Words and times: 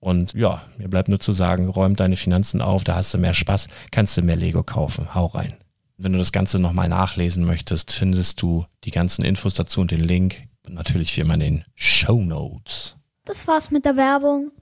Und 0.00 0.34
ja, 0.34 0.62
mir 0.76 0.88
bleibt 0.88 1.08
nur 1.08 1.20
zu 1.20 1.32
sagen, 1.32 1.68
räum 1.68 1.96
deine 1.96 2.16
Finanzen 2.16 2.62
auf, 2.62 2.84
da 2.84 2.94
hast 2.94 3.14
du 3.14 3.18
mehr 3.18 3.34
Spaß, 3.34 3.68
kannst 3.90 4.16
du 4.16 4.22
mehr 4.22 4.36
Lego 4.36 4.62
kaufen. 4.62 5.14
Hau 5.14 5.26
rein. 5.26 5.56
Wenn 5.96 6.12
du 6.12 6.18
das 6.18 6.30
Ganze 6.30 6.60
nochmal 6.60 6.88
nachlesen 6.88 7.44
möchtest, 7.44 7.90
findest 7.90 8.40
du 8.40 8.64
die 8.84 8.92
ganzen 8.92 9.24
Infos 9.24 9.54
dazu 9.54 9.80
und 9.80 9.90
den 9.90 10.00
Link. 10.00 10.44
Und 10.64 10.74
natürlich 10.74 11.16
wie 11.16 11.22
immer 11.22 11.34
in 11.34 11.40
den 11.40 11.64
Show 11.74 12.20
Notes. 12.20 12.96
Das 13.24 13.48
war's 13.48 13.70
mit 13.70 13.84
der 13.84 13.96
Werbung. 13.96 14.52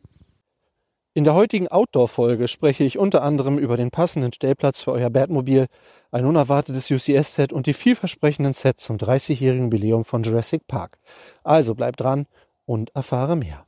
In 1.13 1.25
der 1.25 1.35
heutigen 1.35 1.69
Outdoor-Folge 1.69 2.47
spreche 2.49 2.85
ich 2.85 2.99
unter 2.99 3.23
anderem 3.23 3.59
über 3.59 3.77
den 3.77 3.91
passenden 3.91 4.33
Stellplatz 4.33 4.83
für 4.83 4.93
euer 4.93 5.11
Batmobil, 5.11 5.67
ein 6.11 6.25
unerwartetes 6.25 6.91
UCS-Set 6.91 7.53
und 7.53 7.67
die 7.67 7.73
vielversprechenden 7.73 8.55
Sets 8.55 8.85
zum 8.85 8.97
30-jährigen 8.97 9.65
Jubiläum 9.65 10.05
von 10.05 10.23
Jurassic 10.23 10.67
Park. 10.67 10.99
Also 11.43 11.75
bleib 11.75 11.97
dran 11.97 12.27
und 12.65 12.95
erfahre 12.95 13.37
mehr. 13.37 13.66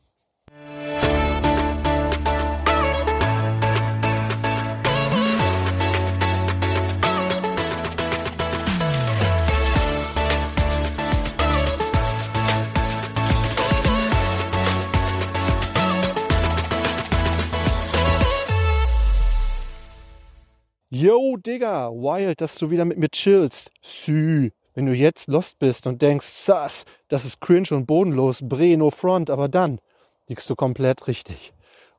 Yo, 20.90 21.36
Digga, 21.36 21.90
wild, 21.90 22.40
dass 22.40 22.54
du 22.54 22.70
wieder 22.70 22.86
mit 22.86 22.96
mir 22.96 23.10
chillst. 23.10 23.70
Sü. 23.82 24.52
Wenn 24.72 24.86
du 24.86 24.94
jetzt 24.94 25.28
lost 25.28 25.58
bist 25.58 25.86
und 25.86 26.00
denkst, 26.00 26.26
sass, 26.26 26.86
das 27.08 27.26
ist 27.26 27.42
cringe 27.42 27.72
und 27.72 27.84
bodenlos, 27.84 28.38
bre 28.40 28.74
no 28.78 28.90
front, 28.90 29.28
aber 29.28 29.48
dann 29.50 29.80
liegst 30.28 30.48
du 30.48 30.56
komplett 30.56 31.06
richtig. 31.06 31.52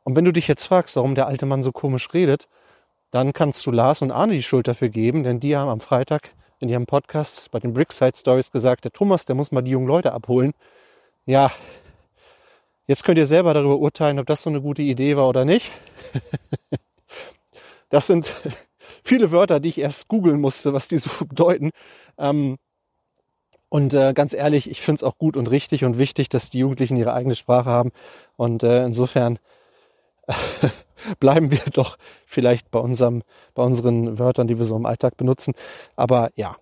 Und 0.03 0.15
wenn 0.15 0.25
du 0.25 0.33
dich 0.33 0.47
jetzt 0.47 0.65
fragst, 0.65 0.95
warum 0.95 1.13
der 1.13 1.27
alte 1.27 1.45
Mann 1.45 1.61
so 1.61 1.71
komisch 1.71 2.11
redet, 2.15 2.47
dann 3.11 3.31
kannst 3.31 3.63
du 3.67 3.69
Lars 3.69 4.01
und 4.01 4.09
Arne 4.09 4.33
die 4.33 4.41
Schuld 4.41 4.67
dafür 4.67 4.89
geben, 4.89 5.23
denn 5.23 5.39
die 5.39 5.55
haben 5.55 5.69
am 5.69 5.81
Freitag 5.81 6.31
in 6.59 6.67
ihrem 6.67 6.87
Podcast 6.87 7.51
bei 7.51 7.59
den 7.59 7.73
Brickside 7.73 8.17
Stories 8.17 8.49
gesagt, 8.49 8.85
der 8.85 8.91
Thomas, 8.91 9.25
der 9.25 9.35
muss 9.35 9.51
mal 9.51 9.61
die 9.61 9.71
jungen 9.71 9.87
Leute 9.87 10.13
abholen. 10.13 10.53
Ja, 11.27 11.51
jetzt 12.87 13.03
könnt 13.03 13.19
ihr 13.19 13.27
selber 13.27 13.53
darüber 13.53 13.77
urteilen, 13.77 14.17
ob 14.17 14.25
das 14.25 14.41
so 14.41 14.49
eine 14.49 14.61
gute 14.61 14.81
Idee 14.81 15.15
war 15.15 15.29
oder 15.29 15.45
nicht. 15.45 15.71
das 17.89 18.07
sind 18.07 18.33
viele 19.03 19.31
Wörter, 19.31 19.59
die 19.59 19.69
ich 19.69 19.77
erst 19.79 20.07
googeln 20.07 20.41
musste, 20.41 20.73
was 20.73 20.87
die 20.87 20.97
so 20.97 21.09
bedeuten. 21.25 21.71
Ähm, 22.17 22.57
und 23.69 23.93
äh, 23.93 24.13
ganz 24.13 24.33
ehrlich, 24.33 24.69
ich 24.69 24.81
finde 24.81 24.99
es 24.99 25.03
auch 25.03 25.17
gut 25.17 25.37
und 25.37 25.49
richtig 25.51 25.85
und 25.85 25.97
wichtig, 25.99 26.29
dass 26.29 26.49
die 26.49 26.59
Jugendlichen 26.59 26.97
ihre 26.97 27.13
eigene 27.13 27.35
Sprache 27.35 27.69
haben. 27.69 27.91
Und 28.35 28.63
äh, 28.63 28.83
insofern 28.83 29.37
bleiben 31.19 31.51
wir 31.51 31.59
doch 31.73 31.97
vielleicht 32.25 32.71
bei 32.71 32.79
unserem, 32.79 33.23
bei 33.53 33.63
unseren 33.63 34.17
Wörtern, 34.17 34.47
die 34.47 34.57
wir 34.57 34.65
so 34.65 34.75
im 34.75 34.85
Alltag 34.85 35.17
benutzen. 35.17 35.53
Aber 35.95 36.31
ja. 36.35 36.55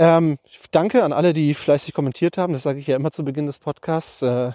Ähm, 0.00 0.38
danke 0.70 1.02
an 1.02 1.12
alle, 1.12 1.32
die 1.32 1.54
fleißig 1.54 1.92
kommentiert 1.92 2.38
haben. 2.38 2.52
Das 2.52 2.62
sage 2.62 2.78
ich 2.78 2.86
ja 2.86 2.96
immer 2.96 3.10
zu 3.10 3.24
Beginn 3.24 3.46
des 3.46 3.58
Podcasts. 3.58 4.22
Äh, 4.22 4.52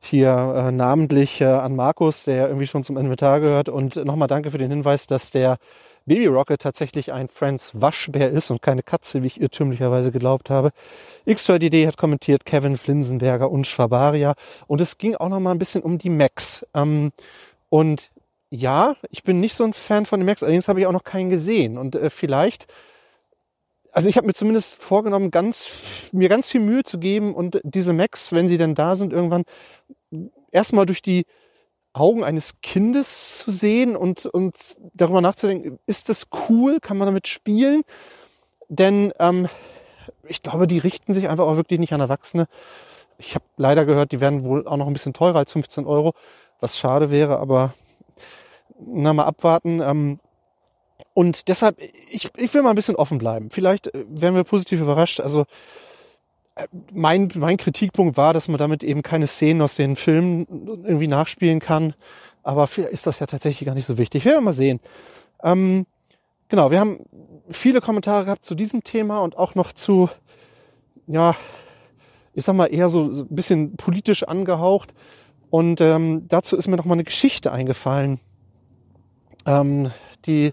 hier 0.00 0.54
äh, 0.56 0.72
namentlich 0.72 1.40
äh, 1.40 1.46
an 1.46 1.74
Markus, 1.76 2.24
der 2.24 2.48
irgendwie 2.48 2.66
schon 2.66 2.84
zum 2.84 2.96
Inventar 2.96 3.40
gehört. 3.40 3.68
Und 3.68 3.96
nochmal 3.96 4.28
danke 4.28 4.50
für 4.50 4.58
den 4.58 4.70
Hinweis, 4.70 5.06
dass 5.06 5.30
der 5.30 5.58
Baby 6.06 6.26
Rocket 6.26 6.60
tatsächlich 6.60 7.12
ein 7.12 7.28
Friends 7.28 7.72
Waschbär 7.74 8.30
ist 8.30 8.50
und 8.50 8.62
keine 8.62 8.84
Katze, 8.84 9.22
wie 9.22 9.26
ich 9.26 9.40
irrtümlicherweise 9.40 10.12
geglaubt 10.12 10.50
habe. 10.50 10.70
X2DD 11.26 11.86
hat 11.86 11.96
kommentiert, 11.96 12.46
Kevin 12.46 12.76
Flinsenberger 12.76 13.50
und 13.50 13.66
Schwabaria. 13.66 14.34
Und 14.68 14.80
es 14.80 14.98
ging 14.98 15.16
auch 15.16 15.28
noch 15.28 15.40
mal 15.40 15.50
ein 15.50 15.58
bisschen 15.58 15.82
um 15.82 15.98
die 15.98 16.10
Macs. 16.10 16.64
Ähm, 16.74 17.12
und 17.68 18.10
ja, 18.50 18.94
ich 19.10 19.24
bin 19.24 19.40
nicht 19.40 19.54
so 19.54 19.64
ein 19.64 19.72
Fan 19.72 20.06
von 20.06 20.20
den 20.20 20.26
Macs, 20.26 20.44
allerdings 20.44 20.68
habe 20.68 20.78
ich 20.78 20.86
auch 20.86 20.92
noch 20.92 21.04
keinen 21.04 21.30
gesehen. 21.30 21.76
Und 21.76 21.96
äh, 21.96 22.08
vielleicht, 22.08 22.66
also 23.90 24.08
ich 24.08 24.16
habe 24.16 24.28
mir 24.28 24.34
zumindest 24.34 24.80
vorgenommen, 24.80 25.32
ganz, 25.32 26.10
mir 26.12 26.28
ganz 26.28 26.48
viel 26.48 26.60
Mühe 26.60 26.84
zu 26.84 26.98
geben 26.98 27.34
und 27.34 27.60
diese 27.64 27.92
Macs, 27.92 28.32
wenn 28.32 28.48
sie 28.48 28.58
denn 28.58 28.76
da 28.76 28.94
sind, 28.94 29.12
irgendwann 29.12 29.42
erstmal 30.52 30.86
durch 30.86 31.02
die 31.02 31.26
Augen 31.96 32.24
eines 32.24 32.60
Kindes 32.60 33.38
zu 33.38 33.50
sehen 33.50 33.96
und, 33.96 34.26
und 34.26 34.54
darüber 34.94 35.20
nachzudenken, 35.20 35.78
ist 35.86 36.08
das 36.08 36.28
cool, 36.48 36.78
kann 36.80 36.98
man 36.98 37.06
damit 37.06 37.28
spielen? 37.28 37.82
Denn 38.68 39.12
ähm, 39.18 39.48
ich 40.24 40.42
glaube, 40.42 40.66
die 40.66 40.78
richten 40.78 41.14
sich 41.14 41.28
einfach 41.28 41.46
auch 41.46 41.56
wirklich 41.56 41.80
nicht 41.80 41.92
an 41.92 42.00
Erwachsene. 42.00 42.46
Ich 43.18 43.34
habe 43.34 43.44
leider 43.56 43.84
gehört, 43.84 44.12
die 44.12 44.20
werden 44.20 44.44
wohl 44.44 44.66
auch 44.66 44.76
noch 44.76 44.86
ein 44.86 44.92
bisschen 44.92 45.14
teurer 45.14 45.38
als 45.38 45.52
15 45.52 45.86
Euro, 45.86 46.12
was 46.60 46.78
schade 46.78 47.10
wäre, 47.10 47.38
aber 47.38 47.72
na 48.78 49.12
mal 49.12 49.24
abwarten. 49.24 49.80
Ähm, 49.80 50.20
und 51.14 51.48
deshalb, 51.48 51.80
ich, 52.10 52.30
ich 52.36 52.52
will 52.52 52.62
mal 52.62 52.70
ein 52.70 52.76
bisschen 52.76 52.96
offen 52.96 53.18
bleiben. 53.18 53.50
Vielleicht 53.50 53.88
äh, 53.88 54.04
werden 54.08 54.34
wir 54.34 54.44
positiv 54.44 54.80
überrascht. 54.80 55.20
Also 55.20 55.46
mein, 56.92 57.30
mein 57.34 57.56
Kritikpunkt 57.56 58.16
war, 58.16 58.32
dass 58.32 58.48
man 58.48 58.58
damit 58.58 58.82
eben 58.82 59.02
keine 59.02 59.26
Szenen 59.26 59.62
aus 59.62 59.74
den 59.74 59.96
Filmen 59.96 60.46
irgendwie 60.84 61.08
nachspielen 61.08 61.60
kann. 61.60 61.94
Aber 62.42 62.68
ist 62.90 63.06
das 63.06 63.18
ja 63.18 63.26
tatsächlich 63.26 63.66
gar 63.66 63.74
nicht 63.74 63.86
so 63.86 63.98
wichtig. 63.98 64.24
Werden 64.24 64.38
wir 64.38 64.42
mal 64.42 64.52
sehen. 64.52 64.80
Ähm, 65.42 65.86
genau, 66.48 66.70
wir 66.70 66.80
haben 66.80 67.00
viele 67.48 67.80
Kommentare 67.80 68.24
gehabt 68.24 68.44
zu 68.44 68.54
diesem 68.54 68.84
Thema 68.84 69.18
und 69.18 69.36
auch 69.36 69.54
noch 69.54 69.72
zu, 69.72 70.08
ja, 71.06 71.34
ich 72.34 72.44
sag 72.44 72.54
mal 72.54 72.66
eher 72.66 72.88
so, 72.88 73.12
so 73.12 73.22
ein 73.22 73.34
bisschen 73.34 73.76
politisch 73.76 74.22
angehaucht. 74.22 74.94
Und 75.50 75.80
ähm, 75.80 76.26
dazu 76.28 76.56
ist 76.56 76.68
mir 76.68 76.76
noch 76.76 76.84
mal 76.84 76.94
eine 76.94 77.04
Geschichte 77.04 77.52
eingefallen, 77.52 78.20
ähm, 79.46 79.90
die 80.26 80.52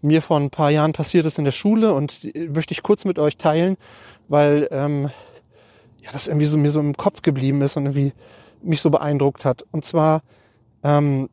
mir 0.00 0.22
vor 0.22 0.38
ein 0.38 0.50
paar 0.50 0.70
Jahren 0.70 0.92
passiert 0.92 1.26
ist 1.26 1.38
in 1.38 1.44
der 1.44 1.52
Schule 1.52 1.92
und 1.92 2.20
möchte 2.52 2.72
ich 2.72 2.82
kurz 2.82 3.04
mit 3.04 3.18
euch 3.18 3.36
teilen, 3.36 3.76
weil 4.28 4.68
ähm, 4.70 5.10
ja, 6.08 6.12
das 6.12 6.26
irgendwie 6.26 6.46
so 6.46 6.56
mir 6.56 6.70
so 6.70 6.80
im 6.80 6.96
Kopf 6.96 7.20
geblieben 7.20 7.60
ist 7.60 7.76
und 7.76 7.84
irgendwie 7.84 8.12
mich 8.62 8.80
so 8.80 8.88
beeindruckt 8.88 9.44
hat. 9.44 9.64
Und 9.72 9.84
zwar 9.84 10.22
ähm, 10.82 11.28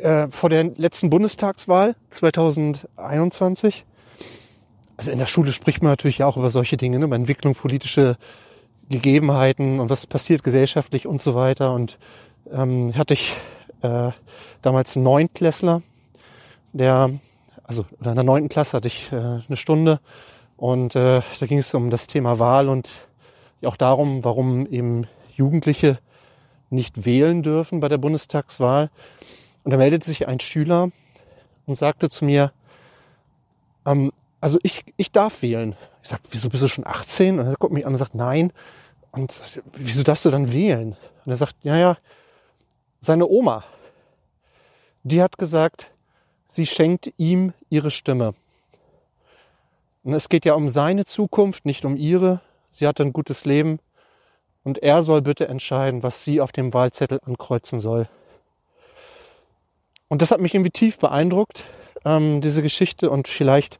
äh, 0.00 0.28
vor 0.30 0.48
der 0.48 0.64
letzten 0.64 1.10
Bundestagswahl 1.10 1.94
2021. 2.10 3.84
Also 4.96 5.10
in 5.10 5.18
der 5.18 5.26
Schule 5.26 5.52
spricht 5.52 5.82
man 5.82 5.92
natürlich 5.92 6.24
auch 6.24 6.38
über 6.38 6.48
solche 6.48 6.78
Dinge, 6.78 6.98
ne? 6.98 7.04
über 7.04 7.16
Entwicklung, 7.16 7.54
politische 7.54 8.16
Gegebenheiten 8.88 9.80
und 9.80 9.90
was 9.90 10.06
passiert 10.06 10.42
gesellschaftlich 10.42 11.06
und 11.06 11.20
so 11.20 11.34
weiter. 11.34 11.74
Und 11.74 11.98
ähm, 12.50 12.94
hatte 12.96 13.14
ich 13.14 13.36
äh, 13.82 14.12
damals 14.62 14.96
einen 14.96 15.04
Neuntklässler, 15.04 15.82
der, 16.72 17.10
also 17.64 17.84
in 18.02 18.14
der 18.14 18.24
neunten 18.24 18.48
Klasse 18.48 18.78
hatte 18.78 18.88
ich 18.88 19.12
äh, 19.12 19.16
eine 19.16 19.56
Stunde 19.56 20.00
und 20.56 20.96
äh, 20.96 21.20
da 21.38 21.46
ging 21.46 21.58
es 21.58 21.74
um 21.74 21.90
das 21.90 22.06
Thema 22.06 22.38
Wahl 22.38 22.70
und 22.70 22.90
auch 23.66 23.76
darum, 23.76 24.24
warum 24.24 24.66
eben 24.66 25.06
Jugendliche 25.34 25.98
nicht 26.70 27.04
wählen 27.04 27.42
dürfen 27.42 27.80
bei 27.80 27.88
der 27.88 27.98
Bundestagswahl. 27.98 28.90
Und 29.64 29.70
da 29.70 29.76
meldete 29.76 30.06
sich 30.06 30.26
ein 30.26 30.40
Schüler 30.40 30.90
und 31.66 31.76
sagte 31.76 32.08
zu 32.08 32.24
mir, 32.24 32.52
ähm, 33.86 34.12
also 34.40 34.58
ich, 34.62 34.84
ich 34.96 35.12
darf 35.12 35.42
wählen. 35.42 35.76
Ich 36.02 36.08
sagte, 36.08 36.28
wieso 36.32 36.48
bist 36.48 36.62
du 36.62 36.68
schon 36.68 36.86
18? 36.86 37.38
Und 37.38 37.46
er 37.46 37.54
guckt 37.56 37.72
mich 37.72 37.86
an 37.86 37.92
und 37.92 37.98
sagt, 37.98 38.14
nein. 38.14 38.52
Und 39.12 39.30
sagt, 39.30 39.62
wieso 39.74 40.02
darfst 40.02 40.24
du 40.24 40.30
dann 40.30 40.52
wählen? 40.52 40.96
Und 41.24 41.32
er 41.32 41.36
sagt, 41.36 41.56
ja, 41.62 41.76
ja, 41.76 41.96
seine 43.00 43.28
Oma, 43.28 43.64
die 45.04 45.22
hat 45.22 45.38
gesagt, 45.38 45.90
sie 46.48 46.66
schenkt 46.66 47.12
ihm 47.18 47.52
ihre 47.68 47.90
Stimme. 47.90 48.34
Und 50.04 50.14
es 50.14 50.28
geht 50.28 50.44
ja 50.44 50.54
um 50.54 50.68
seine 50.68 51.04
Zukunft, 51.04 51.64
nicht 51.64 51.84
um 51.84 51.96
ihre. 51.96 52.40
Sie 52.72 52.86
hat 52.88 53.00
ein 53.00 53.12
gutes 53.12 53.44
Leben 53.44 53.78
und 54.64 54.78
er 54.78 55.02
soll 55.02 55.22
bitte 55.22 55.46
entscheiden, 55.46 56.02
was 56.02 56.24
sie 56.24 56.40
auf 56.40 56.52
dem 56.52 56.72
Wahlzettel 56.72 57.20
ankreuzen 57.24 57.78
soll. 57.78 58.08
Und 60.08 60.22
das 60.22 60.30
hat 60.30 60.40
mich 60.40 60.54
irgendwie 60.54 60.70
tief 60.70 60.98
beeindruckt, 60.98 61.64
ähm, 62.04 62.40
diese 62.40 62.62
Geschichte. 62.62 63.10
Und 63.10 63.28
vielleicht 63.28 63.78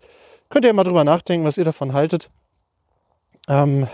könnt 0.48 0.64
ihr 0.64 0.72
mal 0.72 0.84
drüber 0.84 1.04
nachdenken, 1.04 1.46
was 1.46 1.58
ihr 1.58 1.64
davon 1.64 1.92
haltet. 1.92 2.30
Ähm, 3.48 3.88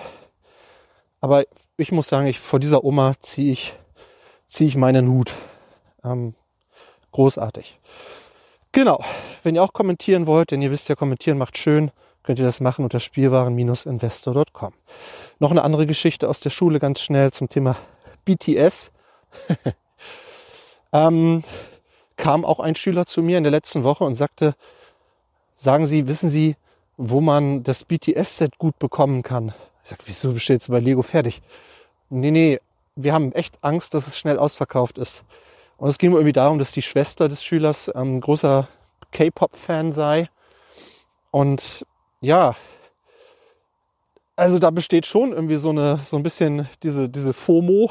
aber 1.21 1.45
ich 1.77 1.93
muss 1.93 2.09
sagen, 2.09 2.27
ich, 2.27 2.39
vor 2.39 2.61
dieser 2.61 2.85
Oma 2.85 3.15
ziehe 3.21 3.53
ich, 3.53 3.75
ziehe 4.49 4.69
ich 4.69 4.77
meinen 4.77 5.09
Hut. 5.09 5.33
Ähm, 6.05 6.35
großartig. 7.13 7.79
Genau. 8.73 9.05
Wenn 9.43 9.55
ihr 9.55 9.63
auch 9.63 9.73
kommentieren 9.73 10.27
wollt, 10.27 10.51
denn 10.51 10.63
ihr 10.63 10.71
wisst 10.71 10.89
ja, 10.89 10.95
kommentieren 10.95 11.39
macht 11.39 11.59
schön, 11.59 11.91
könnt 12.23 12.39
ihr 12.39 12.45
das 12.45 12.61
machen 12.61 12.85
unter 12.85 13.01
spielwaren-investor.com. 13.01 14.73
Noch 15.39 15.51
eine 15.51 15.63
andere 15.63 15.87
Geschichte 15.87 16.29
aus 16.29 16.41
der 16.41 16.51
Schule 16.51 16.79
ganz 16.79 17.01
schnell 17.01 17.31
zum 17.33 17.49
Thema 17.49 17.77
BTS. 18.25 18.91
ähm, 20.93 21.43
kam 22.17 22.45
auch 22.45 22.61
ein 22.61 22.75
Schüler 22.75 23.07
zu 23.07 23.23
mir 23.23 23.39
in 23.39 23.45
der 23.45 23.53
letzten 23.53 23.85
Woche 23.85 24.05
und 24.05 24.17
sagte, 24.17 24.55
sagen 25.55 25.87
Sie, 25.87 26.07
wissen 26.07 26.29
Sie, 26.29 26.57
wo 26.97 27.21
man 27.21 27.63
das 27.63 27.85
BTS-Set 27.85 28.59
gut 28.59 28.79
bekommen 28.79 29.23
kann? 29.23 29.55
Ich 29.85 29.91
sag, 29.91 30.01
wieso 30.07 30.33
bestellst 30.33 30.69
du 30.69 30.73
bei 30.73 30.81
Lego 30.81 31.03
fertig? 31.03 31.41
Nee, 32.11 32.31
nee, 32.31 32.61
wir 32.97 33.15
haben 33.15 33.33
echt 33.33 33.57
Angst, 33.63 33.95
dass 33.95 34.07
es 34.07 34.19
schnell 34.19 34.39
ausverkauft 34.39 34.99
ist. 34.99 35.25
Und 35.79 35.89
es 35.89 35.99
ging 35.99 36.13
irgendwie 36.13 36.33
darum, 36.33 36.59
dass 36.59 36.73
die 36.73 36.83
Schwester 36.83 37.29
des 37.29 37.45
Schülers 37.45 37.91
ähm, 37.95 38.21
großer 38.21 38.67
K-Pop-Fan 39.13 39.93
sei. 39.93 40.29
Und 41.31 41.87
ja, 42.21 42.57
also 44.39 44.59
da 44.61 44.71
besteht 44.71 45.05
schon 45.05 45.33
irgendwie 45.33 45.57
so 45.57 45.71
eine, 45.71 45.99
so 46.07 46.17
ein 46.17 46.23
bisschen 46.23 46.69
diese, 46.85 47.09
diese 47.09 47.33
FOMO, 47.33 47.91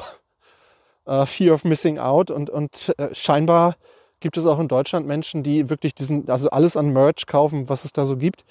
äh, 1.05 1.25
Fear 1.25 1.55
of 1.55 1.65
Missing 1.65 1.99
Out 1.99 2.31
und, 2.31 2.49
und 2.49 2.93
äh, 2.97 3.13
scheinbar 3.13 3.75
gibt 4.21 4.37
es 4.37 4.45
auch 4.45 4.59
in 4.59 4.69
Deutschland 4.69 5.05
Menschen, 5.05 5.43
die 5.43 5.69
wirklich 5.69 5.93
diesen, 5.93 6.29
also 6.29 6.49
alles 6.49 6.77
an 6.77 6.93
Merch 6.93 7.27
kaufen, 7.27 7.67
was 7.69 7.85
es 7.85 7.91
da 7.93 8.05
so 8.05 8.15
gibt. 8.15 8.45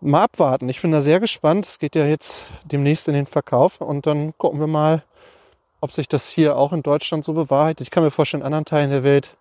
Mal 0.00 0.22
abwarten. 0.22 0.68
Ich 0.68 0.80
bin 0.80 0.92
da 0.92 1.02
sehr 1.02 1.20
gespannt. 1.20 1.66
Es 1.66 1.78
geht 1.78 1.94
ja 1.94 2.06
jetzt 2.06 2.44
demnächst 2.64 3.08
in 3.08 3.14
den 3.14 3.26
Verkauf 3.26 3.80
und 3.80 4.06
dann 4.06 4.32
gucken 4.38 4.60
wir 4.60 4.68
mal, 4.68 5.02
ob 5.80 5.92
sich 5.92 6.08
das 6.08 6.30
hier 6.30 6.56
auch 6.56 6.72
in 6.72 6.82
Deutschland 6.82 7.24
so 7.24 7.32
bewahrheitet. 7.32 7.86
Ich 7.86 7.90
kann 7.90 8.04
mir 8.04 8.10
vorstellen, 8.10 8.42
in 8.42 8.46
anderen 8.46 8.64
Teilen 8.64 8.90
der 8.90 9.02
Welt 9.02 9.36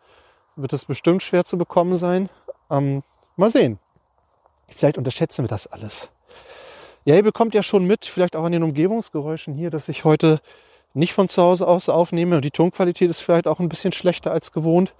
wird 0.55 0.73
es 0.73 0.85
bestimmt 0.85 1.23
schwer 1.23 1.45
zu 1.45 1.57
bekommen 1.57 1.97
sein. 1.97 2.29
Ähm, 2.69 3.03
mal 3.37 3.49
sehen. 3.49 3.79
Vielleicht 4.75 4.97
unterschätzen 4.97 5.43
wir 5.43 5.49
das 5.49 5.67
alles. 5.67 6.09
Ja, 7.05 7.15
ihr 7.15 7.23
bekommt 7.23 7.53
ja 7.53 7.63
schon 7.63 7.85
mit, 7.85 8.05
vielleicht 8.05 8.35
auch 8.35 8.43
an 8.43 8.51
den 8.51 8.63
Umgebungsgeräuschen 8.63 9.53
hier, 9.53 9.69
dass 9.69 9.89
ich 9.89 10.03
heute 10.03 10.41
nicht 10.93 11.13
von 11.13 11.29
zu 11.29 11.41
Hause 11.41 11.67
aus 11.67 11.89
aufnehme. 11.89 12.35
Und 12.35 12.45
die 12.45 12.51
Tonqualität 12.51 13.09
ist 13.09 13.21
vielleicht 13.21 13.47
auch 13.47 13.59
ein 13.59 13.69
bisschen 13.69 13.93
schlechter 13.93 14.31
als 14.31 14.51
gewohnt. 14.51 14.93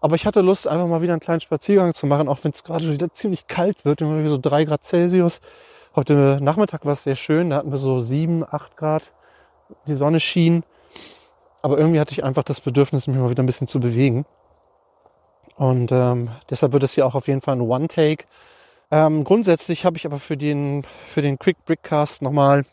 Aber 0.00 0.16
ich 0.16 0.26
hatte 0.26 0.40
Lust, 0.40 0.66
einfach 0.66 0.86
mal 0.86 1.00
wieder 1.00 1.14
einen 1.14 1.20
kleinen 1.20 1.40
Spaziergang 1.40 1.94
zu 1.94 2.06
machen, 2.06 2.28
auch 2.28 2.38
wenn 2.42 2.52
es 2.52 2.64
gerade 2.64 2.92
wieder 2.92 3.12
ziemlich 3.12 3.46
kalt 3.46 3.84
wird, 3.84 4.02
immer 4.02 4.28
so 4.28 4.38
drei 4.38 4.64
Grad 4.64 4.84
Celsius. 4.84 5.40
Heute 5.96 6.38
Nachmittag 6.42 6.84
war 6.84 6.92
es 6.92 7.04
sehr 7.04 7.16
schön, 7.16 7.50
da 7.50 7.56
hatten 7.56 7.70
wir 7.70 7.78
so 7.78 8.00
sieben, 8.00 8.44
acht 8.44 8.76
Grad. 8.76 9.10
Die 9.86 9.94
Sonne 9.94 10.20
schien. 10.20 10.64
Aber 11.62 11.78
irgendwie 11.78 12.00
hatte 12.00 12.12
ich 12.12 12.22
einfach 12.22 12.42
das 12.42 12.60
Bedürfnis, 12.60 13.06
mich 13.06 13.16
mal 13.16 13.30
wieder 13.30 13.42
ein 13.42 13.46
bisschen 13.46 13.68
zu 13.68 13.80
bewegen. 13.80 14.26
Und 15.56 15.92
ähm, 15.92 16.30
deshalb 16.50 16.72
wird 16.72 16.82
es 16.82 16.94
hier 16.94 17.06
auch 17.06 17.14
auf 17.14 17.28
jeden 17.28 17.40
Fall 17.40 17.56
ein 17.56 17.62
One-Take. 17.62 18.26
Ähm, 18.90 19.24
grundsätzlich 19.24 19.84
habe 19.84 19.96
ich 19.96 20.06
aber 20.06 20.18
für 20.18 20.36
den, 20.36 20.84
für 21.06 21.22
den 21.22 21.38
Quick 21.38 21.64
Brickcast 21.64 22.22
nochmal 22.22 22.64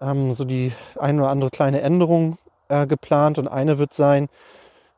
ähm, 0.00 0.34
so 0.34 0.44
die 0.44 0.72
eine 0.98 1.22
oder 1.22 1.30
andere 1.30 1.50
kleine 1.50 1.80
Änderung 1.80 2.38
äh, 2.68 2.86
geplant. 2.86 3.38
Und 3.38 3.48
eine 3.48 3.78
wird 3.78 3.94
sein, 3.94 4.28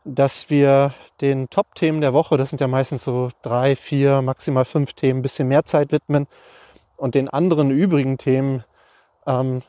dass 0.04 0.50
wir 0.50 0.95
den 1.21 1.50
Top-Themen 1.50 2.00
der 2.00 2.14
Woche, 2.14 2.37
das 2.37 2.50
sind 2.50 2.61
ja 2.61 2.69
meistens 2.69 3.04
so 3.04 3.30
drei, 3.42 3.76
vier, 3.76 4.23
maximal 4.23 4.64
fünf 4.64 4.95
Themen, 4.95 5.21
ein 5.21 5.23
bisschen 5.23 5.49
mehr 5.49 5.64
Zeit 5.64 5.92
widmen 5.92 6.26
und 6.97 7.14
den 7.14 7.28
anderen 7.28 7.71
übrigen 7.71 8.19
Themen 8.19 8.64
ähm, 9.26 9.62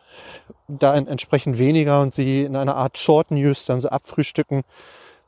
da 0.67 0.95
entsprechend 0.95 1.59
weniger 1.59 2.01
und 2.01 2.13
sie 2.13 2.43
in 2.43 2.55
einer 2.55 2.75
Art 2.75 2.97
Short 2.97 3.31
News 3.31 3.65
dann 3.65 3.81
so 3.81 3.89
abfrühstücken. 3.89 4.63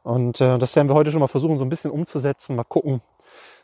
Und 0.03 0.41
äh, 0.41 0.57
das 0.57 0.75
werden 0.75 0.89
wir 0.89 0.95
heute 0.95 1.11
schon 1.11 1.19
mal 1.19 1.27
versuchen, 1.27 1.57
so 1.57 1.65
ein 1.65 1.69
bisschen 1.69 1.91
umzusetzen, 1.91 2.55
mal 2.55 2.63
gucken. 2.63 3.01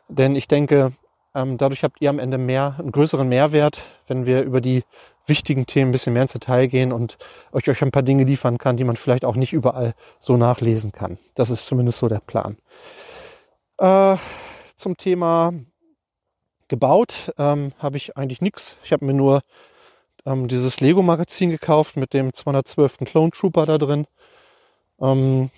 Denn 0.08 0.36
ich 0.36 0.48
denke, 0.48 0.92
ähm, 1.34 1.58
dadurch 1.58 1.84
habt 1.84 2.00
ihr 2.00 2.10
am 2.10 2.18
Ende 2.18 2.38
mehr, 2.38 2.76
einen 2.78 2.92
größeren 2.92 3.28
Mehrwert, 3.28 3.82
wenn 4.06 4.26
wir 4.26 4.42
über 4.42 4.60
die 4.60 4.84
wichtigen 5.26 5.66
Themen 5.66 5.90
ein 5.90 5.92
bisschen 5.92 6.12
mehr 6.12 6.22
ins 6.22 6.32
Detail 6.32 6.66
gehen 6.66 6.92
und 6.92 7.18
euch, 7.52 7.68
euch 7.68 7.82
ein 7.82 7.92
paar 7.92 8.02
Dinge 8.02 8.24
liefern 8.24 8.58
kann, 8.58 8.76
die 8.76 8.84
man 8.84 8.96
vielleicht 8.96 9.24
auch 9.24 9.36
nicht 9.36 9.52
überall 9.52 9.94
so 10.18 10.36
nachlesen 10.36 10.92
kann. 10.92 11.18
Das 11.34 11.50
ist 11.50 11.66
zumindest 11.66 11.98
so 11.98 12.08
der 12.08 12.20
Plan. 12.20 12.56
Äh, 13.78 14.16
zum 14.76 14.96
Thema 14.96 15.52
gebaut 16.68 17.32
ähm, 17.38 17.72
habe 17.78 17.96
ich 17.96 18.16
eigentlich 18.16 18.40
nichts. 18.40 18.76
Ich 18.84 18.92
habe 18.92 19.04
mir 19.04 19.14
nur 19.14 19.42
ähm, 20.26 20.48
dieses 20.48 20.80
Lego-Magazin 20.80 21.50
gekauft 21.50 21.96
mit 21.96 22.12
dem 22.12 22.32
212. 22.32 22.98
Clone 23.04 23.30
Trooper 23.30 23.66
da 23.66 23.78
drin. 23.78 24.06
Ähm, 25.00 25.50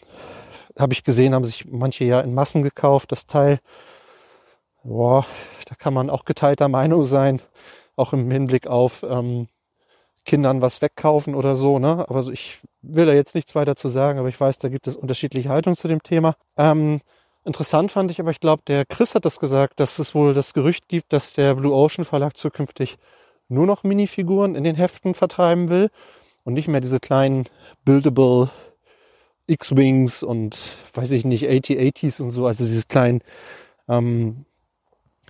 habe 0.79 0.93
ich 0.93 1.05
gesehen, 1.05 1.35
haben 1.35 1.45
sich 1.45 1.67
manche 1.67 2.05
ja 2.05 2.21
in 2.21 2.35
Massen 2.35 2.63
gekauft. 2.63 3.13
Das 3.13 3.27
Teil, 3.27 3.59
boah, 4.85 5.27
da 5.67 5.75
kann 5.75 5.95
man 5.95 6.11
auch 6.11 6.25
geteilter 6.25 6.69
Meinung 6.69 7.05
sein, 7.05 7.41
auch 7.97 8.13
im 8.13 8.31
Hinblick 8.31 8.67
auf 8.67 9.03
ähm, 9.03 9.49
Kindern 10.25 10.63
was 10.63 10.83
wegkaufen 10.83 11.35
oder 11.35 11.57
so. 11.57 11.79
Ne? 11.79 12.05
Aber 12.09 12.23
so, 12.23 12.31
ich 12.31 12.61
will 12.81 13.07
da 13.07 13.13
jetzt 13.13 13.35
nichts 13.35 13.55
weiter 13.55 13.77
zu 13.77 13.89
sagen, 13.89 14.19
aber 14.19 14.29
ich 14.29 14.41
weiß, 14.41 14.59
da 14.59 14.69
gibt 14.69 14.87
es 14.87 14.97
unterschiedliche 14.97 15.49
Haltungen 15.49 15.77
zu 15.77 15.89
dem 15.89 16.03
Thema. 16.03 16.35
Ähm, 16.57 17.01
interessant 17.45 17.93
fand 17.93 18.11
ich, 18.11 18.21
aber 18.21 18.31
ich 18.31 18.41
glaube, 18.41 18.63
der 18.67 18.85
Chris 18.85 19.15
hat 19.15 19.25
das 19.25 19.41
gesagt, 19.41 19.81
dass 19.81 19.99
es 19.99 20.15
wohl 20.15 20.35
das 20.35 20.55
Gerücht 20.55 20.89
gibt, 20.89 21.13
dass 21.13 21.35
der 21.35 21.55
Blue 21.55 21.75
Ocean 21.75 22.05
Verlag 22.05 22.37
zukünftig 22.37 22.99
nur 23.49 23.67
noch 23.67 23.85
Minifiguren 23.85 24.55
in 24.55 24.65
den 24.65 24.77
Heften 24.77 25.15
vertreiben 25.15 25.69
will 25.69 25.91
und 26.45 26.55
nicht 26.55 26.69
mehr 26.69 26.81
diese 26.81 27.01
kleinen 27.01 27.47
buildable 27.85 28.51
X-Wings 29.47 30.23
und 30.23 30.61
weiß 30.95 31.11
ich 31.13 31.25
nicht, 31.25 31.49
AT-ATs 31.49 32.21
und 32.21 32.31
so, 32.31 32.47
also 32.47 32.65
diese 32.65 32.87
kleinen 32.87 33.23
ähm, 33.89 34.47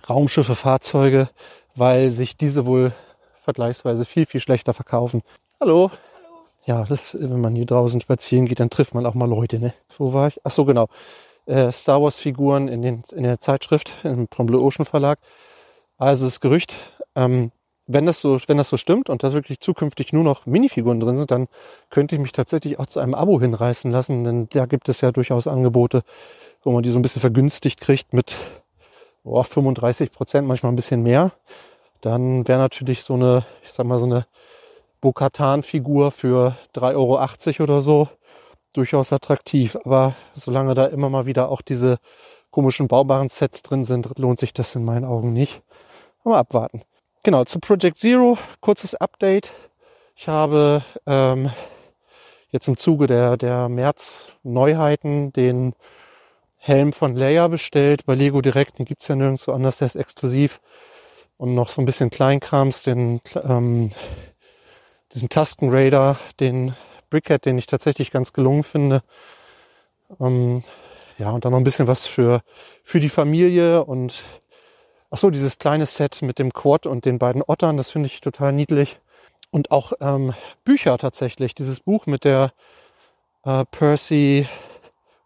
Raumschiffe, 0.09 0.55
Fahrzeuge, 0.55 1.29
weil 1.75 2.11
sich 2.11 2.37
diese 2.37 2.65
wohl 2.65 2.93
vergleichsweise 3.41 4.05
viel, 4.05 4.25
viel 4.25 4.41
schlechter 4.41 4.73
verkaufen. 4.73 5.21
Hallo. 5.59 5.91
Hallo. 5.91 5.99
Ja, 6.65 6.85
das, 6.85 7.17
wenn 7.19 7.41
man 7.41 7.55
hier 7.55 7.65
draußen 7.65 7.99
spazieren 7.99 8.45
geht, 8.45 8.59
dann 8.59 8.69
trifft 8.69 8.93
man 8.93 9.05
auch 9.05 9.15
mal 9.15 9.29
Leute, 9.29 9.59
ne? 9.59 9.73
Wo 9.97 10.13
war 10.13 10.29
ich? 10.29 10.39
Ach 10.43 10.51
so, 10.51 10.65
genau. 10.65 10.87
Äh, 11.45 11.71
Star 11.71 12.01
Wars 12.01 12.17
Figuren 12.17 12.69
in, 12.69 12.81
den, 12.81 13.03
in 13.13 13.23
der 13.23 13.39
Zeitschrift 13.39 13.93
im 14.03 14.27
Blue 14.27 14.61
Ocean 14.61 14.85
Verlag. 14.85 15.19
Also 15.97 16.25
das 16.25 16.39
Gerücht, 16.39 16.73
ähm, 17.15 17.51
wenn 17.85 18.05
das 18.05 18.21
so, 18.21 18.37
wenn 18.47 18.57
das 18.57 18.69
so 18.69 18.77
stimmt 18.77 19.09
und 19.09 19.23
da 19.23 19.33
wirklich 19.33 19.59
zukünftig 19.59 20.13
nur 20.13 20.23
noch 20.23 20.45
Minifiguren 20.45 21.01
drin 21.01 21.17
sind, 21.17 21.31
dann 21.31 21.47
könnte 21.89 22.15
ich 22.15 22.21
mich 22.21 22.31
tatsächlich 22.31 22.79
auch 22.79 22.85
zu 22.85 23.01
einem 23.01 23.13
Abo 23.13 23.41
hinreißen 23.41 23.91
lassen, 23.91 24.23
denn 24.23 24.47
da 24.49 24.65
gibt 24.65 24.87
es 24.87 25.01
ja 25.01 25.11
durchaus 25.11 25.47
Angebote, 25.47 26.03
wo 26.63 26.71
man 26.71 26.83
die 26.83 26.91
so 26.91 26.99
ein 26.99 27.01
bisschen 27.01 27.19
vergünstigt 27.19 27.81
kriegt 27.81 28.13
mit 28.13 28.37
oh, 29.23 29.43
35 29.43 30.11
Prozent, 30.11 30.47
manchmal 30.47 30.71
ein 30.71 30.75
bisschen 30.75 31.03
mehr. 31.03 31.31
Dann 32.01 32.47
wäre 32.47 32.59
natürlich 32.59 33.03
so 33.03 33.13
eine, 33.13 33.45
ich 33.63 33.71
sag 33.71 33.85
mal, 33.85 33.99
so 33.99 34.05
eine 34.05 34.25
Bokatan-Figur 35.01 36.11
für 36.11 36.55
3,80 36.75 37.59
Euro 37.59 37.63
oder 37.63 37.81
so 37.81 38.09
durchaus 38.73 39.13
attraktiv. 39.13 39.77
Aber 39.85 40.15
solange 40.35 40.73
da 40.73 40.85
immer 40.85 41.09
mal 41.09 41.25
wieder 41.25 41.49
auch 41.49 41.61
diese 41.61 41.97
komischen 42.51 42.87
baubaren 42.87 43.29
Sets 43.29 43.61
drin 43.61 43.85
sind, 43.85 44.17
lohnt 44.17 44.39
sich 44.39 44.53
das 44.53 44.75
in 44.75 44.85
meinen 44.85 45.05
Augen 45.05 45.33
nicht. 45.33 45.61
Mal 46.23 46.37
abwarten. 46.37 46.83
Genau, 47.23 47.45
zu 47.45 47.59
Project 47.59 47.97
Zero, 47.97 48.37
kurzes 48.59 48.95
Update. 48.95 49.51
Ich 50.15 50.27
habe 50.27 50.83
ähm, 51.05 51.51
jetzt 52.49 52.67
im 52.67 52.77
Zuge 52.77 53.07
der, 53.07 53.37
der 53.37 53.69
März-Neuheiten 53.69 55.33
den 55.33 55.73
Helm 56.65 56.93
von 56.93 57.13
Leia 57.13 57.49
bestellt 57.49 58.05
bei 58.05 58.15
Lego 58.15 58.41
Direct. 58.41 58.79
Den 58.79 58.85
gibt's 58.85 59.09
ja 59.09 59.15
nirgendwo 59.17 59.51
anders, 59.51 59.79
der 59.79 59.87
ist 59.87 59.95
exklusiv. 59.95 60.61
Und 61.35 61.55
noch 61.55 61.67
so 61.67 61.81
ein 61.81 61.85
bisschen 61.85 62.09
Kleinkrams, 62.09 62.83
den, 62.83 63.19
ähm, 63.43 63.91
diesen 65.11 65.27
Tusken 65.27 65.71
Raider, 65.71 66.17
den 66.39 66.73
Brickhead, 67.09 67.45
den 67.45 67.57
ich 67.57 67.67
tatsächlich 67.67 68.11
ganz 68.11 68.31
gelungen 68.31 68.63
finde. 68.63 69.03
Ähm, 70.21 70.63
ja, 71.17 71.31
und 71.31 71.43
dann 71.43 71.51
noch 71.51 71.59
ein 71.59 71.65
bisschen 71.65 71.87
was 71.87 72.05
für, 72.05 72.41
für 72.85 73.01
die 73.01 73.09
Familie 73.09 73.83
und 73.83 74.23
Ach 75.15 75.17
so, 75.19 75.29
dieses 75.29 75.59
kleine 75.59 75.85
Set 75.85 76.23
mit 76.23 76.39
dem 76.39 76.53
Quad 76.53 76.87
und 76.87 77.05
den 77.05 77.19
beiden 77.19 77.43
Ottern, 77.45 77.77
das 77.77 77.91
finde 77.91 78.07
ich 78.07 78.19
total 78.19 78.51
niedlich. 78.51 78.99
Und 79.51 79.69
auch 79.69 79.93
ähm, 80.01 80.33
Bücher 80.63 80.97
tatsächlich. 80.97 81.53
Dieses 81.53 81.81
Buch 81.81 82.07
mit 82.07 82.23
der 82.23 82.51
äh, 83.45 83.63
Percy 83.65 84.47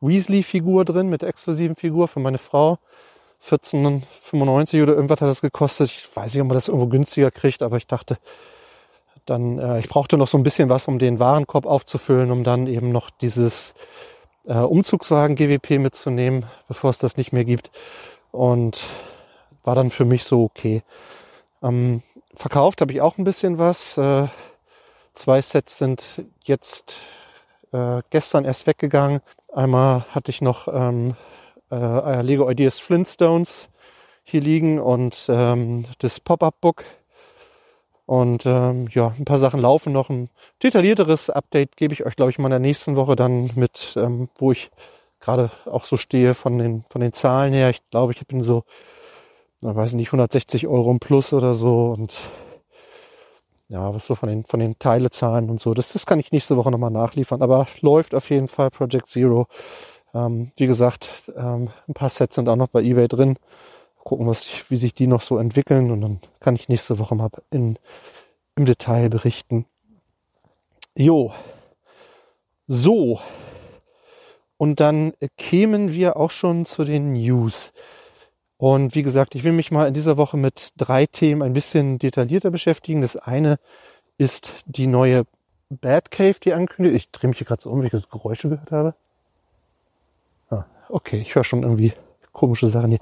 Weasley-Figur 0.01 0.85
drin, 0.85 1.09
mit 1.09 1.23
exklusiven 1.23 1.75
Figur 1.75 2.07
für 2.07 2.19
meine 2.19 2.37
Frau. 2.37 2.79
14,95 3.45 4.83
oder 4.83 4.95
irgendwas 4.95 5.21
hat 5.21 5.29
das 5.29 5.41
gekostet. 5.41 5.89
Ich 5.91 6.15
weiß 6.15 6.33
nicht, 6.33 6.41
ob 6.41 6.47
man 6.47 6.55
das 6.55 6.67
irgendwo 6.67 6.87
günstiger 6.87 7.31
kriegt, 7.31 7.61
aber 7.61 7.77
ich 7.77 7.87
dachte, 7.87 8.17
dann, 9.25 9.59
äh, 9.59 9.79
ich 9.79 9.89
brauchte 9.89 10.17
noch 10.17 10.27
so 10.27 10.37
ein 10.37 10.43
bisschen 10.43 10.69
was, 10.69 10.87
um 10.87 10.99
den 10.99 11.19
Warenkorb 11.19 11.65
aufzufüllen, 11.65 12.31
um 12.31 12.43
dann 12.43 12.67
eben 12.67 12.91
noch 12.91 13.09
dieses 13.09 13.73
äh, 14.45 14.57
Umzugswagen 14.57 15.35
GWP 15.35 15.79
mitzunehmen, 15.79 16.45
bevor 16.67 16.89
es 16.89 16.97
das 16.97 17.17
nicht 17.17 17.33
mehr 17.33 17.45
gibt. 17.45 17.69
Und 18.31 18.83
war 19.63 19.75
dann 19.75 19.91
für 19.91 20.05
mich 20.05 20.23
so 20.23 20.43
okay. 20.43 20.81
Ähm, 21.61 22.01
verkauft 22.35 22.81
habe 22.81 22.93
ich 22.93 23.01
auch 23.01 23.17
ein 23.17 23.23
bisschen 23.23 23.57
was. 23.57 23.97
Äh, 23.97 24.27
zwei 25.13 25.41
Sets 25.41 25.77
sind 25.77 26.23
jetzt 26.43 26.97
äh, 27.71 28.01
gestern 28.09 28.45
erst 28.45 28.67
weggegangen. 28.67 29.21
Einmal 29.53 30.05
hatte 30.11 30.31
ich 30.31 30.41
noch 30.41 30.67
ähm, 30.67 31.15
äh, 31.71 32.21
Lego 32.21 32.49
Ideas 32.49 32.79
Flintstones 32.79 33.69
hier 34.23 34.41
liegen 34.41 34.79
und 34.79 35.27
ähm, 35.29 35.85
das 35.99 36.19
Pop-Up-Book. 36.19 36.83
Und 38.05 38.45
ähm, 38.45 38.87
ja, 38.91 39.13
ein 39.17 39.25
paar 39.25 39.39
Sachen 39.39 39.59
laufen 39.59 39.91
noch. 39.91 40.09
Ein 40.09 40.29
detaillierteres 40.63 41.29
Update 41.29 41.75
gebe 41.75 41.93
ich 41.93 42.05
euch, 42.05 42.15
glaube 42.15 42.31
ich, 42.31 42.39
mal 42.39 42.47
in 42.47 42.51
der 42.51 42.59
nächsten 42.59 42.95
Woche 42.95 43.15
dann 43.15 43.51
mit, 43.55 43.95
ähm, 43.97 44.29
wo 44.37 44.51
ich 44.51 44.71
gerade 45.19 45.51
auch 45.65 45.83
so 45.83 45.97
stehe 45.97 46.33
von 46.33 46.57
den, 46.57 46.85
von 46.89 47.01
den 47.01 47.11
Zahlen 47.11 47.53
her. 47.53 47.69
Ich 47.69 47.81
glaube, 47.89 48.13
ich 48.13 48.25
bin 48.27 48.43
so 48.43 48.63
na, 49.61 49.75
weiß 49.75 49.93
nicht, 49.93 50.09
160 50.09 50.67
Euro 50.67 50.91
im 50.91 50.99
Plus 50.99 51.33
oder 51.33 51.53
so 51.55 51.87
und 51.87 52.15
ja, 53.69 53.93
was 53.93 54.07
so 54.07 54.15
von 54.15 54.29
den, 54.29 54.45
von 54.45 54.59
den 54.59 54.79
Teilezahlen 54.79 55.49
und 55.49 55.59
so. 55.59 55.73
Das, 55.73 55.93
das 55.93 56.05
kann 56.05 56.19
ich 56.19 56.31
nächste 56.31 56.55
Woche 56.55 56.71
nochmal 56.71 56.91
nachliefern, 56.91 57.41
aber 57.41 57.67
läuft 57.81 58.15
auf 58.15 58.29
jeden 58.29 58.47
Fall 58.47 58.71
Project 58.71 59.09
Zero. 59.09 59.47
Ähm, 60.13 60.51
wie 60.55 60.67
gesagt, 60.67 61.31
ähm, 61.35 61.69
ein 61.87 61.93
paar 61.93 62.09
Sets 62.09 62.35
sind 62.35 62.47
auch 62.47 62.55
noch 62.55 62.69
bei 62.69 62.81
eBay 62.81 63.07
drin. 63.07 63.37
Gucken, 64.03 64.25
was, 64.25 64.47
wie 64.69 64.77
sich 64.77 64.93
die 64.93 65.07
noch 65.07 65.21
so 65.21 65.37
entwickeln 65.37 65.91
und 65.91 66.01
dann 66.01 66.19
kann 66.39 66.55
ich 66.55 66.69
nächste 66.69 66.97
Woche 66.97 67.15
mal 67.15 67.29
in, 67.51 67.77
im 68.55 68.65
Detail 68.65 69.09
berichten. 69.09 69.65
Jo. 70.97 71.33
So. 72.67 73.19
Und 74.57 74.79
dann 74.79 75.13
kämen 75.37 75.93
wir 75.93 76.15
auch 76.15 76.31
schon 76.31 76.65
zu 76.65 76.85
den 76.85 77.13
News. 77.13 77.73
Und 78.57 78.95
wie 78.95 79.03
gesagt, 79.03 79.35
ich 79.35 79.43
will 79.43 79.51
mich 79.51 79.71
mal 79.71 79.87
in 79.87 79.93
dieser 79.93 80.17
Woche 80.17 80.35
mit 80.35 80.73
drei 80.77 81.05
Themen 81.05 81.43
ein 81.43 81.53
bisschen 81.53 81.99
detaillierter 81.99 82.49
beschäftigen. 82.49 83.01
Das 83.01 83.15
eine 83.15 83.59
ist 84.17 84.53
die 84.65 84.87
neue 84.87 85.25
Batcave, 85.69 86.39
die 86.43 86.53
ankündigt. 86.53 86.95
Ich 86.95 87.11
drehe 87.11 87.29
mich 87.29 87.37
hier 87.37 87.47
gerade 87.47 87.61
so 87.61 87.69
um, 87.69 87.81
wie 87.81 87.85
ich 87.85 87.91
das 87.91 88.09
Geräusche 88.09 88.49
gehört 88.49 88.71
habe. 88.71 88.95
Ah, 90.49 90.65
okay, 90.89 91.19
ich 91.19 91.35
höre 91.35 91.43
schon 91.43 91.63
irgendwie 91.63 91.93
komische 92.31 92.67
Sachen 92.67 92.89
hier. 92.89 92.99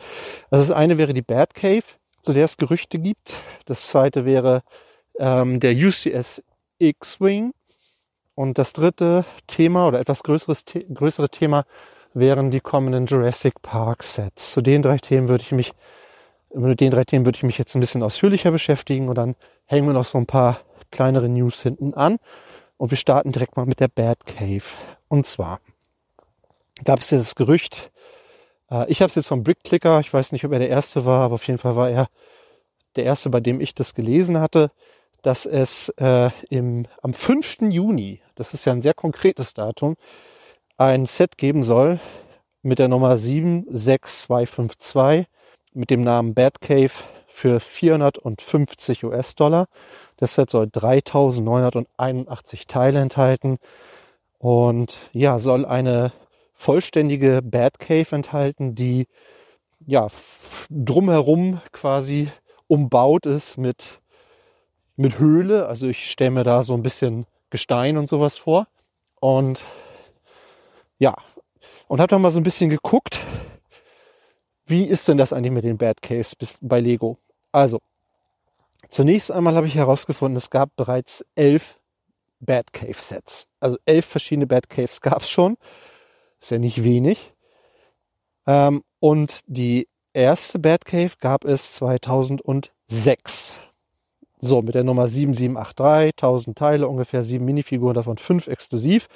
Also 0.50 0.64
das 0.64 0.76
eine 0.76 0.98
wäre 0.98 1.14
die 1.14 1.22
Batcave, 1.22 1.84
zu 2.22 2.34
der 2.34 2.46
es 2.46 2.58
Gerüchte 2.58 3.00
gibt. 3.00 3.36
Das 3.66 3.88
zweite 3.88 4.26
wäre 4.26 4.62
ähm, 5.20 5.60
der 5.60 5.74
UCS 5.74 6.44
X-Wing. 6.80 7.54
Und 8.34 8.58
das 8.58 8.74
dritte 8.74 9.24
Thema 9.48 9.88
oder 9.88 10.02
etwas 10.02 10.22
größeres, 10.24 10.66
größere 10.94 11.30
Thema 11.30 11.66
wären 12.16 12.50
die 12.50 12.62
kommenden 12.62 13.06
Jurassic 13.06 13.62
Park 13.62 14.02
Sets. 14.04 14.54
Zu 14.54 14.62
den 14.62 14.82
drei 14.82 14.98
Themen 14.98 15.28
würde 15.28 15.44
ich 15.44 15.52
mich, 15.52 15.74
mit 16.54 16.80
den 16.80 16.92
drei 16.92 17.04
Themen 17.04 17.26
würde 17.26 17.38
ich 17.38 17.44
mich 17.44 17.58
jetzt 17.58 17.76
ein 17.76 17.82
bisschen 17.82 18.02
ausführlicher 18.02 18.52
beschäftigen 18.52 19.10
und 19.10 19.16
dann 19.16 19.36
hängen 19.66 19.86
wir 19.86 19.94
noch 19.94 20.06
so 20.06 20.18
ein 20.18 20.26
paar 20.26 20.62
kleinere 20.92 21.28
News 21.28 21.62
hinten 21.62 21.94
an. 21.94 22.18
Und 22.78 22.92
wir 22.92 22.98
starten 22.98 23.32
direkt 23.32 23.58
mal 23.58 23.66
mit 23.66 23.80
der 23.80 23.90
Bad 23.90 24.26
Cave. 24.26 24.64
Und 25.10 25.28
zwar 25.28 25.60
gab 26.84 27.00
es 27.00 27.10
das 27.10 27.36
Gerücht, 27.36 27.92
äh, 28.72 28.90
ich 28.90 29.02
habe 29.02 29.10
es 29.10 29.16
jetzt 29.16 29.28
vom 29.28 29.44
Brickclicker, 29.44 30.00
ich 30.00 30.14
weiß 30.14 30.32
nicht, 30.32 30.46
ob 30.46 30.54
er 30.54 30.60
der 30.60 30.70
erste 30.70 31.06
war, 31.06 31.22
aber 31.22 31.36
auf 31.36 31.48
jeden 31.48 31.60
Fall 31.60 31.76
war 31.76 31.90
er 31.90 32.08
der 32.96 33.04
erste, 33.04 33.30
bei 33.30 33.42
dem 33.42 33.60
ich 33.60 33.76
das 33.76 33.94
gelesen 33.94 34.40
hatte, 34.40 34.72
dass 35.22 35.46
es 35.46 35.90
äh, 35.98 36.30
im, 36.50 36.86
am 37.02 37.14
5. 37.14 37.62
Juni, 37.62 38.22
das 38.36 38.54
ist 38.54 38.66
ja 38.66 38.74
ein 38.74 38.82
sehr 38.82 38.94
konkretes 38.94 39.54
Datum, 39.54 39.96
ein 40.78 41.06
Set 41.06 41.38
geben 41.38 41.64
soll 41.64 42.00
mit 42.62 42.80
der 42.80 42.88
Nummer 42.88 43.18
76252 43.18 45.28
mit 45.74 45.90
dem 45.90 46.02
Namen 46.02 46.34
Batcave 46.34 46.92
für 47.28 47.60
450 47.60 49.04
US-Dollar. 49.04 49.68
Das 50.18 50.36
Set 50.36 50.50
soll 50.50 50.70
3981 50.72 52.68
Teile 52.68 53.00
enthalten 53.00 53.58
und 54.40 54.98
ja, 55.12 55.40
soll 55.40 55.66
eine 55.66 56.12
vollständige 56.54 57.42
Batcave 57.42 58.16
enthalten, 58.16 58.76
die 58.76 59.08
ja 59.86 60.08
drumherum 60.70 61.62
quasi 61.72 62.30
umbaut 62.68 63.26
ist 63.26 63.58
mit, 63.58 64.00
mit 64.96 65.20
Höhle. 65.20 65.68
Also 65.68 65.88
ich 65.88 66.10
stelle 66.10 66.32
mir 66.32 66.44
da 66.44 66.64
so 66.64 66.74
ein 66.74 66.84
bisschen 66.84 67.26
Gestein 67.50 67.98
und 67.98 68.10
sowas 68.10 68.38
vor. 68.38 68.68
Und 69.20 69.64
ja, 71.00 71.16
und 71.88 72.00
habe 72.00 72.10
dann 72.10 72.22
mal 72.22 72.32
so 72.32 72.40
ein 72.40 72.44
bisschen 72.44 72.70
geguckt, 72.70 73.20
wie 74.66 74.86
ist 74.86 75.08
denn 75.08 75.18
das 75.18 75.34
eigentlich 75.34 75.52
mit 75.52 75.64
den 75.64 75.78
Bad 75.78 76.02
Caves 76.02 76.36
bei 76.62 76.80
Lego? 76.80 77.18
Also, 77.52 77.80
zunächst 78.90 79.32
einmal 79.32 79.56
habe 79.56 79.68
ich 79.68 79.76
herausgefunden, 79.76 80.38
es 80.38 80.50
gab 80.50 80.76
bereits 80.76 81.24
elf 81.36 81.80
Bad 82.40 82.74
Cave 82.74 82.98
Sets. 82.98 83.48
Also 83.60 83.78
elf 83.86 84.06
verschiedene 84.06 84.48
Bad 84.48 84.70
Caves 84.70 85.02
gab 85.02 85.22
es 85.22 85.30
schon. 85.30 85.58
Ist 86.42 86.52
ja 86.52 86.58
nicht 86.60 86.84
wenig. 86.84 87.34
Ähm, 88.48 88.84
und 89.00 89.42
die 89.48 89.88
erste 90.14 90.60
Batcave 90.60 91.12
gab 91.20 91.46
es 91.46 91.74
2006. 91.74 93.58
So, 94.40 94.62
mit 94.62 94.76
der 94.76 94.84
Nummer 94.84 95.08
7783, 95.08 96.14
1000 96.14 96.58
Teile, 96.58 96.88
ungefähr 96.88 97.24
sieben 97.24 97.46
Minifiguren, 97.46 97.96
davon 97.96 98.18
fünf 98.18 98.48
exklusiv. 98.48 99.08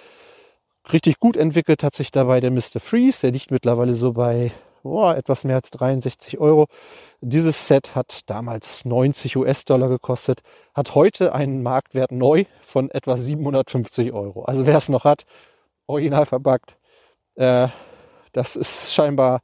Richtig 0.92 1.20
gut 1.20 1.38
entwickelt 1.38 1.84
hat 1.84 1.94
sich 1.94 2.12
dabei 2.12 2.40
der 2.40 2.52
Mr. 2.52 2.80
Freeze, 2.80 3.22
der 3.22 3.32
liegt 3.32 3.52
mittlerweile 3.52 3.94
so 3.94 4.14
bei 4.14 4.52
oh, 4.84 5.10
etwas 5.10 5.44
mehr 5.44 5.56
als 5.56 5.70
63 5.72 6.40
Euro. 6.40 6.68
Dieses 7.22 7.68
Set 7.68 7.96
hat 7.96 8.30
damals 8.30 8.86
90 8.86 9.38
US-Dollar 9.38 9.90
gekostet, 9.90 10.42
hat 10.74 10.96
heute 10.96 11.34
einen 11.34 11.62
Marktwert 11.62 12.12
neu 12.12 12.46
von 12.66 12.90
etwa 12.90 13.18
750 13.18 14.14
Euro. 14.14 14.44
Also 14.44 14.66
wer 14.66 14.78
es 14.78 14.90
noch 14.90 15.04
hat, 15.04 15.26
original 15.86 16.26
verpackt, 16.26 16.78
äh, 17.36 17.68
das 18.32 18.56
ist 18.56 18.94
scheinbar 18.94 19.42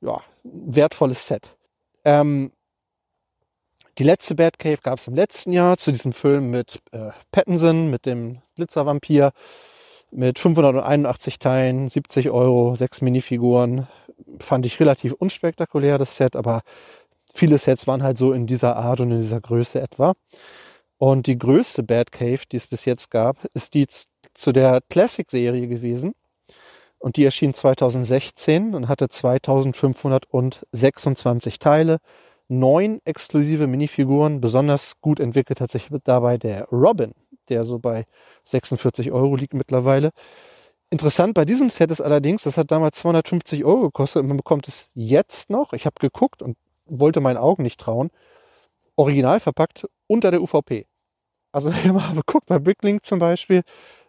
ja, 0.00 0.20
ein 0.44 0.74
wertvolles 0.74 1.26
Set. 1.26 1.56
Ähm, 2.04 2.52
die 3.98 4.04
letzte 4.04 4.34
Batcave 4.34 4.78
gab 4.82 4.98
es 4.98 5.08
im 5.08 5.14
letzten 5.14 5.52
Jahr 5.52 5.76
zu 5.76 5.90
diesem 5.90 6.12
Film 6.12 6.50
mit 6.50 6.80
äh, 6.92 7.10
Pattinson, 7.32 7.90
mit 7.90 8.06
dem 8.06 8.40
Glitzervampir, 8.54 9.32
mit 10.10 10.38
581 10.38 11.38
Teilen, 11.38 11.88
70 11.88 12.30
Euro, 12.30 12.74
sechs 12.76 13.00
Minifiguren. 13.00 13.86
Fand 14.38 14.66
ich 14.66 14.78
relativ 14.80 15.12
unspektakulär, 15.12 15.98
das 15.98 16.16
Set, 16.16 16.36
aber 16.36 16.62
viele 17.34 17.58
Sets 17.58 17.86
waren 17.86 18.02
halt 18.02 18.18
so 18.18 18.32
in 18.32 18.46
dieser 18.46 18.76
Art 18.76 19.00
und 19.00 19.10
in 19.10 19.18
dieser 19.18 19.40
Größe 19.40 19.80
etwa. 19.80 20.14
Und 20.98 21.26
die 21.26 21.38
größte 21.38 21.82
Batcave, 21.82 22.40
die 22.50 22.56
es 22.56 22.66
bis 22.66 22.84
jetzt 22.84 23.10
gab, 23.10 23.44
ist 23.54 23.74
die 23.74 23.86
zu 24.34 24.52
der 24.52 24.80
Classic-Serie 24.90 25.66
gewesen. 25.66 26.12
Und 26.98 27.16
die 27.16 27.24
erschien 27.24 27.54
2016 27.54 28.74
und 28.74 28.88
hatte 28.88 29.08
2526 29.08 31.58
Teile, 31.58 31.98
neun 32.48 33.00
exklusive 33.06 33.66
Minifiguren. 33.66 34.42
Besonders 34.42 35.00
gut 35.00 35.20
entwickelt 35.20 35.62
hat 35.62 35.70
sich 35.70 35.88
dabei 36.04 36.36
der 36.36 36.64
Robin, 36.64 37.14
der 37.50 37.64
so 37.64 37.78
bei 37.78 38.06
46 38.44 39.12
Euro 39.12 39.36
liegt 39.36 39.54
mittlerweile. 39.54 40.10
Interessant 40.90 41.34
bei 41.34 41.44
diesem 41.44 41.68
Set 41.68 41.90
ist 41.90 42.00
allerdings, 42.00 42.42
das 42.42 42.56
hat 42.56 42.70
damals 42.70 42.98
250 42.98 43.64
Euro 43.64 43.82
gekostet 43.82 44.22
und 44.22 44.28
man 44.28 44.36
bekommt 44.36 44.66
es 44.66 44.88
jetzt 44.94 45.50
noch. 45.50 45.72
Ich 45.72 45.86
habe 45.86 45.96
geguckt 46.00 46.42
und 46.42 46.56
wollte 46.86 47.20
meinen 47.20 47.36
Augen 47.36 47.62
nicht 47.62 47.80
trauen. 47.80 48.10
Original 48.96 49.40
verpackt 49.40 49.86
unter 50.08 50.30
der 50.30 50.42
UVP. 50.42 50.86
Also 51.52 51.72
wenn 51.84 51.94
man 51.94 52.14
mal 52.14 52.22
guckt, 52.26 52.46
bei 52.46 52.58
Bricklink 52.58 53.04
zum 53.04 53.18
Beispiel, 53.18 53.62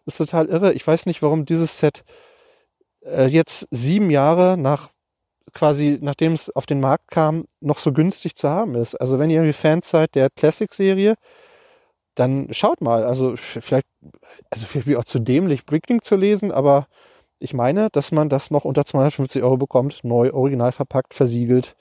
ist 0.06 0.18
total 0.18 0.48
irre. 0.48 0.74
Ich 0.74 0.86
weiß 0.86 1.06
nicht, 1.06 1.22
warum 1.22 1.46
dieses 1.46 1.78
Set 1.78 2.04
äh, 3.06 3.28
jetzt 3.28 3.68
sieben 3.72 4.10
Jahre 4.10 4.58
nach 4.58 4.90
quasi, 5.54 6.00
nachdem 6.02 6.34
es 6.34 6.50
auf 6.56 6.66
den 6.66 6.80
Markt 6.80 7.12
kam, 7.12 7.46
noch 7.60 7.78
so 7.78 7.92
günstig 7.92 8.36
zu 8.36 8.50
haben 8.50 8.76
ist. 8.76 8.96
Also 8.96 9.20
wenn 9.20 9.30
ihr 9.30 9.38
irgendwie 9.38 9.54
Fans 9.54 9.90
seid 9.90 10.16
der 10.16 10.30
Classic-Serie, 10.30 11.16
dann 12.16 12.48
schaut 12.52 12.82
mal. 12.82 13.04
Also 13.04 13.36
vielleicht, 13.36 13.88
also 14.50 14.66
vielleicht 14.66 14.98
auch 14.98 15.06
zu 15.06 15.20
dämlich, 15.20 15.66
Bricklink 15.66 16.06
zu 16.06 16.16
lesen, 16.16 16.52
aber 16.52 16.88
ich 17.40 17.54
meine, 17.54 17.90
dass 17.92 18.12
man 18.12 18.30
das 18.30 18.52
noch 18.52 18.66
unter 18.66 18.86
250 18.86 19.42
Euro 19.44 19.58
bekommt, 19.58 20.04
neu, 20.04 20.32
original 20.32 20.72
verpackt, 20.72 21.14
versiegelt. 21.14 21.76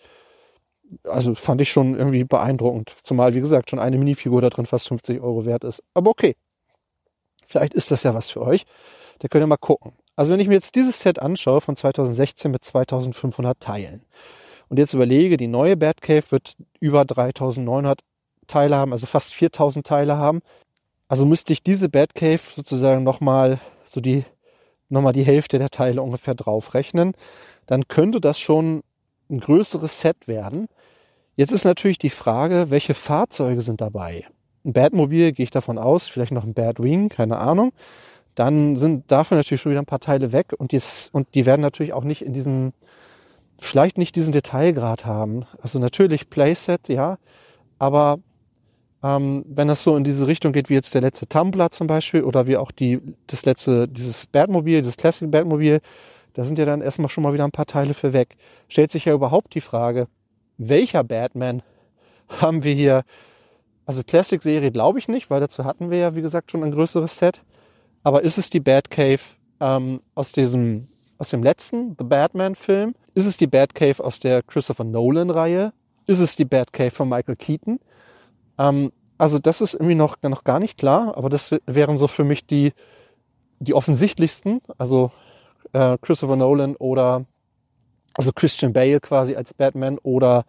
Also 1.04 1.34
fand 1.34 1.60
ich 1.60 1.70
schon 1.70 1.96
irgendwie 1.96 2.24
beeindruckend. 2.24 2.94
Zumal, 3.02 3.34
wie 3.34 3.40
gesagt, 3.40 3.70
schon 3.70 3.78
eine 3.78 3.98
Minifigur 3.98 4.40
da 4.40 4.48
drin 4.50 4.66
fast 4.66 4.88
50 4.88 5.20
Euro 5.20 5.44
wert 5.44 5.64
ist. 5.64 5.82
Aber 5.94 6.10
okay. 6.10 6.34
Vielleicht 7.46 7.74
ist 7.74 7.90
das 7.90 8.04
ja 8.04 8.14
was 8.14 8.30
für 8.30 8.40
euch. 8.40 8.64
Da 9.18 9.28
könnt 9.28 9.42
ihr 9.42 9.46
mal 9.48 9.56
gucken. 9.56 9.92
Also 10.16 10.32
wenn 10.32 10.40
ich 10.40 10.48
mir 10.48 10.54
jetzt 10.54 10.74
dieses 10.74 11.00
Set 11.00 11.18
anschaue 11.18 11.60
von 11.60 11.76
2016 11.76 12.50
mit 12.50 12.64
2500 12.64 13.60
Teilen 13.60 14.04
und 14.68 14.78
jetzt 14.78 14.94
überlege, 14.94 15.36
die 15.36 15.46
neue 15.46 15.76
Batcave 15.76 16.30
wird 16.30 16.54
über 16.78 17.04
3900 17.04 18.00
Teile 18.50 18.76
haben, 18.76 18.92
also 18.92 19.06
fast 19.06 19.34
4000 19.34 19.86
Teile 19.86 20.16
haben. 20.16 20.40
Also 21.08 21.26
müsste 21.26 21.52
ich 21.52 21.62
diese 21.62 21.88
Batcave 21.88 22.40
sozusagen 22.54 23.02
nochmal 23.02 23.60
so 23.84 24.00
die, 24.00 24.24
nochmal 24.88 25.12
die 25.12 25.24
Hälfte 25.24 25.58
der 25.58 25.70
Teile 25.70 26.02
ungefähr 26.02 26.34
draufrechnen. 26.34 27.14
Dann 27.66 27.88
könnte 27.88 28.20
das 28.20 28.38
schon 28.38 28.82
ein 29.30 29.40
größeres 29.40 30.00
Set 30.00 30.28
werden. 30.28 30.68
Jetzt 31.36 31.52
ist 31.52 31.64
natürlich 31.64 31.98
die 31.98 32.10
Frage, 32.10 32.70
welche 32.70 32.94
Fahrzeuge 32.94 33.62
sind 33.62 33.80
dabei? 33.80 34.26
Ein 34.64 34.72
Batmobil 34.72 35.32
gehe 35.32 35.44
ich 35.44 35.50
davon 35.50 35.78
aus, 35.78 36.08
vielleicht 36.08 36.32
noch 36.32 36.44
ein 36.44 36.54
Batwing, 36.54 37.08
keine 37.08 37.38
Ahnung 37.38 37.72
dann 38.34 38.78
sind 38.78 39.10
dafür 39.10 39.36
natürlich 39.36 39.60
schon 39.60 39.72
wieder 39.72 39.82
ein 39.82 39.86
paar 39.86 40.00
Teile 40.00 40.32
weg 40.32 40.54
und 40.56 40.72
die, 40.72 40.80
und 41.12 41.34
die 41.34 41.46
werden 41.46 41.60
natürlich 41.60 41.92
auch 41.92 42.04
nicht 42.04 42.22
in 42.22 42.32
diesem, 42.32 42.72
vielleicht 43.58 43.98
nicht 43.98 44.16
diesen 44.16 44.32
Detailgrad 44.32 45.04
haben. 45.04 45.44
Also 45.60 45.78
natürlich 45.78 46.30
Playset, 46.30 46.88
ja, 46.88 47.18
aber 47.78 48.18
ähm, 49.02 49.44
wenn 49.48 49.68
das 49.68 49.82
so 49.82 49.96
in 49.96 50.04
diese 50.04 50.26
Richtung 50.26 50.52
geht, 50.52 50.68
wie 50.68 50.74
jetzt 50.74 50.94
der 50.94 51.00
letzte 51.00 51.26
Tumblr 51.26 51.70
zum 51.70 51.86
Beispiel 51.86 52.22
oder 52.22 52.46
wie 52.46 52.56
auch 52.56 52.70
die, 52.70 53.00
das 53.26 53.44
letzte, 53.44 53.88
dieses 53.88 54.26
Batmobil, 54.26 54.80
dieses 54.80 54.96
Classic 54.96 55.30
Batmobil, 55.30 55.80
da 56.34 56.44
sind 56.44 56.58
ja 56.58 56.64
dann 56.64 56.82
erstmal 56.82 57.08
schon 57.08 57.24
mal 57.24 57.32
wieder 57.32 57.44
ein 57.44 57.50
paar 57.50 57.66
Teile 57.66 57.94
für 57.94 58.12
weg. 58.12 58.36
Stellt 58.68 58.92
sich 58.92 59.06
ja 59.06 59.14
überhaupt 59.14 59.54
die 59.54 59.60
Frage, 59.60 60.06
welcher 60.58 61.02
Batman 61.02 61.62
haben 62.40 62.62
wir 62.62 62.74
hier? 62.74 63.04
Also 63.86 64.02
Classic-Serie 64.04 64.70
glaube 64.70 64.98
ich 64.98 65.08
nicht, 65.08 65.30
weil 65.30 65.40
dazu 65.40 65.64
hatten 65.64 65.90
wir 65.90 65.98
ja, 65.98 66.14
wie 66.14 66.22
gesagt, 66.22 66.50
schon 66.50 66.62
ein 66.62 66.70
größeres 66.70 67.18
Set. 67.18 67.42
Aber 68.02 68.22
ist 68.22 68.38
es 68.38 68.50
die 68.50 68.60
Batcave 68.60 69.20
ähm, 69.58 70.00
aus 70.14 70.32
diesem, 70.32 70.88
aus 71.18 71.30
dem 71.30 71.42
letzten 71.42 71.96
The 71.98 72.04
Batman-Film? 72.04 72.94
Ist 73.14 73.26
es 73.26 73.36
die 73.36 73.48
Batcave 73.48 74.02
aus 74.04 74.20
der 74.20 74.42
Christopher 74.42 74.84
Nolan-Reihe? 74.84 75.72
Ist 76.06 76.20
es 76.20 76.36
die 76.36 76.44
Batcave 76.44 76.92
von 76.92 77.08
Michael 77.08 77.36
Keaton? 77.36 77.80
Ähm, 78.60 78.92
also 79.18 79.38
das 79.38 79.60
ist 79.60 79.74
irgendwie 79.74 79.94
noch, 79.94 80.16
noch 80.22 80.44
gar 80.44 80.60
nicht 80.60 80.78
klar, 80.78 81.16
aber 81.16 81.28
das 81.28 81.54
wären 81.66 81.98
so 81.98 82.06
für 82.06 82.24
mich 82.24 82.46
die, 82.46 82.72
die 83.58 83.74
offensichtlichsten. 83.74 84.60
Also 84.78 85.10
äh, 85.72 85.98
Christopher 86.00 86.36
Nolan 86.36 86.76
oder 86.76 87.24
also 88.14 88.32
Christian 88.32 88.72
Bale 88.72 89.00
quasi 89.00 89.34
als 89.34 89.54
Batman 89.54 89.98
oder 89.98 90.44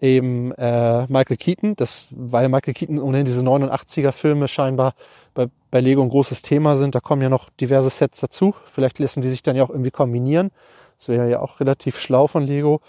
eben 0.00 0.52
äh, 0.52 1.06
Michael 1.08 1.36
Keaton, 1.36 1.76
das, 1.76 2.08
weil 2.16 2.48
Michael 2.48 2.74
Keaton 2.74 2.98
ohnehin 2.98 3.26
diese 3.26 3.42
89er 3.42 4.12
Filme 4.12 4.48
scheinbar 4.48 4.94
bei, 5.34 5.48
bei 5.70 5.80
Lego 5.80 6.02
ein 6.02 6.08
großes 6.08 6.42
Thema 6.42 6.76
sind. 6.76 6.94
Da 6.94 7.00
kommen 7.00 7.22
ja 7.22 7.28
noch 7.28 7.50
diverse 7.60 7.90
Sets 7.90 8.20
dazu. 8.20 8.54
Vielleicht 8.64 8.98
lassen 8.98 9.20
die 9.20 9.28
sich 9.28 9.42
dann 9.42 9.56
ja 9.56 9.62
auch 9.62 9.70
irgendwie 9.70 9.90
kombinieren. 9.90 10.50
Das 10.96 11.08
wäre 11.08 11.30
ja 11.30 11.40
auch 11.40 11.60
relativ 11.60 11.98
schlau 12.00 12.26
von 12.26 12.46
Lego. 12.46 12.80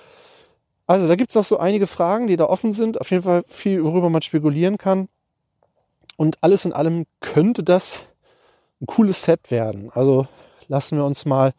Also 0.88 1.08
da 1.08 1.16
gibt 1.16 1.32
es 1.32 1.36
noch 1.36 1.44
so 1.44 1.58
einige 1.58 1.88
Fragen, 1.88 2.28
die 2.28 2.38
da 2.38 2.46
offen 2.46 2.74
sind. 2.74 3.00
Auf 3.00 3.12
jeden 3.12 3.24
Fall 3.24 3.44
viel, 3.48 3.84
worüber 3.84 4.10
man 4.10 4.22
spekulieren 4.22 4.78
kann. 4.78 5.08
Und 6.18 6.38
alles 6.42 6.66
in 6.66 6.74
allem 6.74 7.06
könnte 7.20 7.64
das 7.64 8.00
ein 8.82 8.88
cooles 8.88 9.24
Set 9.24 9.52
werden. 9.52 9.90
Also 9.94 10.28
lassen 10.68 10.98
wir 10.98 11.06
uns 11.06 11.26
mal 11.26 11.54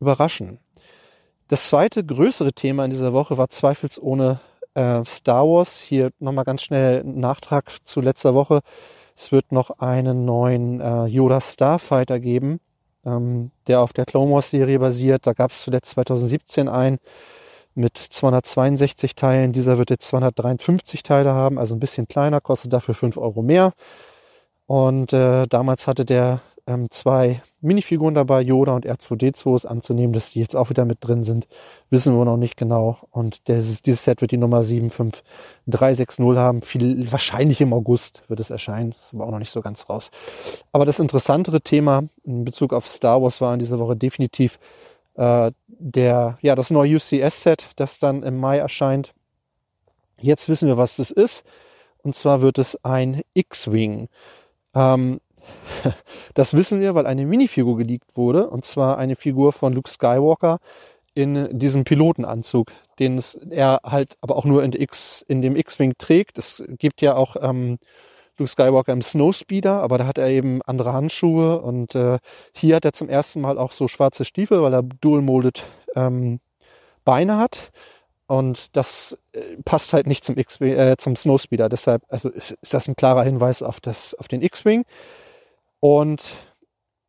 überraschen. 0.00 0.58
Das 1.48 1.66
zweite 1.66 2.04
größere 2.04 2.52
Thema 2.52 2.84
in 2.84 2.90
dieser 2.90 3.12
Woche 3.12 3.36
war 3.36 3.50
zweifelsohne 3.50 4.40
äh, 4.74 5.04
Star 5.04 5.46
Wars. 5.46 5.80
Hier 5.80 6.10
nochmal 6.18 6.44
ganz 6.44 6.62
schnell 6.62 7.00
ein 7.00 7.20
Nachtrag 7.20 7.70
zu 7.84 8.00
letzter 8.00 8.34
Woche. 8.34 8.60
Es 9.16 9.32
wird 9.32 9.52
noch 9.52 9.78
einen 9.78 10.24
neuen 10.24 10.80
äh, 10.80 11.04
Yoda 11.06 11.40
Starfighter 11.40 12.20
geben, 12.20 12.60
ähm, 13.04 13.50
der 13.66 13.80
auf 13.80 13.92
der 13.92 14.06
Clone 14.06 14.32
Wars 14.32 14.50
Serie 14.50 14.78
basiert. 14.78 15.26
Da 15.26 15.32
gab 15.32 15.50
es 15.50 15.62
zuletzt 15.62 15.90
2017 15.90 16.68
einen 16.68 16.98
mit 17.74 17.96
262 17.96 19.14
Teilen. 19.14 19.52
Dieser 19.52 19.78
wird 19.78 19.90
jetzt 19.90 20.06
253 20.08 21.02
Teile 21.02 21.32
haben, 21.32 21.58
also 21.58 21.74
ein 21.74 21.80
bisschen 21.80 22.08
kleiner, 22.08 22.40
kostet 22.40 22.72
dafür 22.72 22.94
5 22.94 23.16
Euro 23.16 23.42
mehr. 23.42 23.72
Und 24.66 25.12
äh, 25.12 25.46
damals 25.46 25.86
hatte 25.86 26.04
der 26.04 26.40
ähm, 26.66 26.90
zwei 26.90 27.42
Minifiguren 27.60 28.14
dabei, 28.14 28.40
Yoda 28.40 28.74
und 28.74 28.86
R2D2 28.86 29.56
ist 29.56 29.66
anzunehmen, 29.66 30.12
dass 30.12 30.30
die 30.30 30.40
jetzt 30.40 30.56
auch 30.56 30.70
wieder 30.70 30.84
mit 30.84 30.98
drin 31.00 31.24
sind. 31.24 31.46
Wissen 31.90 32.16
wir 32.16 32.24
noch 32.24 32.36
nicht 32.36 32.56
genau. 32.56 32.98
Und 33.10 33.48
dieses, 33.48 33.82
dieses 33.82 34.04
Set 34.04 34.20
wird 34.20 34.30
die 34.30 34.36
Nummer 34.36 34.64
75360 34.64 36.18
haben. 36.36 36.62
Viel, 36.62 37.10
wahrscheinlich 37.10 37.60
im 37.60 37.72
August 37.72 38.22
wird 38.28 38.40
es 38.40 38.50
erscheinen. 38.50 38.92
Ist 38.92 39.14
aber 39.14 39.26
auch 39.26 39.30
noch 39.30 39.38
nicht 39.38 39.50
so 39.50 39.60
ganz 39.60 39.88
raus. 39.88 40.10
Aber 40.72 40.84
das 40.84 41.00
interessantere 41.00 41.60
Thema 41.60 42.04
in 42.24 42.44
Bezug 42.44 42.72
auf 42.72 42.88
Star 42.88 43.22
Wars 43.22 43.40
war 43.40 43.52
in 43.52 43.58
dieser 43.58 43.78
Woche 43.78 43.96
definitiv 43.96 44.58
äh, 45.14 45.52
der, 45.66 46.38
ja, 46.40 46.54
das 46.54 46.70
neue 46.70 46.96
UCS-Set, 46.96 47.70
das 47.76 47.98
dann 47.98 48.22
im 48.22 48.38
Mai 48.38 48.58
erscheint. 48.58 49.12
Jetzt 50.18 50.48
wissen 50.48 50.68
wir, 50.68 50.76
was 50.76 50.96
das 50.96 51.10
ist. 51.10 51.44
Und 52.02 52.16
zwar 52.16 52.42
wird 52.42 52.58
es 52.58 52.82
ein 52.84 53.22
X-Wing. 53.34 54.08
Ähm, 54.74 55.20
Das 56.34 56.54
wissen 56.54 56.80
wir, 56.80 56.94
weil 56.94 57.06
eine 57.06 57.26
Minifigur 57.26 57.76
geleakt 57.76 58.16
wurde, 58.16 58.48
und 58.48 58.64
zwar 58.64 58.98
eine 58.98 59.16
Figur 59.16 59.52
von 59.52 59.72
Luke 59.72 59.90
Skywalker 59.90 60.58
in 61.14 61.58
diesem 61.58 61.84
Pilotenanzug, 61.84 62.72
den 62.98 63.18
es, 63.18 63.34
er 63.34 63.80
halt 63.84 64.16
aber 64.22 64.36
auch 64.36 64.44
nur 64.46 64.64
in, 64.64 64.72
X, 64.72 65.22
in 65.28 65.42
dem 65.42 65.56
X-Wing 65.56 65.94
trägt. 65.98 66.38
Es 66.38 66.64
gibt 66.78 67.02
ja 67.02 67.16
auch 67.16 67.36
ähm, 67.40 67.78
Luke 68.38 68.50
Skywalker 68.50 68.92
im 68.92 69.02
Snowspeeder, 69.02 69.82
aber 69.82 69.98
da 69.98 70.06
hat 70.06 70.18
er 70.18 70.28
eben 70.28 70.62
andere 70.62 70.92
Handschuhe 70.92 71.60
und 71.60 71.94
äh, 71.94 72.18
hier 72.54 72.76
hat 72.76 72.84
er 72.84 72.92
zum 72.92 73.08
ersten 73.08 73.40
Mal 73.40 73.58
auch 73.58 73.72
so 73.72 73.88
schwarze 73.88 74.24
Stiefel, 74.24 74.62
weil 74.62 74.72
er 74.74 74.82
dual-molded 74.82 75.62
ähm, 75.94 76.40
Beine 77.04 77.38
hat. 77.38 77.70
Und 78.26 78.76
das 78.76 79.18
äh, 79.32 79.40
passt 79.64 79.92
halt 79.92 80.06
nicht 80.06 80.24
zum 80.24 80.38
X 80.38 80.60
äh, 80.60 80.96
zum 80.96 81.16
Snowspeeder. 81.16 81.68
Deshalb, 81.68 82.02
also 82.08 82.30
ist, 82.30 82.52
ist 82.62 82.72
das 82.72 82.88
ein 82.88 82.96
klarer 82.96 83.24
Hinweis 83.24 83.62
auf 83.62 83.80
das, 83.80 84.14
auf 84.14 84.28
den 84.28 84.40
X-Wing. 84.40 84.84
Und 85.80 86.32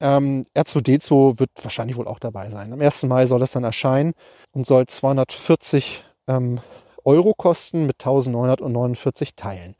ähm, 0.01 0.43
R2D2 0.53 1.39
wird 1.39 1.51
wahrscheinlich 1.61 1.95
wohl 1.95 2.07
auch 2.07 2.19
dabei 2.19 2.49
sein. 2.49 2.73
Am 2.73 2.81
1. 2.81 3.03
Mai 3.03 3.25
soll 3.25 3.39
das 3.39 3.51
dann 3.51 3.63
erscheinen 3.63 4.13
und 4.51 4.67
soll 4.67 4.85
240 4.85 6.03
ähm, 6.27 6.59
Euro 7.05 7.33
kosten 7.33 7.85
mit 7.85 8.01
1949 8.01 9.35
Teilen. 9.35 9.75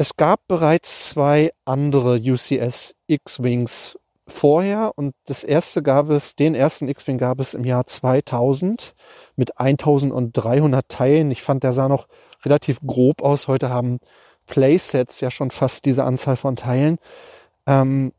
Es 0.00 0.16
gab 0.16 0.48
bereits 0.48 1.10
zwei 1.10 1.52
andere 1.66 2.18
UCS 2.18 2.94
X-Wings 3.06 3.98
vorher 4.26 4.92
und 4.96 5.14
das 5.26 5.44
erste 5.44 5.82
gab 5.82 6.08
es, 6.08 6.34
den 6.34 6.54
ersten 6.54 6.88
X-Wing 6.88 7.18
gab 7.18 7.38
es 7.38 7.52
im 7.52 7.66
Jahr 7.66 7.86
2000 7.86 8.94
mit 9.36 9.60
1300 9.60 10.88
Teilen. 10.88 11.30
Ich 11.30 11.42
fand, 11.42 11.64
der 11.64 11.74
sah 11.74 11.86
noch 11.86 12.08
relativ 12.46 12.80
grob 12.80 13.20
aus. 13.20 13.46
Heute 13.46 13.68
haben 13.68 13.98
Playsets 14.46 15.20
ja 15.20 15.30
schon 15.30 15.50
fast 15.50 15.84
diese 15.84 16.04
Anzahl 16.04 16.36
von 16.36 16.56
Teilen. 16.56 16.96
Ähm, 17.66 18.14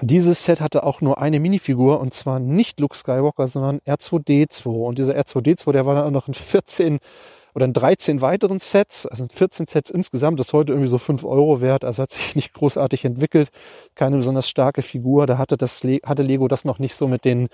dieses 0.00 0.44
Set 0.44 0.62
hatte 0.62 0.84
auch 0.84 1.02
nur 1.02 1.18
eine 1.18 1.38
Minifigur 1.38 2.00
und 2.00 2.14
zwar 2.14 2.38
nicht 2.40 2.80
Luke 2.80 2.96
Skywalker, 2.96 3.46
sondern 3.46 3.80
R2D2. 3.80 4.68
Und 4.68 4.98
dieser 4.98 5.12
R2D2, 5.12 5.70
der 5.70 5.84
war 5.84 5.96
dann 5.96 6.06
auch 6.06 6.10
noch 6.12 6.28
in 6.28 6.34
14 6.34 6.98
oder 7.54 7.64
in 7.64 7.72
13 7.72 8.20
weiteren 8.20 8.58
Sets, 8.58 9.06
also 9.06 9.24
in 9.24 9.30
14 9.30 9.66
Sets 9.66 9.90
insgesamt, 9.90 10.40
das 10.40 10.48
ist 10.48 10.52
heute 10.52 10.72
irgendwie 10.72 10.90
so 10.90 10.98
5 10.98 11.24
Euro 11.24 11.60
wert, 11.60 11.84
also 11.84 12.02
hat 12.02 12.10
sich 12.10 12.34
nicht 12.36 12.52
großartig 12.52 13.04
entwickelt, 13.04 13.50
keine 13.94 14.16
besonders 14.16 14.48
starke 14.48 14.82
Figur, 14.82 15.26
da 15.26 15.38
hatte 15.38 15.56
das, 15.56 15.82
hatte 15.82 16.22
Lego 16.22 16.48
das 16.48 16.64
noch 16.64 16.78
nicht 16.78 16.94
so 16.94 17.08
mit 17.08 17.24
den 17.24 17.48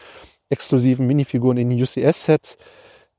exklusiven 0.48 1.06
Minifiguren 1.06 1.58
in 1.58 1.70
den 1.70 1.80
UCS-Sets. 1.80 2.56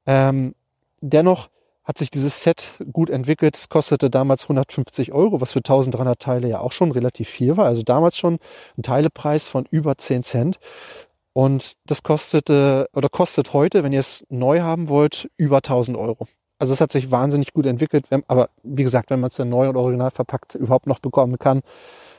Ähm, 0.06 0.56
dennoch 1.00 1.50
hat 1.84 1.98
sich 1.98 2.12
dieses 2.12 2.44
Set 2.44 2.70
gut 2.92 3.10
entwickelt. 3.10 3.56
Es 3.56 3.70
kostete 3.70 4.10
damals 4.10 4.44
150 4.44 5.14
Euro, 5.14 5.42
was 5.42 5.54
für 5.54 5.60
1300 5.60 6.20
Teile 6.20 6.48
ja 6.48 6.60
auch 6.60 6.72
schon 6.72 6.92
relativ 6.92 7.30
viel 7.30 7.58
war. 7.58 7.66
Also 7.66 7.84
damals 7.84 8.18
schon 8.18 8.38
ein 8.78 8.84
Teilepreis 8.84 9.48
von 9.50 9.66
über 9.70 9.98
10 9.98 10.24
Cent. 10.24 10.60
Und 11.34 11.74
das 11.86 12.04
kostete 12.04 12.90
oder 12.94 13.10
kostet 13.10 13.54
heute, 13.54 13.84
wenn 13.84 13.94
ihr 13.94 14.02
es 14.02 14.26
neu 14.30 14.62
haben 14.62 14.90
wollt, 14.90 15.30
über 15.38 15.58
1000 15.58 15.98
Euro. 15.98 16.28
Also 16.62 16.76
es 16.76 16.80
hat 16.80 16.92
sich 16.92 17.10
wahnsinnig 17.10 17.54
gut 17.54 17.66
entwickelt. 17.66 18.06
Aber 18.28 18.52
wie 18.62 18.84
gesagt, 18.84 19.10
wenn 19.10 19.20
man 19.20 19.30
es 19.30 19.36
dann 19.36 19.50
neu 19.50 19.68
und 19.68 19.78
original 19.78 20.12
verpackt 20.12 20.54
überhaupt 20.54 20.86
noch 20.86 21.00
bekommen 21.00 21.40
kann, 21.40 21.62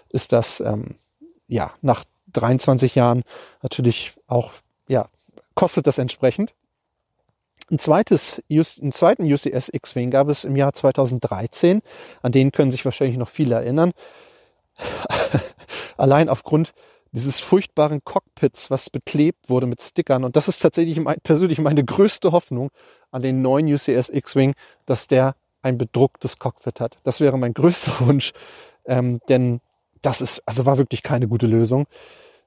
ist 0.08 0.32
das 0.32 0.58
ähm, 0.58 0.96
ja 1.46 1.70
nach 1.80 2.02
23 2.32 2.96
Jahren 2.96 3.22
natürlich 3.62 4.16
auch 4.26 4.50
ja 4.88 5.06
kostet 5.54 5.86
das 5.86 5.98
entsprechend. 5.98 6.54
Ein 7.70 7.78
zweites, 7.78 8.42
einen 8.50 8.90
zweiten 8.90 9.32
UCS 9.32 9.70
X-Wing 9.72 10.10
gab 10.10 10.28
es 10.28 10.42
im 10.42 10.56
Jahr 10.56 10.72
2013. 10.72 11.80
An 12.20 12.32
den 12.32 12.50
können 12.50 12.72
sich 12.72 12.84
wahrscheinlich 12.84 13.18
noch 13.18 13.28
viele 13.28 13.54
erinnern. 13.54 13.92
Allein 15.96 16.28
aufgrund 16.28 16.72
dieses 17.12 17.38
furchtbaren 17.38 18.02
Cockpits, 18.02 18.72
was 18.72 18.90
beklebt 18.90 19.48
wurde 19.48 19.66
mit 19.66 19.82
Stickern. 19.82 20.24
Und 20.24 20.34
das 20.34 20.48
ist 20.48 20.58
tatsächlich 20.58 20.98
mein, 20.98 21.20
persönlich 21.22 21.60
meine 21.60 21.84
größte 21.84 22.32
Hoffnung 22.32 22.70
an 23.12 23.22
den 23.22 23.42
neuen 23.42 23.72
UCS 23.72 24.10
X-Wing, 24.10 24.54
dass 24.86 25.06
der 25.06 25.36
ein 25.62 25.78
bedrucktes 25.78 26.38
Cockpit 26.38 26.80
hat. 26.80 26.96
Das 27.04 27.20
wäre 27.20 27.38
mein 27.38 27.54
größter 27.54 27.92
Wunsch, 28.00 28.32
ähm, 28.84 29.20
denn 29.28 29.60
das 30.02 30.20
ist, 30.20 30.42
also 30.46 30.66
war 30.66 30.78
wirklich 30.78 31.04
keine 31.04 31.28
gute 31.28 31.46
Lösung. 31.46 31.86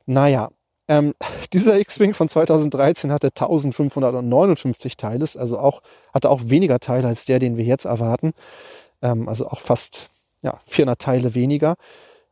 Naja, 0.05 0.49
ähm, 0.87 1.13
dieser 1.53 1.79
X-Wing 1.79 2.13
von 2.13 2.29
2013 2.29 3.11
hatte 3.11 3.27
1559 3.27 4.97
Teile, 4.97 5.25
also 5.37 5.57
auch, 5.57 5.81
hatte 6.13 6.29
auch 6.29 6.41
weniger 6.45 6.79
Teile 6.79 7.07
als 7.07 7.25
der, 7.25 7.39
den 7.39 7.57
wir 7.57 7.65
jetzt 7.65 7.85
erwarten. 7.85 8.33
Ähm, 9.01 9.29
also 9.29 9.47
auch 9.47 9.59
fast 9.59 10.09
ja, 10.41 10.59
400 10.67 10.99
Teile 10.99 11.35
weniger. 11.35 11.75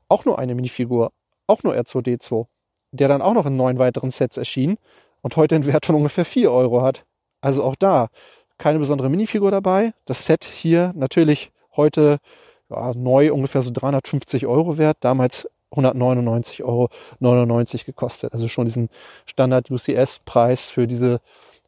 Auch 0.08 0.26
nur 0.26 0.38
eine 0.38 0.54
Minifigur, 0.54 1.12
auch 1.48 1.64
nur 1.64 1.74
R2D2, 1.74 2.46
der 2.92 3.08
dann 3.08 3.22
auch 3.22 3.34
noch 3.34 3.46
in 3.46 3.56
neun 3.56 3.80
weiteren 3.80 4.12
Sets 4.12 4.38
erschien 4.38 4.78
und 5.22 5.36
heute 5.36 5.56
einen 5.56 5.66
Wert 5.66 5.86
von 5.86 5.96
ungefähr 5.96 6.26
4 6.26 6.52
Euro 6.52 6.82
hat. 6.82 7.06
Also 7.44 7.64
auch 7.64 7.76
da 7.76 8.08
keine 8.58 8.80
besondere 8.80 9.10
Minifigur 9.10 9.52
dabei. 9.52 9.94
Das 10.06 10.26
Set 10.26 10.46
hier 10.46 10.94
natürlich 10.96 11.52
heute 11.76 12.20
ja, 12.70 12.94
neu 12.94 13.34
ungefähr 13.34 13.62
so 13.62 13.72
350 13.72 14.48
Euro 14.48 14.78
wert. 14.78 14.98
Damals 15.02 15.50
199,99 15.74 16.64
Euro 16.64 16.90
gekostet. 17.86 18.32
Also 18.32 18.48
schon 18.48 18.66
diesen 18.66 18.90
Standard 19.26 19.70
UCS-Preis 19.70 20.70
für 20.70 20.88
diese 20.88 21.20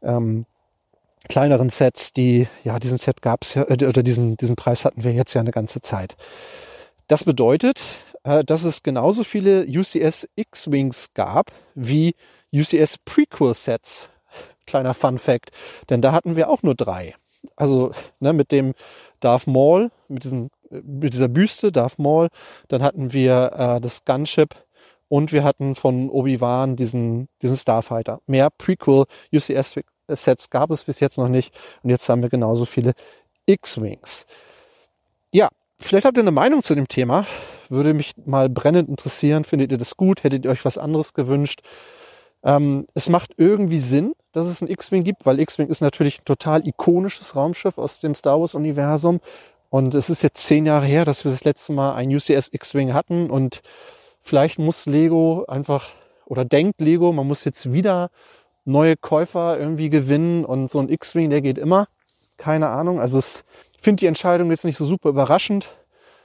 ähm, 0.01 0.45
kleineren 1.27 1.69
Sets, 1.69 2.13
die, 2.13 2.47
ja, 2.63 2.79
diesen 2.79 2.99
Set 2.99 3.21
gab 3.21 3.43
es 3.43 3.55
ja, 3.55 3.63
äh, 3.63 3.85
oder 3.85 4.03
diesen, 4.03 4.38
diesen 4.38 4.55
Preis 4.55 4.85
hatten 4.85 5.03
wir 5.03 5.11
jetzt 5.11 5.33
ja 5.33 5.41
eine 5.41 5.51
ganze 5.51 5.81
Zeit. 5.81 6.15
Das 7.07 7.25
bedeutet, 7.25 7.81
äh, 8.23 8.45
dass 8.45 8.63
es 8.63 8.81
genauso 8.81 9.25
viele 9.25 9.65
UCS 9.67 10.29
X-Wings 10.35 11.13
gab 11.13 11.51
wie 11.73 12.15
UCS 12.53 12.99
Prequel 13.03 13.53
Sets 13.53 14.09
kleiner 14.65 14.93
Fun 14.93 15.17
Fact, 15.17 15.51
denn 15.89 16.01
da 16.01 16.12
hatten 16.12 16.36
wir 16.36 16.49
auch 16.49 16.63
nur 16.63 16.75
drei. 16.75 17.15
Also 17.56 17.91
ne, 18.19 18.34
mit 18.34 18.51
dem 18.51 18.73
Darth 19.19 19.47
Maul, 19.47 19.91
mit, 20.08 20.23
diesem, 20.23 20.49
mit 20.69 21.13
dieser 21.13 21.28
Büste 21.28 21.71
Darth 21.71 21.99
Maul, 21.99 22.30
dann 22.67 22.82
hatten 22.84 23.13
wir 23.13 23.51
äh, 23.54 23.82
das 23.82 24.06
Gunship 24.06 24.56
und 25.08 25.32
wir 25.32 25.43
hatten 25.43 25.75
von 25.75 26.10
Obi-Wan 26.10 26.75
diesen, 26.75 27.28
diesen 27.41 27.58
Starfighter. 27.58 28.19
Mehr 28.28 28.49
Prequel 28.49 29.06
UCS-Sets 29.34 30.49
gab 30.49 30.71
es 30.71 30.86
bis 30.86 30.99
jetzt 30.99 31.17
noch 31.17 31.30
nicht 31.30 31.54
und 31.84 31.89
jetzt 31.89 32.10
haben 32.10 32.21
wir 32.21 32.30
genauso 32.30 32.65
viele 32.65 32.93
X-Wings. 33.45 34.25
Ja, 35.32 35.49
vielleicht 35.80 36.06
habt 36.06 36.17
ihr 36.17 36.23
eine 36.23 36.32
Meinung 36.32 36.63
zu 36.63 36.75
dem 36.75 36.88
Thema. 36.88 37.25
Würde 37.69 37.93
mich 37.93 38.13
mal 38.25 38.49
brennend 38.49 38.89
interessieren. 38.89 39.43
Findet 39.43 39.71
ihr 39.71 39.78
das 39.78 39.97
gut? 39.97 40.23
Hättet 40.23 40.45
ihr 40.45 40.51
euch 40.51 40.65
was 40.65 40.78
anderes 40.78 41.13
gewünscht? 41.13 41.62
Ähm, 42.43 42.86
es 42.93 43.10
macht 43.10 43.34
irgendwie 43.38 43.80
Sinn, 43.80 44.13
dass 44.35 44.47
es 44.47 44.61
ein 44.61 44.69
X-Wing 44.69 45.05
gibt, 45.05 45.25
weil 45.25 45.39
X-Wing 45.39 45.67
ist 45.69 45.81
natürlich 45.81 46.19
ein 46.19 46.25
total 46.25 46.67
ikonisches 46.67 47.35
Raumschiff 47.35 47.77
aus 47.77 48.01
dem 48.01 48.15
Star 48.15 48.39
Wars-Universum. 48.39 49.21
Und 49.69 49.95
es 49.95 50.09
ist 50.09 50.23
jetzt 50.23 50.45
zehn 50.45 50.65
Jahre 50.65 50.85
her, 50.85 51.05
dass 51.05 51.23
wir 51.23 51.31
das 51.31 51.45
letzte 51.45 51.71
Mal 51.71 51.95
ein 51.95 52.13
UCS 52.13 52.49
X-Wing 52.51 52.93
hatten. 52.93 53.29
Und 53.29 53.61
vielleicht 54.21 54.59
muss 54.59 54.87
Lego 54.87 55.45
einfach, 55.47 55.87
oder 56.25 56.43
denkt 56.43 56.81
Lego, 56.81 57.13
man 57.13 57.27
muss 57.27 57.45
jetzt 57.45 57.71
wieder 57.71 58.09
neue 58.65 58.97
Käufer 58.97 59.57
irgendwie 59.57 59.89
gewinnen. 59.89 60.43
Und 60.43 60.69
so 60.69 60.79
ein 60.79 60.89
X-Wing, 60.89 61.29
der 61.29 61.41
geht 61.41 61.57
immer. 61.57 61.87
Keine 62.35 62.67
Ahnung. 62.67 62.99
Also 62.99 63.19
ich 63.19 63.43
finde 63.79 64.01
die 64.01 64.07
Entscheidung 64.07 64.51
jetzt 64.51 64.65
nicht 64.65 64.77
so 64.77 64.85
super 64.85 65.09
überraschend. 65.09 65.69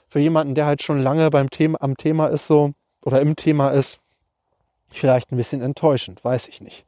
Für 0.08 0.18
jemanden, 0.18 0.56
der 0.56 0.66
halt 0.66 0.82
schon 0.82 1.00
lange 1.00 1.30
beim 1.30 1.48
Thema, 1.48 1.80
am 1.80 1.96
Thema 1.96 2.26
ist 2.26 2.48
so, 2.48 2.72
oder 3.04 3.20
im 3.20 3.36
Thema 3.36 3.70
ist, 3.70 4.00
vielleicht 4.88 5.30
ein 5.30 5.36
bisschen 5.36 5.62
enttäuschend, 5.62 6.24
weiß 6.24 6.48
ich 6.48 6.60
nicht. 6.60 6.84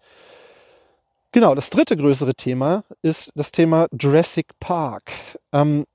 Genau, 1.35 1.55
das 1.55 1.71
dritte 1.71 1.97
größere 1.97 2.35
Thema 2.35 2.85
ist 3.01 3.33
das 3.37 3.53
Thema 3.53 3.87
Jurassic 3.99 4.49
Park. 4.61 5.11
Ähm, 5.51 5.87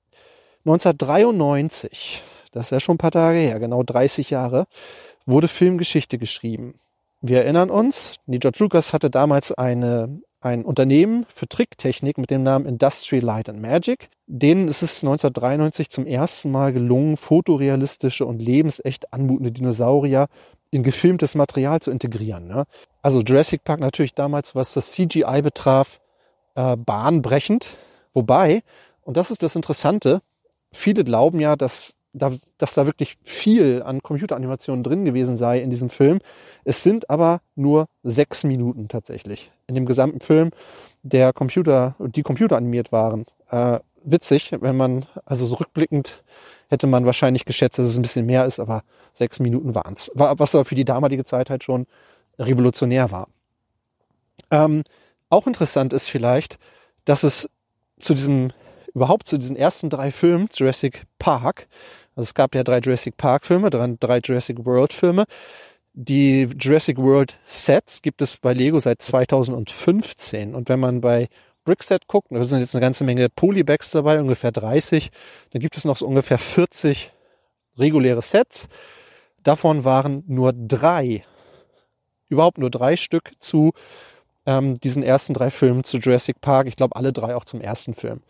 1993, 0.65 2.23
das 2.52 2.65
ist 2.65 2.71
ja 2.71 2.80
schon 2.80 2.95
ein 2.95 2.97
paar 2.97 3.12
Tage 3.12 3.38
her, 3.38 3.60
genau 3.60 3.84
30 3.84 4.32
Jahre, 4.32 4.65
wurde 5.28 5.47
Filmgeschichte 5.47 6.17
geschrieben. 6.17 6.80
Wir 7.21 7.43
erinnern 7.43 7.69
uns, 7.69 8.15
George 8.26 8.58
Lucas 8.62 8.93
hatte 8.93 9.12
damals 9.12 9.52
eine, 9.52 10.19
ein 10.39 10.63
Unternehmen 10.63 11.26
für 11.34 11.47
Tricktechnik 11.47 12.17
mit 12.17 12.30
dem 12.30 12.43
Namen 12.43 12.65
Industrial 12.65 13.23
Light 13.23 13.50
and 13.50 13.62
Magic. 13.62 14.10
Denen 14.28 14.67
ist 14.67 14.84
es 14.84 15.04
1993 15.04 15.89
zum 15.89 16.06
ersten 16.06 16.52
Mal 16.52 16.73
gelungen, 16.73 17.17
fotorealistische 17.17 18.26
und 18.26 18.41
lebensecht 18.41 19.13
anmutende 19.13 19.52
Dinosaurier 19.52 20.28
in 20.69 20.84
gefilmtes 20.84 21.36
Material 21.36 21.80
zu 21.80 21.91
integrieren. 21.91 22.47
Ne? 22.47 22.65
Also 23.02 23.21
Jurassic 23.21 23.63
Park 23.63 23.80
natürlich 23.80 24.13
damals, 24.13 24.54
was 24.54 24.73
das 24.73 24.91
CGI 24.91 25.41
betraf, 25.41 26.00
äh, 26.56 26.76
bahnbrechend. 26.76 27.67
Wobei, 28.13 28.63
und 29.02 29.17
das 29.17 29.32
ist 29.32 29.43
das 29.43 29.56
Interessante, 29.56 30.21
viele 30.71 31.04
glauben 31.04 31.39
ja, 31.39 31.56
dass 31.56 31.96
da, 32.13 32.32
dass 32.58 32.74
da 32.74 32.86
wirklich 32.86 33.17
viel 33.24 33.84
an 33.84 34.02
Computeranimationen 34.02 34.84
drin 34.84 35.06
gewesen 35.06 35.38
sei 35.38 35.60
in 35.60 35.70
diesem 35.70 35.89
Film. 35.89 36.20
Es 36.63 36.84
sind 36.84 37.10
aber 37.10 37.41
nur 37.56 37.88
sechs 38.04 38.43
Minuten 38.43 38.88
tatsächlich 38.88 39.52
in 39.67 39.76
dem 39.76 39.86
gesamten 39.86 40.22
Film, 40.22 40.52
der 41.04 41.34
Computer, 41.34 41.96
die 42.00 42.24
Computer 42.24 42.58
animiert 42.58 42.91
waren. 42.91 43.26
Äh, 43.50 43.80
witzig, 44.04 44.52
wenn 44.60 44.78
man, 44.78 45.06
also 45.26 45.46
so 45.46 45.56
rückblickend 45.56 46.24
hätte 46.70 46.88
man 46.88 47.06
wahrscheinlich 47.06 47.46
geschätzt, 47.46 47.80
dass 47.80 47.88
es 47.88 47.98
ein 47.98 48.02
bisschen 48.02 48.26
mehr 48.26 48.46
ist, 48.46 48.60
aber 48.60 48.84
sechs 49.13 49.39
Minuten 49.39 49.76
waren 49.76 49.93
es. 49.96 50.12
Was 50.13 50.56
aber 50.56 50.65
für 50.65 50.76
die 50.76 50.86
damalige 50.86 51.26
Zeit 51.26 51.50
halt 51.50 51.63
schon 51.63 51.88
revolutionär 52.39 53.12
war. 53.12 53.28
Ähm, 54.52 54.84
auch 55.30 55.48
interessant 55.48 55.93
ist 55.93 56.10
vielleicht, 56.10 56.58
dass 57.06 57.24
es 57.24 57.50
zu 58.00 58.13
diesem, 58.13 58.52
überhaupt 58.97 59.27
zu 59.27 59.38
diesen 59.38 59.55
ersten 59.55 59.91
drei 59.91 60.12
Filmen, 60.12 60.49
Jurassic 60.51 61.03
Park, 61.19 61.67
Also 62.15 62.23
es 62.23 62.33
gab 62.33 62.55
ja 62.55 62.63
drei 62.63 62.79
Jurassic 62.79 63.15
Park 63.15 63.45
Filme, 63.45 63.69
drei 63.69 64.19
Jurassic 64.23 64.65
World 64.65 64.91
Filme. 64.91 65.25
Die 65.93 66.49
Jurassic 66.60 66.97
World 66.97 67.38
Sets 67.45 68.01
gibt 68.01 68.23
es 68.23 68.38
bei 68.38 68.53
Lego 68.53 68.79
seit 68.79 69.03
2015. 69.03 70.55
Und 70.55 70.67
wenn 70.67 70.79
man 70.79 70.99
bei 70.99 71.29
Brickset 71.63 72.07
guckt, 72.07 72.29
da 72.31 72.43
sind 72.43 72.60
jetzt 72.60 72.73
eine 72.75 72.81
ganze 72.81 73.03
Menge 73.03 73.29
Polybags 73.29 73.91
dabei, 73.91 74.19
ungefähr 74.19 74.51
30, 74.51 75.12
dann 75.51 75.62
gibt 75.62 75.77
es 75.77 75.86
noch 75.86 75.97
so 75.97 76.07
ungefähr 76.07 76.39
40 76.39 77.12
reguläre 77.77 78.23
Sets. 78.23 78.67
Davon 79.43 79.86
waren 79.86 80.23
nur 80.25 80.53
drei, 80.53 81.23
überhaupt 82.29 82.57
nur 82.57 82.71
drei 82.71 82.95
Stück 82.97 83.33
zu 83.39 83.73
ähm, 84.47 84.79
diesen 84.79 85.03
ersten 85.03 85.36
drei 85.36 85.51
Filmen 85.51 85.83
zu 85.83 85.97
Jurassic 85.97 86.41
Park. 86.41 86.67
Ich 86.67 86.77
glaube, 86.77 86.95
alle 86.95 87.13
drei 87.13 87.36
auch 87.36 87.45
zum 87.45 87.62
ersten 87.62 87.93
Film. 87.93 88.21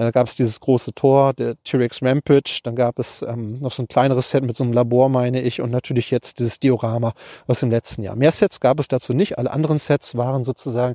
Da 0.00 0.12
gab 0.12 0.28
es 0.28 0.34
dieses 0.34 0.60
große 0.60 0.94
Tor, 0.94 1.34
der 1.34 1.62
T-Rex 1.62 2.02
Rampage. 2.02 2.60
Dann 2.62 2.74
gab 2.74 2.98
es 2.98 3.20
ähm, 3.20 3.60
noch 3.60 3.70
so 3.70 3.82
ein 3.82 3.88
kleineres 3.88 4.30
Set 4.30 4.42
mit 4.44 4.56
so 4.56 4.64
einem 4.64 4.72
Labor, 4.72 5.10
meine 5.10 5.42
ich. 5.42 5.60
Und 5.60 5.70
natürlich 5.70 6.10
jetzt 6.10 6.38
dieses 6.38 6.58
Diorama 6.58 7.12
aus 7.46 7.60
dem 7.60 7.70
letzten 7.70 8.02
Jahr. 8.02 8.16
Mehr 8.16 8.32
Sets 8.32 8.60
gab 8.60 8.80
es 8.80 8.88
dazu 8.88 9.12
nicht. 9.12 9.36
Alle 9.36 9.50
anderen 9.50 9.78
Sets 9.78 10.16
waren 10.16 10.42
sozusagen 10.42 10.94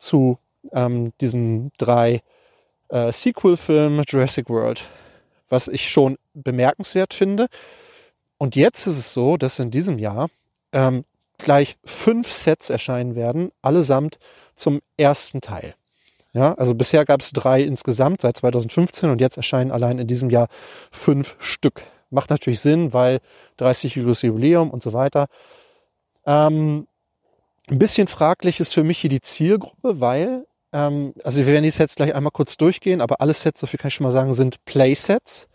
zu 0.00 0.36
ähm, 0.72 1.12
diesen 1.20 1.70
drei 1.78 2.22
äh, 2.88 3.12
Sequel-Filmen 3.12 4.04
Jurassic 4.08 4.50
World. 4.50 4.82
Was 5.48 5.68
ich 5.68 5.88
schon 5.88 6.18
bemerkenswert 6.34 7.14
finde. 7.14 7.46
Und 8.36 8.56
jetzt 8.56 8.84
ist 8.88 8.98
es 8.98 9.12
so, 9.12 9.36
dass 9.36 9.60
in 9.60 9.70
diesem 9.70 10.00
Jahr 10.00 10.28
ähm, 10.72 11.04
gleich 11.38 11.76
fünf 11.84 12.32
Sets 12.32 12.68
erscheinen 12.68 13.14
werden, 13.14 13.52
allesamt 13.62 14.18
zum 14.56 14.80
ersten 14.96 15.40
Teil. 15.40 15.76
Ja, 16.32 16.54
also 16.54 16.74
bisher 16.74 17.04
gab 17.04 17.22
es 17.22 17.32
drei 17.32 17.62
insgesamt 17.62 18.20
seit 18.20 18.36
2015 18.36 19.10
und 19.10 19.20
jetzt 19.20 19.36
erscheinen 19.36 19.72
allein 19.72 19.98
in 19.98 20.06
diesem 20.06 20.30
Jahr 20.30 20.48
fünf 20.92 21.34
Stück. 21.40 21.82
Macht 22.10 22.30
natürlich 22.30 22.60
Sinn, 22.60 22.92
weil 22.92 23.20
30-jähriges 23.58 24.24
Jubiläum 24.24 24.70
und 24.70 24.82
so 24.82 24.92
weiter. 24.92 25.26
Ähm, 26.26 26.86
ein 27.68 27.78
bisschen 27.78 28.06
fraglich 28.06 28.60
ist 28.60 28.74
für 28.74 28.84
mich 28.84 28.98
hier 28.98 29.10
die 29.10 29.20
Zielgruppe, 29.20 30.00
weil, 30.00 30.46
ähm, 30.72 31.14
also 31.24 31.38
wir 31.38 31.46
werden 31.46 31.64
die 31.64 31.70
Sets 31.70 31.96
gleich 31.96 32.14
einmal 32.14 32.32
kurz 32.32 32.56
durchgehen, 32.56 33.00
aber 33.00 33.20
alle 33.20 33.34
Sets, 33.34 33.60
so 33.60 33.66
viel 33.66 33.78
kann 33.78 33.88
ich 33.88 33.94
schon 33.94 34.04
mal 34.04 34.12
sagen, 34.12 34.32
sind 34.32 34.64
Playsets. 34.64 35.48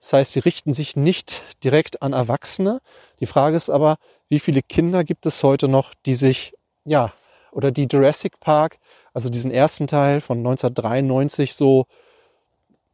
Das 0.00 0.12
heißt, 0.12 0.32
sie 0.32 0.40
richten 0.40 0.72
sich 0.72 0.94
nicht 0.94 1.42
direkt 1.64 2.02
an 2.02 2.12
Erwachsene. 2.12 2.80
Die 3.18 3.26
Frage 3.26 3.56
ist 3.56 3.70
aber, 3.70 3.96
wie 4.28 4.38
viele 4.38 4.62
Kinder 4.62 5.04
gibt 5.04 5.26
es 5.26 5.42
heute 5.42 5.68
noch, 5.68 5.94
die 6.04 6.14
sich, 6.14 6.54
ja, 6.84 7.12
oder 7.50 7.70
die 7.70 7.88
Jurassic 7.90 8.38
Park 8.38 8.78
also 9.16 9.30
diesen 9.30 9.50
ersten 9.50 9.86
Teil 9.86 10.20
von 10.20 10.36
1993 10.36 11.54
so 11.54 11.86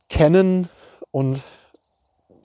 kennen 0.08 0.68
und 1.10 1.42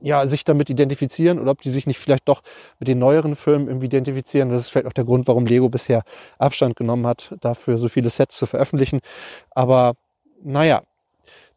ja, 0.01 0.25
sich 0.25 0.43
damit 0.43 0.71
identifizieren 0.71 1.37
oder 1.37 1.51
ob 1.51 1.61
die 1.61 1.69
sich 1.69 1.85
nicht 1.85 1.99
vielleicht 1.99 2.27
doch 2.27 2.41
mit 2.79 2.87
den 2.87 2.97
neueren 2.97 3.35
Filmen 3.35 3.67
irgendwie 3.67 3.85
identifizieren. 3.85 4.49
Das 4.49 4.63
ist 4.63 4.69
vielleicht 4.69 4.87
auch 4.87 4.93
der 4.93 5.03
Grund, 5.03 5.27
warum 5.27 5.45
Lego 5.45 5.69
bisher 5.69 6.01
Abstand 6.39 6.75
genommen 6.75 7.05
hat, 7.05 7.35
dafür 7.41 7.77
so 7.77 7.87
viele 7.87 8.09
Sets 8.09 8.37
zu 8.37 8.47
veröffentlichen. 8.47 8.99
Aber 9.51 9.93
naja, 10.43 10.81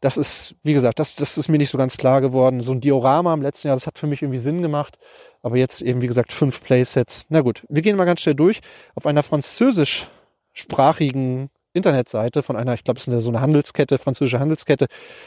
das 0.03 0.19
ist, 0.19 0.57
wie 0.63 0.75
gesagt, 0.75 0.99
das, 0.99 1.17
das 1.17 1.39
ist 1.39 1.49
mir 1.49 1.57
nicht 1.57 1.71
so 1.71 1.79
ganz 1.79 1.97
klar 1.97 2.21
geworden. 2.21 2.61
So 2.61 2.73
ein 2.73 2.83
Diorama 2.83 3.33
im 3.33 3.41
letzten 3.41 3.69
Jahr, 3.69 3.77
das 3.77 3.87
hat 3.87 3.99
für 3.99 4.07
mich 4.07 4.21
irgendwie 4.21 4.37
Sinn 4.37 4.61
gemacht. 4.61 4.99
Aber 5.41 5.57
jetzt 5.57 5.81
eben, 5.81 6.03
wie 6.03 6.07
gesagt, 6.07 6.35
fünf 6.35 6.63
Playsets. 6.63 7.25
Na 7.31 7.41
gut, 7.41 7.65
wir 7.71 7.81
gehen 7.81 7.97
mal 7.97 8.05
ganz 8.05 8.21
schnell 8.21 8.35
durch. 8.35 8.61
Auf 8.95 9.07
einer 9.07 9.23
französischsprachigen 9.23 11.49
Internetseite 11.73 12.43
von 12.43 12.57
einer, 12.57 12.75
ich 12.75 12.85
glaube, 12.85 12.99
es 12.99 13.07
ist 13.07 13.13
eine, 13.13 13.23
so 13.23 13.31
eine 13.31 13.41
Handelskette, 13.41 13.99
französische 13.99 14.41
Handelskette, 14.41 14.87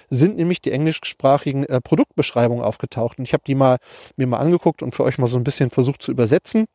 sind 0.10 0.36
nämlich 0.36 0.62
die 0.62 0.72
englischsprachigen 0.72 1.66
äh, 1.66 1.82
Produktbeschreibungen 1.82 2.64
aufgetaucht. 2.64 3.20
Und 3.20 3.26
ich 3.26 3.34
habe 3.34 3.44
die 3.46 3.56
mal 3.56 3.78
mir 4.16 4.28
mal 4.28 4.40
angeguckt 4.40 4.82
und 4.82 4.94
für 4.96 5.04
euch 5.04 5.18
mal 5.18 5.28
so 5.28 5.38
ein 5.38 5.44
bisschen 5.44 5.70
versucht 5.70 6.02
zu 6.02 6.12
übersetzen. 6.12 6.66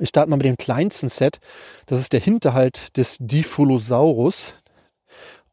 Ich 0.00 0.10
starte 0.10 0.30
mal 0.30 0.36
mit 0.36 0.46
dem 0.46 0.56
kleinsten 0.56 1.08
Set. 1.08 1.40
Das 1.86 1.98
ist 1.98 2.12
der 2.12 2.20
Hinterhalt 2.20 2.96
des 2.96 3.16
Dipholosaurus. 3.18 4.54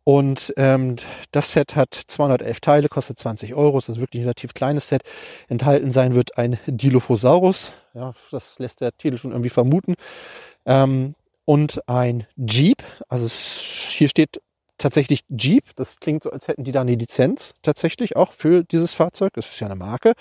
Und 0.03 0.53
ähm, 0.57 0.97
das 1.31 1.51
Set 1.51 1.75
hat 1.75 1.95
211 1.95 2.59
Teile, 2.59 2.89
kostet 2.89 3.17
20 3.17 3.55
Euro. 3.55 3.77
Das 3.77 3.89
ist 3.89 3.99
wirklich 3.99 4.21
ein 4.21 4.25
relativ 4.25 4.53
kleines 4.53 4.87
Set. 4.87 5.01
Enthalten 5.47 5.91
sein 5.91 6.13
wird 6.13 6.37
ein 6.37 6.59
Dilophosaurus. 6.67 7.71
Ja, 7.95 8.13
das 8.29 8.59
lässt 8.59 8.81
der 8.81 8.95
Titel 8.95 9.17
schon 9.17 9.31
irgendwie 9.31 9.49
vermuten. 9.49 9.95
Ähm, 10.67 11.15
und 11.45 11.87
ein 11.87 12.27
Jeep. 12.35 12.83
Also 13.07 13.27
hier 13.27 14.09
steht 14.09 14.41
tatsächlich 14.77 15.21
Jeep. 15.29 15.63
Das 15.75 15.99
klingt 15.99 16.23
so, 16.23 16.31
als 16.31 16.47
hätten 16.47 16.63
die 16.63 16.71
da 16.71 16.81
eine 16.81 16.95
Lizenz 16.95 17.53
tatsächlich 17.61 18.15
auch 18.15 18.31
für 18.31 18.63
dieses 18.63 18.93
Fahrzeug. 18.93 19.33
Das 19.33 19.47
ist 19.47 19.59
ja 19.59 19.67
eine 19.67 19.75
Marke. 19.75 20.13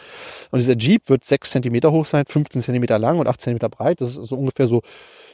Und 0.50 0.58
dieser 0.58 0.76
Jeep 0.76 1.08
wird 1.08 1.24
sechs 1.24 1.50
Zentimeter 1.50 1.90
hoch 1.90 2.06
sein, 2.06 2.24
15 2.26 2.62
Zentimeter 2.62 2.98
lang 2.98 3.18
und 3.18 3.26
acht 3.26 3.40
Zentimeter 3.40 3.68
breit. 3.68 4.00
Das 4.00 4.16
ist 4.16 4.28
so 4.28 4.36
ungefähr 4.36 4.68
so 4.68 4.82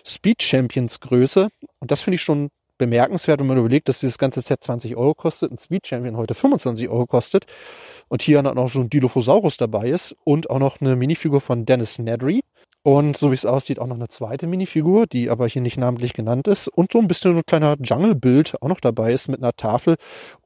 Speed 0.07 0.42
Champions 0.42 1.00
Größe. 1.00 1.48
Und 1.81 1.90
das 1.90 2.00
finde 2.00 2.16
ich 2.16 2.22
schon 2.22 2.50
bemerkenswert, 2.79 3.40
wenn 3.40 3.46
man 3.46 3.59
überlegt, 3.59 3.88
dass 3.88 4.00
dieses 4.00 4.16
ganze 4.16 4.40
Set 4.40 4.64
20 4.64 4.96
Euro 4.96 5.14
kostet, 5.14 5.53
ein 5.53 5.59
Speed 5.59 5.87
Champion 5.87 6.16
heute 6.16 6.35
25 6.35 6.88
Euro 6.88 7.07
kostet 7.07 7.44
und 8.09 8.22
hier 8.22 8.38
dann 8.38 8.46
auch 8.46 8.55
noch 8.55 8.70
so 8.70 8.81
ein 8.81 8.88
Dilophosaurus 8.88 9.59
dabei 9.59 9.90
ist 9.90 10.16
und 10.24 10.48
auch 10.48 10.59
noch 10.59 10.81
eine 10.81 10.96
Minifigur 10.96 11.42
von 11.42 11.66
Dennis 11.66 11.98
Nedry. 11.98 12.40
Und 12.82 13.18
so 13.18 13.30
wie 13.30 13.34
es 13.34 13.44
aussieht, 13.44 13.78
auch 13.78 13.86
noch 13.86 13.96
eine 13.96 14.08
zweite 14.08 14.46
Minifigur, 14.46 15.06
die 15.06 15.28
aber 15.28 15.46
hier 15.46 15.60
nicht 15.60 15.76
namentlich 15.76 16.14
genannt 16.14 16.48
ist. 16.48 16.68
Und 16.68 16.92
so 16.92 16.98
ein 16.98 17.08
bisschen 17.08 17.32
so 17.32 17.38
ein 17.38 17.46
kleiner 17.46 17.76
Jungle-Bild 17.78 18.56
auch 18.62 18.68
noch 18.68 18.80
dabei 18.80 19.12
ist 19.12 19.28
mit 19.28 19.42
einer 19.42 19.52
Tafel 19.52 19.96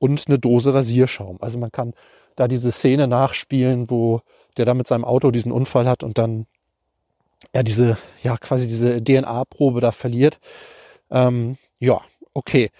und 0.00 0.24
eine 0.26 0.40
Dose 0.40 0.74
Rasierschaum. 0.74 1.38
Also 1.40 1.58
man 1.58 1.70
kann 1.70 1.94
da 2.34 2.48
diese 2.48 2.72
Szene 2.72 3.06
nachspielen, 3.06 3.88
wo 3.88 4.20
der 4.56 4.64
da 4.64 4.74
mit 4.74 4.88
seinem 4.88 5.04
Auto 5.04 5.30
diesen 5.30 5.52
Unfall 5.52 5.88
hat 5.88 6.02
und 6.02 6.18
dann 6.18 6.46
ja 7.54 7.62
diese, 7.62 7.96
ja, 8.22 8.36
quasi 8.36 8.66
diese 8.66 9.02
DNA-Probe 9.02 9.80
da 9.80 9.92
verliert. 9.92 10.38
Ähm, 11.10 11.56
ja, 11.78 12.00
okay. 12.32 12.70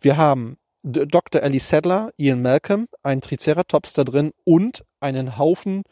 Wir 0.00 0.16
haben 0.16 0.56
Dr. 0.84 1.42
Ellie 1.42 1.60
Sadler, 1.60 2.12
Ian 2.18 2.42
Malcolm, 2.42 2.88
ein 3.02 3.22
Triceratops 3.22 3.94
da 3.94 4.04
drin 4.04 4.32
und 4.44 4.84
einen 5.00 5.38
Haufen 5.38 5.82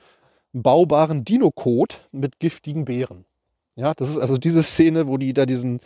baubaren 0.52 1.24
Dinokot 1.24 2.06
mit 2.12 2.38
giftigen 2.38 2.84
Beeren. 2.84 3.24
Ja, 3.74 3.94
das 3.94 4.10
ist 4.10 4.18
also 4.18 4.36
diese 4.36 4.62
Szene, 4.62 5.06
wo 5.06 5.16
die 5.16 5.32
da 5.32 5.46
diesen, 5.46 5.80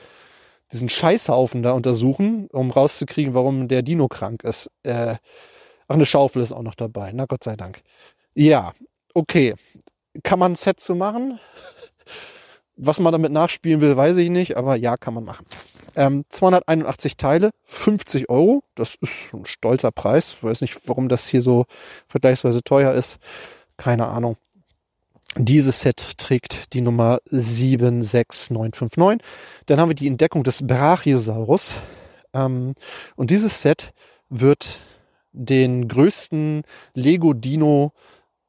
diesen 0.72 0.88
Scheißhaufen 0.88 1.62
da 1.62 1.70
untersuchen, 1.70 2.48
um 2.52 2.72
rauszukriegen, 2.72 3.32
warum 3.32 3.68
der 3.68 3.82
Dino 3.82 4.08
krank 4.08 4.42
ist. 4.42 4.68
Äh, 4.82 5.16
ach, 5.86 5.94
eine 5.94 6.04
Schaufel 6.04 6.42
ist 6.42 6.52
auch 6.52 6.62
noch 6.62 6.74
dabei. 6.74 7.12
Na 7.12 7.26
Gott 7.26 7.44
sei 7.44 7.54
Dank. 7.54 7.82
Ja, 8.34 8.72
okay. 9.14 9.54
Kann 10.24 10.40
man 10.40 10.52
ein 10.52 10.56
Set 10.56 10.80
zu 10.80 10.96
machen? 10.96 11.38
Was 12.76 13.00
man 13.00 13.12
damit 13.12 13.32
nachspielen 13.32 13.80
will, 13.80 13.96
weiß 13.96 14.18
ich 14.18 14.30
nicht, 14.30 14.56
aber 14.56 14.76
ja, 14.76 14.96
kann 14.96 15.14
man 15.14 15.24
machen. 15.24 15.46
Ähm, 15.96 16.24
281 16.28 17.16
Teile, 17.16 17.50
50 17.64 18.28
Euro. 18.28 18.62
Das 18.74 18.96
ist 19.00 19.32
ein 19.32 19.46
stolzer 19.46 19.90
Preis. 19.90 20.34
Ich 20.36 20.44
weiß 20.44 20.60
nicht, 20.60 20.86
warum 20.88 21.08
das 21.08 21.26
hier 21.26 21.40
so 21.40 21.64
vergleichsweise 22.06 22.62
teuer 22.62 22.92
ist. 22.92 23.18
Keine 23.78 24.06
Ahnung. 24.08 24.36
Dieses 25.38 25.80
Set 25.80 26.18
trägt 26.18 26.72
die 26.74 26.80
Nummer 26.82 27.20
76959. 27.30 29.26
Dann 29.66 29.80
haben 29.80 29.90
wir 29.90 29.94
die 29.94 30.06
Entdeckung 30.06 30.44
des 30.44 30.66
Brachiosaurus. 30.66 31.74
Ähm, 32.32 32.74
und 33.16 33.30
dieses 33.30 33.62
Set 33.62 33.92
wird 34.28 34.80
den 35.32 35.88
größten 35.88 36.62
Lego 36.94 37.34
Dino 37.34 37.92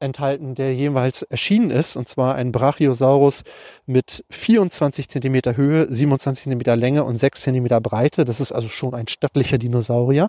enthalten, 0.00 0.54
der 0.54 0.74
jeweils 0.74 1.22
erschienen 1.22 1.70
ist, 1.70 1.96
und 1.96 2.08
zwar 2.08 2.34
ein 2.34 2.52
Brachiosaurus 2.52 3.44
mit 3.86 4.24
24 4.30 5.08
Zentimeter 5.08 5.56
Höhe, 5.56 5.86
27 5.92 6.44
Zentimeter 6.44 6.76
Länge 6.76 7.04
und 7.04 7.16
6 7.16 7.42
Zentimeter 7.42 7.80
Breite. 7.80 8.24
Das 8.24 8.40
ist 8.40 8.52
also 8.52 8.68
schon 8.68 8.94
ein 8.94 9.08
stattlicher 9.08 9.58
Dinosaurier. 9.58 10.28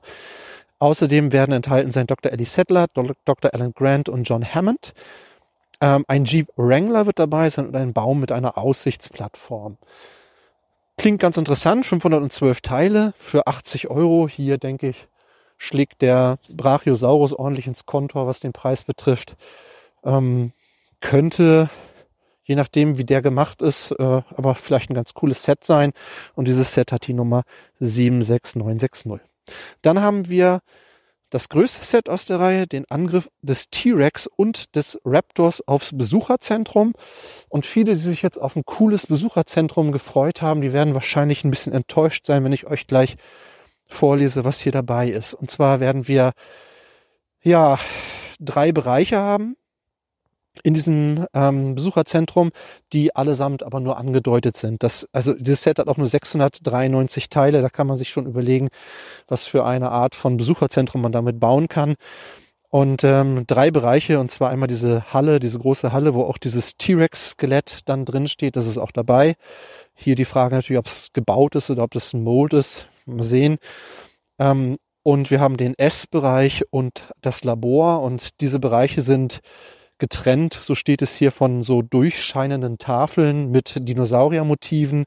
Außerdem 0.80 1.34
werden 1.34 1.52
enthalten 1.52 1.92
sein 1.92 2.08
Dr. 2.08 2.32
Eddie 2.32 2.46
Settler, 2.46 2.88
Dr. 3.26 3.54
Alan 3.54 3.74
Grant 3.74 4.10
und 4.10 4.24
John 4.24 4.46
Hammond. 4.46 4.94
Ähm, 5.82 6.06
ein 6.08 6.26
Jeep 6.26 6.50
Wrangler 6.56 7.06
wird 7.06 7.20
dabei 7.20 7.50
sein 7.50 7.68
und 7.68 7.76
ein 7.76 7.94
Baum 7.94 8.20
mit 8.20 8.32
einer 8.32 8.58
Aussichtsplattform. 8.58 9.78
Klingt 10.98 11.22
ganz 11.22 11.38
interessant, 11.38 11.86
512 11.86 12.62
Teile 12.62 13.14
für 13.18 13.48
80 13.48 13.90
Euro. 13.90 14.28
Hier 14.28 14.58
denke 14.58 14.90
ich, 14.90 15.08
schlägt 15.60 16.02
der 16.02 16.40
Brachiosaurus 16.52 17.34
ordentlich 17.34 17.68
ins 17.68 17.86
Kontor, 17.86 18.26
was 18.26 18.40
den 18.40 18.54
Preis 18.54 18.86
betrifft. 18.86 19.36
Ähm, 20.04 20.54
könnte, 21.02 21.70
je 22.44 22.56
nachdem 22.56 22.98
wie 22.98 23.04
der 23.04 23.22
gemacht 23.22 23.62
ist, 23.62 23.92
äh, 23.92 24.22
aber 24.36 24.56
vielleicht 24.56 24.90
ein 24.90 24.96
ganz 24.96 25.14
cooles 25.14 25.44
Set 25.44 25.64
sein. 25.64 25.92
Und 26.34 26.48
dieses 26.48 26.74
Set 26.74 26.92
hat 26.92 27.06
die 27.06 27.14
Nummer 27.14 27.44
76960. 27.80 29.20
Dann 29.82 30.02
haben 30.02 30.30
wir 30.30 30.62
das 31.30 31.50
größte 31.50 31.86
Set 31.86 32.10
aus 32.10 32.26
der 32.26 32.40
Reihe, 32.40 32.66
den 32.66 32.90
Angriff 32.90 33.30
des 33.42 33.70
T-Rex 33.70 34.28
und 34.28 34.76
des 34.76 35.00
Raptors 35.06 35.68
aufs 35.68 35.96
Besucherzentrum. 35.96 36.94
Und 37.50 37.66
viele, 37.66 37.94
die 37.94 38.00
sich 38.00 38.22
jetzt 38.22 38.42
auf 38.42 38.56
ein 38.56 38.66
cooles 38.66 39.08
Besucherzentrum 39.08 39.92
gefreut 39.92 40.42
haben, 40.42 40.62
die 40.62 40.74
werden 40.74 40.94
wahrscheinlich 40.94 41.44
ein 41.44 41.52
bisschen 41.52 41.74
enttäuscht 41.74 42.26
sein, 42.26 42.44
wenn 42.44 42.54
ich 42.54 42.66
euch 42.66 42.88
gleich 42.88 43.18
vorlese, 43.90 44.46
was 44.46 44.60
hier 44.60 44.72
dabei 44.72 45.10
ist. 45.10 45.34
Und 45.34 45.52
zwar 45.52 45.80
werden 45.80 46.08
wir 46.08 46.32
ja 47.42 47.80
drei 48.40 48.72
Bereiche 48.72 49.18
haben 49.18 49.56
in 50.64 50.74
diesem 50.74 51.26
ähm, 51.34 51.76
Besucherzentrum, 51.76 52.52
die 52.92 53.16
allesamt 53.16 53.64
aber 53.64 53.80
nur 53.80 53.98
angedeutet 53.98 54.58
sind. 54.58 54.84
Das, 54.84 55.08
also 55.14 55.34
dieses 55.34 55.64
Set 55.64 55.80
hat 55.80 55.88
auch 55.88 55.98
nur 55.98 56.08
693 56.08 57.30
Teile. 57.30 57.62
Da 57.62 57.70
kann 57.70 57.88
man 57.88 57.98
sich 57.98 58.10
schon 58.10 58.26
überlegen, 58.26 58.70
was 59.28 59.46
für 59.46 59.66
eine 59.66 59.92
Art 59.92 60.16
von 60.16 60.38
Besucherzentrum 60.38 61.02
man 61.02 61.12
damit 61.12 61.40
bauen 61.40 61.68
kann. 61.68 61.96
Und 62.72 63.04
ähm, 63.04 63.46
drei 63.48 63.72
Bereiche, 63.72 64.20
und 64.20 64.30
zwar 64.30 64.52
einmal 64.52 64.68
diese 64.68 65.12
Halle, 65.12 65.40
diese 65.40 65.58
große 65.58 65.92
Halle, 65.92 66.14
wo 66.14 66.24
auch 66.24 66.38
dieses 66.38 66.78
T-Rex-Skelett 66.78 67.80
dann 67.86 68.06
drin 68.06 68.28
steht, 68.28 68.56
das 68.56 68.68
ist 68.68 68.78
auch 68.78 68.92
dabei. 68.92 69.36
Hier 69.96 70.16
die 70.16 70.26
Frage 70.26 70.56
natürlich, 70.56 70.80
ob 70.80 70.86
es 70.86 71.10
gebaut 71.12 71.56
ist 71.56 71.72
oder 71.72 71.84
ob 71.84 71.92
das 71.92 72.14
ein 72.14 72.24
Mold 72.24 72.54
ist. 72.54 72.88
Mal 73.18 73.24
sehen. 73.24 73.58
Ähm, 74.40 74.78
und 75.04 75.32
wir 75.32 75.40
haben 75.40 75.58
den 75.58 75.78
S-Bereich 75.78 76.64
und 76.72 77.04
das 77.22 77.44
Labor 77.44 78.02
und 78.02 78.42
diese 78.42 78.60
Bereiche 78.60 79.02
sind 79.02 79.40
getrennt, 79.98 80.58
so 80.62 80.76
steht 80.76 81.02
es 81.02 81.16
hier, 81.16 81.32
von 81.32 81.64
so 81.64 81.82
durchscheinenden 81.82 82.78
Tafeln 82.78 83.52
mit 83.52 83.76
Dinosauriermotiven. 83.80 85.06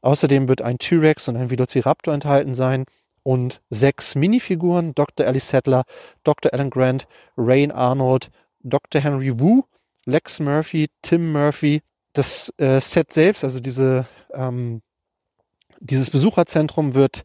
Außerdem 0.00 0.48
wird 0.48 0.62
ein 0.62 0.78
T-Rex 0.78 1.28
und 1.28 1.36
ein 1.36 1.50
Velociraptor 1.50 2.14
enthalten 2.14 2.54
sein 2.54 2.84
und 3.22 3.60
sechs 3.68 4.14
Minifiguren, 4.14 4.94
Dr. 4.94 5.26
Alice 5.26 5.48
Settler, 5.48 5.84
Dr. 6.24 6.52
Alan 6.52 6.70
Grant, 6.70 7.06
Rain 7.36 7.72
Arnold, 7.72 8.30
Dr. 8.60 9.00
Henry 9.00 9.38
Wu, 9.38 9.64
Lex 10.06 10.40
Murphy, 10.40 10.88
Tim 11.02 11.32
Murphy. 11.32 11.82
Das 12.12 12.52
äh, 12.58 12.80
Set 12.80 13.12
selbst, 13.12 13.44
also 13.44 13.60
diese 13.60 14.06
ähm, 14.32 14.80
dieses 15.80 16.10
Besucherzentrum 16.10 16.94
wird 16.94 17.24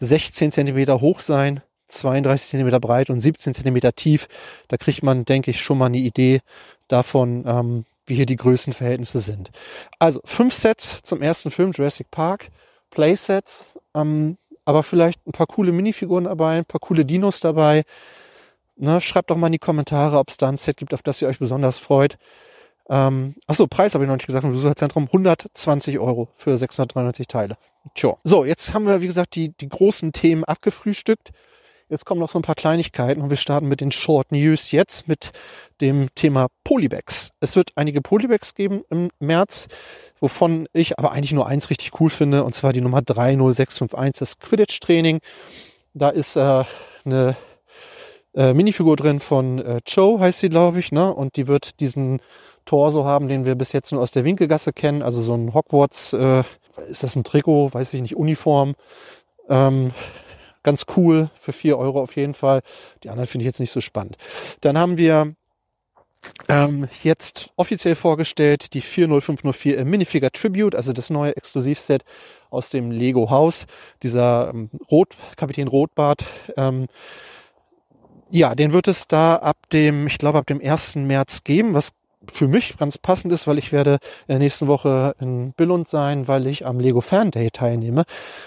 16 0.00 0.52
Zentimeter 0.52 1.00
hoch 1.00 1.20
sein, 1.20 1.62
32 1.88 2.48
Zentimeter 2.48 2.80
breit 2.80 3.10
und 3.10 3.20
17 3.20 3.54
Zentimeter 3.54 3.92
tief. 3.94 4.28
Da 4.68 4.76
kriegt 4.76 5.02
man, 5.02 5.24
denke 5.24 5.50
ich, 5.50 5.60
schon 5.60 5.78
mal 5.78 5.86
eine 5.86 5.98
Idee 5.98 6.40
davon, 6.86 7.44
ähm, 7.46 7.84
wie 8.06 8.16
hier 8.16 8.26
die 8.26 8.36
Größenverhältnisse 8.36 9.20
sind. 9.20 9.50
Also 9.98 10.20
fünf 10.24 10.54
Sets 10.54 11.02
zum 11.02 11.22
ersten 11.22 11.50
Film 11.50 11.72
Jurassic 11.72 12.10
Park, 12.10 12.50
Playsets, 12.90 13.78
ähm, 13.94 14.38
aber 14.64 14.82
vielleicht 14.82 15.26
ein 15.26 15.32
paar 15.32 15.46
coole 15.46 15.72
Minifiguren 15.72 16.24
dabei, 16.24 16.58
ein 16.58 16.64
paar 16.64 16.80
coole 16.80 17.04
Dinos 17.04 17.40
dabei. 17.40 17.84
Ne, 18.76 19.00
schreibt 19.00 19.30
doch 19.30 19.36
mal 19.36 19.48
in 19.48 19.54
die 19.54 19.58
Kommentare, 19.58 20.18
ob 20.18 20.30
es 20.30 20.36
da 20.36 20.48
ein 20.48 20.56
Set 20.56 20.76
gibt, 20.76 20.94
auf 20.94 21.02
das 21.02 21.20
ihr 21.20 21.28
euch 21.28 21.38
besonders 21.38 21.78
freut. 21.78 22.16
Ähm, 22.88 23.34
achso, 23.46 23.66
Preis 23.66 23.94
habe 23.94 24.04
ich 24.04 24.08
noch 24.08 24.16
nicht 24.16 24.26
gesagt 24.26 24.44
im 24.44 24.52
Besucherzentrum. 24.52 25.04
120 25.06 25.98
Euro 25.98 26.28
für 26.36 26.56
693 26.56 27.26
Teile. 27.26 27.56
Tja. 27.94 28.16
So, 28.24 28.44
jetzt 28.44 28.74
haben 28.74 28.86
wir, 28.86 29.00
wie 29.00 29.06
gesagt, 29.06 29.34
die, 29.34 29.50
die 29.50 29.68
großen 29.68 30.12
Themen 30.12 30.44
abgefrühstückt. 30.44 31.32
Jetzt 31.90 32.04
kommen 32.04 32.20
noch 32.20 32.30
so 32.30 32.38
ein 32.38 32.42
paar 32.42 32.54
Kleinigkeiten 32.54 33.22
und 33.22 33.30
wir 33.30 33.38
starten 33.38 33.66
mit 33.66 33.80
den 33.80 33.92
Short 33.92 34.30
News 34.30 34.72
jetzt 34.72 35.08
mit 35.08 35.32
dem 35.80 36.08
Thema 36.14 36.48
Polybags. 36.62 37.30
Es 37.40 37.56
wird 37.56 37.72
einige 37.76 38.02
Polybags 38.02 38.54
geben 38.54 38.82
im 38.90 39.10
März, 39.20 39.68
wovon 40.20 40.68
ich 40.74 40.98
aber 40.98 41.12
eigentlich 41.12 41.32
nur 41.32 41.46
eins 41.46 41.70
richtig 41.70 41.98
cool 41.98 42.10
finde, 42.10 42.44
und 42.44 42.54
zwar 42.54 42.74
die 42.74 42.82
Nummer 42.82 43.00
30651, 43.00 44.18
das 44.18 44.38
Quidditch 44.38 44.80
Training. 44.80 45.20
Da 45.94 46.10
ist 46.10 46.36
äh, 46.36 46.64
eine 47.06 47.36
äh, 48.34 48.54
Minifigur 48.54 48.96
drin 48.96 49.20
von 49.20 49.58
äh, 49.58 49.80
Joe, 49.86 50.20
heißt 50.20 50.40
sie, 50.40 50.48
glaube 50.48 50.80
ich, 50.80 50.92
ne? 50.92 51.12
Und 51.12 51.36
die 51.36 51.46
wird 51.46 51.80
diesen 51.80 52.20
Torso 52.64 53.04
haben, 53.04 53.28
den 53.28 53.44
wir 53.44 53.54
bis 53.54 53.72
jetzt 53.72 53.92
nur 53.92 54.02
aus 54.02 54.10
der 54.10 54.24
Winkelgasse 54.24 54.72
kennen. 54.72 55.02
Also 55.02 55.22
so 55.22 55.34
ein 55.34 55.54
Hogwarts, 55.54 56.12
äh, 56.12 56.42
ist 56.88 57.02
das 57.02 57.16
ein 57.16 57.24
Trikot, 57.24 57.72
weiß 57.72 57.94
ich 57.94 58.02
nicht, 58.02 58.16
Uniform. 58.16 58.74
Ähm, 59.48 59.92
ganz 60.62 60.84
cool, 60.96 61.30
für 61.34 61.52
vier 61.52 61.78
Euro 61.78 62.00
auf 62.00 62.16
jeden 62.16 62.34
Fall. 62.34 62.60
Die 63.02 63.08
anderen 63.08 63.26
finde 63.26 63.42
ich 63.42 63.46
jetzt 63.46 63.60
nicht 63.60 63.72
so 63.72 63.80
spannend. 63.80 64.16
Dann 64.60 64.76
haben 64.76 64.98
wir 64.98 65.34
ähm, 66.48 66.88
jetzt 67.02 67.50
offiziell 67.56 67.94
vorgestellt 67.94 68.74
die 68.74 68.80
40504 68.80 69.84
Minifigure 69.84 70.32
Tribute, 70.32 70.74
also 70.74 70.92
das 70.92 71.10
neue 71.10 71.36
Exklusivset 71.36 72.04
aus 72.50 72.70
dem 72.70 72.90
Lego 72.90 73.30
Haus. 73.30 73.66
Dieser 74.02 74.50
ähm, 74.52 74.70
Rot, 74.90 75.16
Kapitän 75.36 75.68
Rotbart. 75.68 76.24
Ähm, 76.56 76.88
ja, 78.30 78.54
den 78.54 78.72
wird 78.72 78.88
es 78.88 79.08
da 79.08 79.36
ab 79.36 79.56
dem, 79.72 80.06
ich 80.06 80.18
glaube 80.18 80.38
ab 80.38 80.46
dem 80.46 80.60
1. 80.60 80.96
März 80.96 81.44
geben, 81.44 81.74
was 81.74 81.92
für 82.32 82.48
mich 82.48 82.76
ganz 82.76 82.98
passend 82.98 83.32
ist, 83.32 83.46
weil 83.46 83.58
ich 83.58 83.72
werde 83.72 83.98
in 84.26 84.32
der 84.34 84.38
nächsten 84.38 84.66
Woche 84.66 85.14
in 85.20 85.52
Billund 85.52 85.88
sein, 85.88 86.28
weil 86.28 86.46
ich 86.46 86.66
am 86.66 86.80
Lego 86.80 87.00
Fan 87.00 87.30
Day 87.30 87.50
teilnehme. 87.50 88.04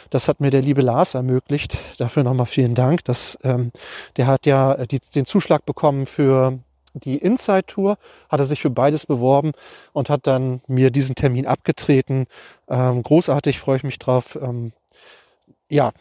Das 0.09 0.27
hat 0.27 0.39
mir 0.39 0.51
der 0.51 0.61
liebe 0.61 0.81
Lars 0.81 1.13
ermöglicht. 1.15 1.77
Dafür 1.97 2.23
nochmal 2.23 2.45
vielen 2.45 2.75
Dank. 2.75 3.03
Das, 3.05 3.39
ähm, 3.43 3.71
der 4.17 4.27
hat 4.27 4.45
ja 4.45 4.85
die, 4.85 4.99
den 5.15 5.25
Zuschlag 5.25 5.65
bekommen 5.65 6.05
für 6.05 6.59
die 6.93 7.17
Inside 7.17 7.65
Tour, 7.67 7.97
hat 8.29 8.39
er 8.39 8.45
sich 8.45 8.61
für 8.61 8.69
beides 8.69 9.05
beworben 9.05 9.53
und 9.93 10.09
hat 10.09 10.27
dann 10.27 10.61
mir 10.67 10.91
diesen 10.91 11.15
Termin 11.15 11.47
abgetreten. 11.47 12.27
Ähm, 12.67 13.01
großartig, 13.01 13.59
freue 13.59 13.77
ich 13.77 13.83
mich 13.83 13.97
drauf. 13.97 14.37
Ähm, 14.41 14.73
ja, 15.71 15.93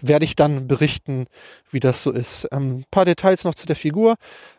werde 0.00 0.24
ich 0.24 0.34
dann 0.34 0.66
berichten, 0.66 1.26
wie 1.70 1.78
das 1.78 2.02
so 2.02 2.10
ist. 2.10 2.48
Ähm, 2.50 2.84
paar 2.90 3.04
Details 3.04 3.44
noch 3.44 3.54
zu 3.54 3.66
der 3.66 3.76
Figur. 3.76 4.16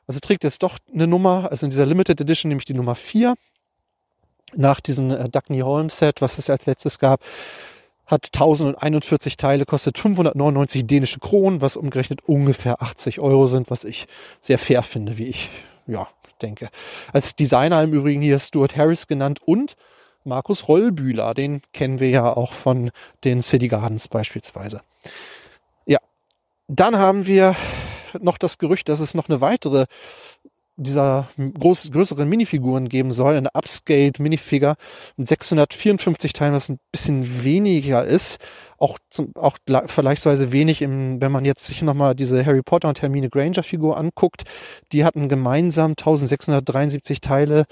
Also 0.08 0.22
trägt 0.22 0.46
jetzt 0.46 0.64
doch 0.64 0.80
eine 0.94 1.06
Nummer, 1.06 1.50
also 1.52 1.66
in 1.66 1.70
dieser 1.70 1.86
Limited 1.86 2.22
Edition 2.22 2.50
nämlich 2.50 2.66
die 2.66 2.74
Nummer 2.74 2.96
4. 2.96 3.36
Nach 4.56 4.80
diesem 4.80 5.12
äh, 5.12 5.30
Dagny 5.30 5.60
Holmes 5.60 5.98
Set, 5.98 6.22
was 6.22 6.38
es 6.38 6.50
als 6.50 6.66
letztes 6.66 6.98
gab, 6.98 7.22
hat 8.06 8.30
1041 8.34 9.36
Teile, 9.36 9.66
kostet 9.66 9.98
599 9.98 10.88
dänische 10.88 11.20
Kronen, 11.20 11.62
was 11.62 11.76
umgerechnet 11.76 12.22
ungefähr 12.26 12.82
80 12.82 13.20
Euro 13.20 13.48
sind, 13.48 13.70
was 13.70 13.84
ich 13.84 14.08
sehr 14.40 14.60
fair 14.60 14.82
finde, 14.82 15.18
wie 15.18 15.28
ich, 15.28 15.50
ja, 15.88 16.08
denke. 16.42 16.70
Als 17.12 17.36
Designer 17.36 17.84
im 17.84 17.94
Übrigen 17.94 18.22
hier 18.22 18.40
Stuart 18.40 18.78
Harris 18.78 19.08
genannt 19.08 19.42
und 19.44 19.76
Markus 20.24 20.68
Rollbühler, 20.68 21.34
den 21.34 21.62
kennen 21.74 22.00
wir 22.00 22.10
ja 22.10 22.36
auch 22.36 22.54
von 22.54 22.92
den 23.24 23.42
City 23.42 23.68
Gardens 23.68 24.08
beispielsweise. 24.08 24.82
Ja, 25.86 26.00
dann 26.68 26.98
haben 26.98 27.28
wir 27.28 27.56
noch 28.20 28.38
das 28.38 28.58
Gerücht, 28.58 28.90
dass 28.90 29.00
es 29.00 29.14
noch 29.14 29.30
eine 29.30 29.42
weitere 29.42 29.86
dieser 30.76 31.28
groß, 31.38 31.92
größeren 31.92 32.28
Minifiguren 32.28 32.90
geben 32.90 33.14
soll, 33.14 33.36
eine 33.36 33.50
Upscale 33.54 34.12
Minifigure 34.18 34.76
mit 35.18 35.28
654 35.28 36.34
Teilen, 36.34 36.54
was 36.54 36.70
ein 36.70 36.80
bisschen 36.92 37.44
weniger 37.44 38.04
ist, 38.06 38.38
auch 38.80 38.98
zum, 39.10 39.32
auch 39.36 39.58
vergleichsweise 39.86 40.52
wenig 40.52 40.82
im, 40.82 41.22
wenn 41.22 41.32
man 41.32 41.46
jetzt 41.46 41.66
sich 41.66 41.82
nochmal 41.82 42.16
diese 42.16 42.44
Harry 42.46 42.64
Potter 42.64 42.90
und 42.90 43.02
Hermine 43.02 43.30
Granger 43.30 43.64
Figur 43.64 43.98
anguckt, 43.98 44.44
die 44.92 45.06
hatten 45.06 45.30
gemeinsam 45.30 45.92
1673 45.92 47.22
Teile. 47.22 47.66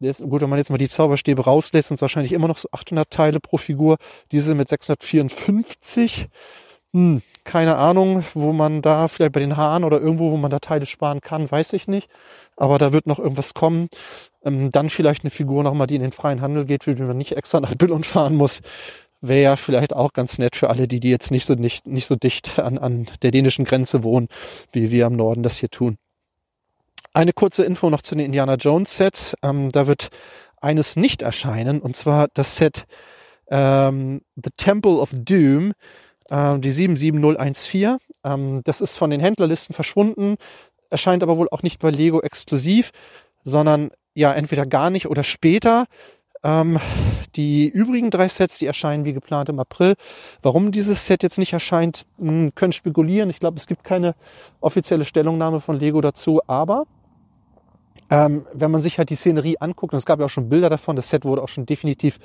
Jetzt, 0.00 0.22
gut, 0.22 0.40
wenn 0.40 0.50
man 0.50 0.58
jetzt 0.58 0.70
mal 0.70 0.78
die 0.78 0.88
Zauberstäbe 0.88 1.44
rauslässt, 1.44 1.88
sind 1.88 1.96
es 1.96 2.02
wahrscheinlich 2.02 2.32
immer 2.32 2.48
noch 2.48 2.58
so 2.58 2.68
800 2.72 3.10
Teile 3.10 3.40
pro 3.40 3.58
Figur. 3.58 3.96
Diese 4.32 4.54
mit 4.54 4.68
654 4.68 6.28
hm, 6.96 7.20
keine 7.44 7.76
Ahnung, 7.76 8.24
wo 8.32 8.54
man 8.54 8.80
da, 8.80 9.08
vielleicht 9.08 9.32
bei 9.32 9.40
den 9.40 9.58
Haaren 9.58 9.84
oder 9.84 10.00
irgendwo, 10.00 10.30
wo 10.30 10.38
man 10.38 10.50
da 10.50 10.60
Teile 10.60 10.86
sparen 10.86 11.20
kann, 11.20 11.50
weiß 11.50 11.74
ich 11.74 11.88
nicht. 11.88 12.08
Aber 12.56 12.78
da 12.78 12.92
wird 12.92 13.06
noch 13.06 13.18
irgendwas 13.18 13.54
kommen. 13.54 13.88
Ähm, 14.44 14.70
dann 14.70 14.90
vielleicht 14.90 15.24
eine 15.24 15.30
Figur 15.30 15.62
nochmal, 15.62 15.86
die 15.86 15.96
in 15.96 16.02
den 16.02 16.12
freien 16.12 16.40
Handel 16.40 16.64
geht, 16.64 16.86
wie 16.86 16.94
man 16.94 17.18
nicht 17.18 17.36
extra 17.36 17.60
nach 17.60 17.74
Billund 17.74 18.06
fahren 18.06 18.34
muss. 18.36 18.60
wäre 19.20 19.42
ja 19.42 19.56
vielleicht 19.56 19.94
auch 19.94 20.12
ganz 20.12 20.38
nett 20.38 20.56
für 20.56 20.70
alle, 20.70 20.88
die, 20.88 21.00
die 21.00 21.10
jetzt 21.10 21.30
nicht 21.30 21.46
so 21.46 21.54
nicht, 21.54 21.86
nicht 21.86 22.06
so 22.06 22.16
dicht 22.16 22.58
an, 22.58 22.78
an 22.78 23.06
der 23.22 23.30
dänischen 23.30 23.64
Grenze 23.64 24.02
wohnen, 24.02 24.28
wie 24.72 24.90
wir 24.90 25.06
im 25.06 25.16
Norden 25.16 25.42
das 25.42 25.56
hier 25.56 25.70
tun. 25.70 25.98
Eine 27.12 27.32
kurze 27.32 27.64
Info 27.64 27.88
noch 27.88 28.02
zu 28.02 28.14
den 28.14 28.26
Indiana 28.26 28.56
Jones 28.56 28.96
Sets. 28.96 29.34
Ähm, 29.42 29.72
da 29.72 29.86
wird 29.86 30.10
eines 30.60 30.96
nicht 30.96 31.22
erscheinen, 31.22 31.80
und 31.80 31.96
zwar 31.96 32.28
das 32.34 32.56
Set 32.56 32.86
ähm, 33.48 34.22
The 34.36 34.50
Temple 34.56 34.98
of 34.98 35.10
Doom, 35.12 35.72
äh, 36.30 36.58
die 36.58 36.70
77014. 36.70 37.98
Ähm, 38.24 38.60
das 38.64 38.80
ist 38.80 38.96
von 38.96 39.10
den 39.10 39.20
Händlerlisten 39.20 39.74
verschwunden, 39.74 40.36
erscheint 40.90 41.22
aber 41.22 41.36
wohl 41.36 41.48
auch 41.50 41.62
nicht 41.62 41.80
bei 41.80 41.90
Lego 41.90 42.20
exklusiv, 42.20 42.92
sondern 43.44 43.90
ja 44.14 44.32
entweder 44.32 44.66
gar 44.66 44.90
nicht 44.90 45.06
oder 45.06 45.24
später. 45.24 45.86
Ähm, 46.42 46.78
die 47.34 47.68
übrigen 47.68 48.10
drei 48.10 48.28
Sets, 48.28 48.58
die 48.58 48.66
erscheinen 48.66 49.04
wie 49.04 49.12
geplant 49.12 49.48
im 49.48 49.58
April. 49.58 49.94
Warum 50.42 50.72
dieses 50.72 51.06
Set 51.06 51.22
jetzt 51.22 51.38
nicht 51.38 51.52
erscheint, 51.52 52.06
hm, 52.18 52.54
können 52.54 52.72
spekulieren. 52.72 53.30
Ich 53.30 53.40
glaube, 53.40 53.58
es 53.58 53.66
gibt 53.66 53.84
keine 53.84 54.14
offizielle 54.60 55.04
Stellungnahme 55.04 55.60
von 55.60 55.78
Lego 55.78 56.00
dazu, 56.00 56.40
aber 56.46 56.86
ähm, 58.10 58.46
wenn 58.52 58.70
man 58.70 58.82
sich 58.82 58.98
halt 58.98 59.10
die 59.10 59.16
Szenerie 59.16 59.56
anguckt, 59.58 59.92
und 59.92 59.98
es 59.98 60.06
gab 60.06 60.20
ja 60.20 60.26
auch 60.26 60.30
schon 60.30 60.48
Bilder 60.48 60.70
davon, 60.70 60.96
das 60.96 61.10
Set 61.10 61.24
wurde 61.24 61.42
auch 61.42 61.48
schon 61.48 61.66
definitiv 61.66 62.18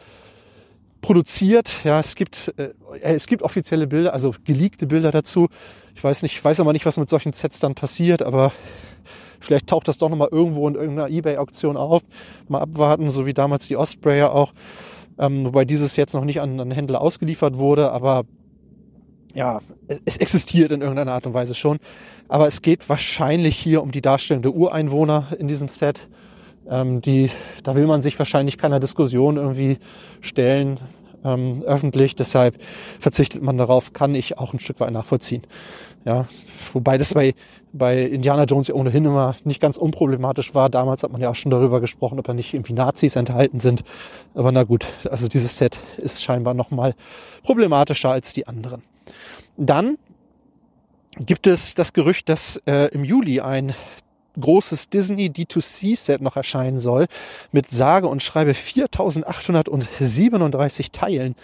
produziert. 1.02 1.84
Ja, 1.84 1.99
es 1.99 2.16
gibt, 2.16 2.54
äh, 2.58 2.70
es 3.02 3.28
gibt 3.28 3.43
offizielle 3.43 3.88
Bilder, 3.88 4.14
also 4.14 4.34
geleakte 4.45 4.88
Bilder 4.88 5.12
dazu. 5.12 5.47
Ich 5.95 6.04
weiß 6.04 6.24
nicht, 6.24 6.36
ich 6.36 6.43
weiß 6.43 6.60
aber 6.60 6.74
nicht, 6.74 6.86
was 6.86 6.97
mit 6.97 7.10
solchen 7.10 7.34
Sets 7.34 7.60
dann 7.60 7.76
passiert, 7.76 8.22
aber 8.22 8.52
vielleicht 9.39 9.68
taucht 9.68 9.88
das 9.88 9.97
doch 9.97 10.10
nochmal 10.10 10.30
irgendwo 10.32 10.68
in 10.68 10.76
irgendeiner 10.76 11.10
Ebay-Auktion 11.10 11.78
auf. 11.78 12.04
Mal 12.47 12.62
abwarten, 12.62 13.12
so 13.12 13.26
wie 13.26 13.34
damals 13.34 13.68
die 13.68 13.78
Ospreyer 13.78 14.34
auch. 14.34 14.54
Ähm, 15.18 15.45
wobei 15.45 15.66
dieses 15.66 15.95
jetzt 15.97 16.14
noch 16.14 16.24
nicht 16.24 16.41
an 16.41 16.60
einen 16.60 16.72
Händler 16.72 17.02
ausgeliefert 17.02 17.58
wurde, 17.58 17.91
aber 17.91 18.24
ja, 19.34 19.60
es 20.06 20.18
existiert 20.18 20.72
in 20.72 20.82
irgendeiner 20.82 21.14
Art 21.14 21.26
und 21.26 21.34
Weise 21.34 21.56
schon. 21.56 21.78
Aber 22.28 22.47
es 22.47 22.62
geht 22.62 22.88
wahrscheinlich 22.89 23.58
hier 23.58 23.82
um 23.82 23.91
die 23.91 24.02
Darstellung 24.02 24.41
der 24.41 24.54
Ureinwohner 24.54 25.28
in 25.38 25.47
diesem 25.47 25.68
Set. 25.68 26.08
Ähm, 26.70 27.01
die, 27.01 27.30
da 27.64 27.76
will 27.76 27.88
man 27.88 28.01
sich 28.01 28.18
wahrscheinlich 28.20 28.57
keiner 28.57 28.80
Diskussion 28.80 29.38
irgendwie 29.38 29.78
stellen 30.22 30.80
ähm, 31.24 31.64
öffentlich. 31.64 32.16
Deshalb 32.16 32.59
verzichtet 32.99 33.41
man 33.41 33.57
darauf, 33.57 33.93
kann 33.93 34.16
ich 34.16 34.38
auch 34.38 34.53
ein 34.53 34.59
Stück 34.59 34.80
weit 34.80 34.91
nachvollziehen. 34.91 35.43
Ja, 36.03 36.28
wobei 36.74 36.97
das 36.97 37.14
bei, 37.14 37.36
bei 37.74 38.01
Indiana 38.01 38.45
Jones 38.45 38.68
ja 38.68 38.74
ohnehin 38.74 39.05
immer 39.05 39.36
nicht 39.43 39.62
ganz 39.62 39.78
unproblematisch 39.78 40.55
war. 40.55 40.70
Damals 40.70 41.03
hat 41.03 41.12
man 41.12 41.22
ja 41.22 41.30
auch 41.30 41.36
schon 41.36 41.51
darüber 41.51 41.80
gesprochen, 41.80 42.18
ob 42.18 42.26
da 42.26 42.34
nicht 42.34 42.53
irgendwie 42.53 42.74
Nazis 42.74 43.16
enthalten 43.16 43.59
sind. 43.59 43.84
Aber 44.34 44.51
na 44.51 44.64
gut, 44.64 44.88
also 45.09 45.28
dieses 45.28 45.57
Set 45.57 45.78
ist 45.97 46.24
scheinbar 46.24 46.55
nochmal 46.55 46.95
problematischer 47.43 48.12
als 48.12 48.34
die 48.34 48.47
anderen. 48.47 48.82
Dann 49.57 49.97
gibt 51.20 51.45
es 51.45 51.76
das 51.76 51.93
Gerücht, 51.93 52.30
dass 52.30 52.57
äh, 52.66 52.88
im 52.93 53.03
Juli 53.03 53.41
ein 53.41 53.76
großes 54.39 54.89
Disney 54.89 55.29
D2C-Set 55.29 56.21
noch 56.21 56.36
erscheinen 56.36 56.79
soll, 56.79 57.07
mit 57.51 57.69
sage 57.69 58.07
und 58.07 58.23
schreibe 58.23 58.53
4837 58.53 60.91
Teilen. 60.91 61.36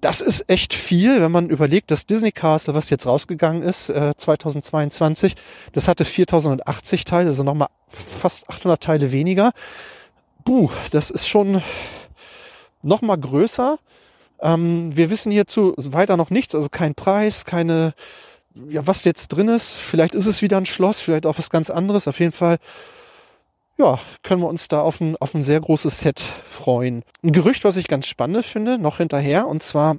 Das 0.00 0.20
ist 0.20 0.48
echt 0.48 0.74
viel, 0.74 1.22
wenn 1.22 1.32
man 1.32 1.48
überlegt, 1.48 1.90
dass 1.90 2.06
Disney 2.06 2.30
Castle, 2.30 2.74
was 2.74 2.90
jetzt 2.90 3.06
rausgegangen 3.06 3.62
ist, 3.62 3.88
äh, 3.88 4.12
2022, 4.16 5.34
das 5.72 5.88
hatte 5.88 6.04
4080 6.04 7.04
Teile, 7.04 7.30
also 7.30 7.42
nochmal 7.42 7.68
fast 7.88 8.48
800 8.50 8.82
Teile 8.82 9.10
weniger. 9.10 9.52
Puh, 10.44 10.70
das 10.90 11.10
ist 11.10 11.26
schon 11.26 11.62
nochmal 12.82 13.18
größer. 13.18 13.78
Ähm, 14.40 14.94
wir 14.94 15.10
wissen 15.10 15.32
hierzu 15.32 15.74
weiter 15.76 16.16
noch 16.16 16.30
nichts, 16.30 16.54
also 16.54 16.68
kein 16.68 16.94
Preis, 16.94 17.44
keine 17.44 17.94
ja, 18.68 18.86
was 18.86 19.04
jetzt 19.04 19.28
drin 19.28 19.48
ist. 19.48 19.74
Vielleicht 19.74 20.14
ist 20.14 20.26
es 20.26 20.42
wieder 20.42 20.56
ein 20.56 20.66
Schloss, 20.66 21.00
vielleicht 21.00 21.26
auch 21.26 21.38
was 21.38 21.50
ganz 21.50 21.70
anderes. 21.70 22.08
Auf 22.08 22.20
jeden 22.20 22.32
Fall, 22.32 22.58
ja, 23.78 23.98
können 24.22 24.40
wir 24.40 24.48
uns 24.48 24.68
da 24.68 24.80
auf 24.80 25.00
ein, 25.00 25.16
auf 25.16 25.34
ein 25.34 25.44
sehr 25.44 25.60
großes 25.60 26.00
Set 26.00 26.20
freuen. 26.20 27.02
Ein 27.22 27.32
Gerücht, 27.32 27.64
was 27.64 27.76
ich 27.76 27.88
ganz 27.88 28.06
spannend 28.06 28.46
finde, 28.46 28.78
noch 28.78 28.98
hinterher, 28.98 29.46
und 29.46 29.62
zwar 29.62 29.96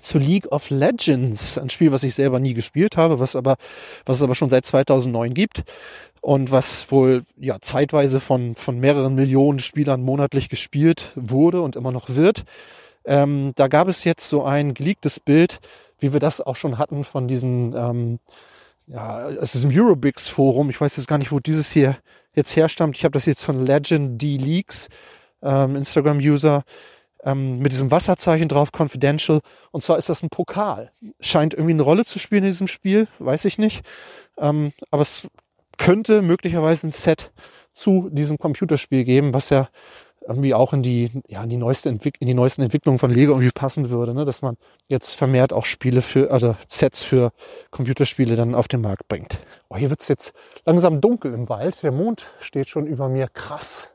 zu 0.00 0.18
League 0.18 0.52
of 0.52 0.70
Legends, 0.70 1.56
ein 1.56 1.70
Spiel, 1.70 1.90
was 1.90 2.02
ich 2.02 2.14
selber 2.14 2.38
nie 2.38 2.52
gespielt 2.52 2.96
habe, 2.96 3.20
was 3.20 3.36
aber, 3.36 3.56
was 4.04 4.18
es 4.18 4.22
aber 4.22 4.34
schon 4.34 4.50
seit 4.50 4.66
2009 4.66 5.32
gibt 5.32 5.64
und 6.20 6.50
was 6.50 6.90
wohl 6.90 7.22
ja 7.38 7.58
zeitweise 7.60 8.20
von 8.20 8.54
von 8.54 8.78
mehreren 8.78 9.14
Millionen 9.14 9.60
Spielern 9.60 10.02
monatlich 10.02 10.48
gespielt 10.48 11.12
wurde 11.14 11.62
und 11.62 11.76
immer 11.76 11.92
noch 11.92 12.10
wird. 12.10 12.44
Ähm, 13.06 13.52
da 13.56 13.68
gab 13.68 13.88
es 13.88 14.04
jetzt 14.04 14.28
so 14.28 14.44
ein 14.44 14.74
geleaktes 14.74 15.20
Bild 15.20 15.60
wie 16.04 16.12
wir 16.12 16.20
das 16.20 16.42
auch 16.42 16.54
schon 16.54 16.76
hatten 16.76 17.02
von 17.02 17.26
diesen, 17.26 17.74
ähm, 17.74 18.18
ja, 18.86 19.30
es 19.30 19.54
ist 19.54 19.64
im 19.64 19.70
Eurobix 19.74 20.28
Forum. 20.28 20.68
Ich 20.68 20.78
weiß 20.78 20.98
jetzt 20.98 21.08
gar 21.08 21.16
nicht, 21.16 21.32
wo 21.32 21.40
dieses 21.40 21.70
hier 21.70 21.96
jetzt 22.34 22.54
herstammt. 22.54 22.98
Ich 22.98 23.04
habe 23.04 23.12
das 23.12 23.24
jetzt 23.24 23.42
von 23.42 23.64
Legend 23.64 24.20
D 24.20 24.36
Leaks, 24.36 24.88
ähm, 25.42 25.76
Instagram-User, 25.76 26.64
ähm, 27.22 27.56
mit 27.56 27.72
diesem 27.72 27.90
Wasserzeichen 27.90 28.50
drauf, 28.50 28.68
Confidential. 28.70 29.40
Und 29.70 29.82
zwar 29.82 29.96
ist 29.96 30.10
das 30.10 30.22
ein 30.22 30.28
Pokal. 30.28 30.92
Scheint 31.20 31.54
irgendwie 31.54 31.72
eine 31.72 31.82
Rolle 31.82 32.04
zu 32.04 32.18
spielen 32.18 32.44
in 32.44 32.50
diesem 32.50 32.68
Spiel, 32.68 33.08
weiß 33.18 33.46
ich 33.46 33.56
nicht. 33.56 33.82
Ähm, 34.36 34.72
aber 34.90 35.00
es 35.00 35.26
könnte 35.78 36.20
möglicherweise 36.20 36.86
ein 36.86 36.92
Set 36.92 37.32
zu 37.72 38.10
diesem 38.12 38.36
Computerspiel 38.36 39.04
geben, 39.04 39.32
was 39.32 39.48
ja 39.48 39.68
irgendwie 40.26 40.54
auch 40.54 40.72
in 40.72 40.82
die, 40.82 41.10
ja, 41.28 41.42
in 41.42 41.50
die 41.50 41.56
neueste 41.56 41.88
Entwick 41.88 42.16
in 42.20 42.26
die 42.26 42.34
neuesten 42.34 42.62
Entwicklungen 42.62 42.98
von 42.98 43.10
Lego 43.10 43.32
irgendwie 43.32 43.50
passen 43.50 43.90
würde, 43.90 44.14
ne? 44.14 44.24
dass 44.24 44.42
man 44.42 44.56
jetzt 44.88 45.14
vermehrt 45.14 45.52
auch 45.52 45.64
Spiele 45.64 46.02
für, 46.02 46.30
also 46.30 46.56
Sets 46.68 47.02
für 47.02 47.32
Computerspiele 47.70 48.36
dann 48.36 48.54
auf 48.54 48.68
den 48.68 48.80
Markt 48.80 49.08
bringt. 49.08 49.40
Oh, 49.68 49.76
hier 49.76 49.90
wird's 49.90 50.08
jetzt 50.08 50.32
langsam 50.64 51.00
dunkel 51.00 51.34
im 51.34 51.48
Wald. 51.48 51.82
Der 51.82 51.92
Mond 51.92 52.26
steht 52.40 52.68
schon 52.68 52.86
über 52.86 53.08
mir. 53.08 53.28
Krass. 53.28 53.90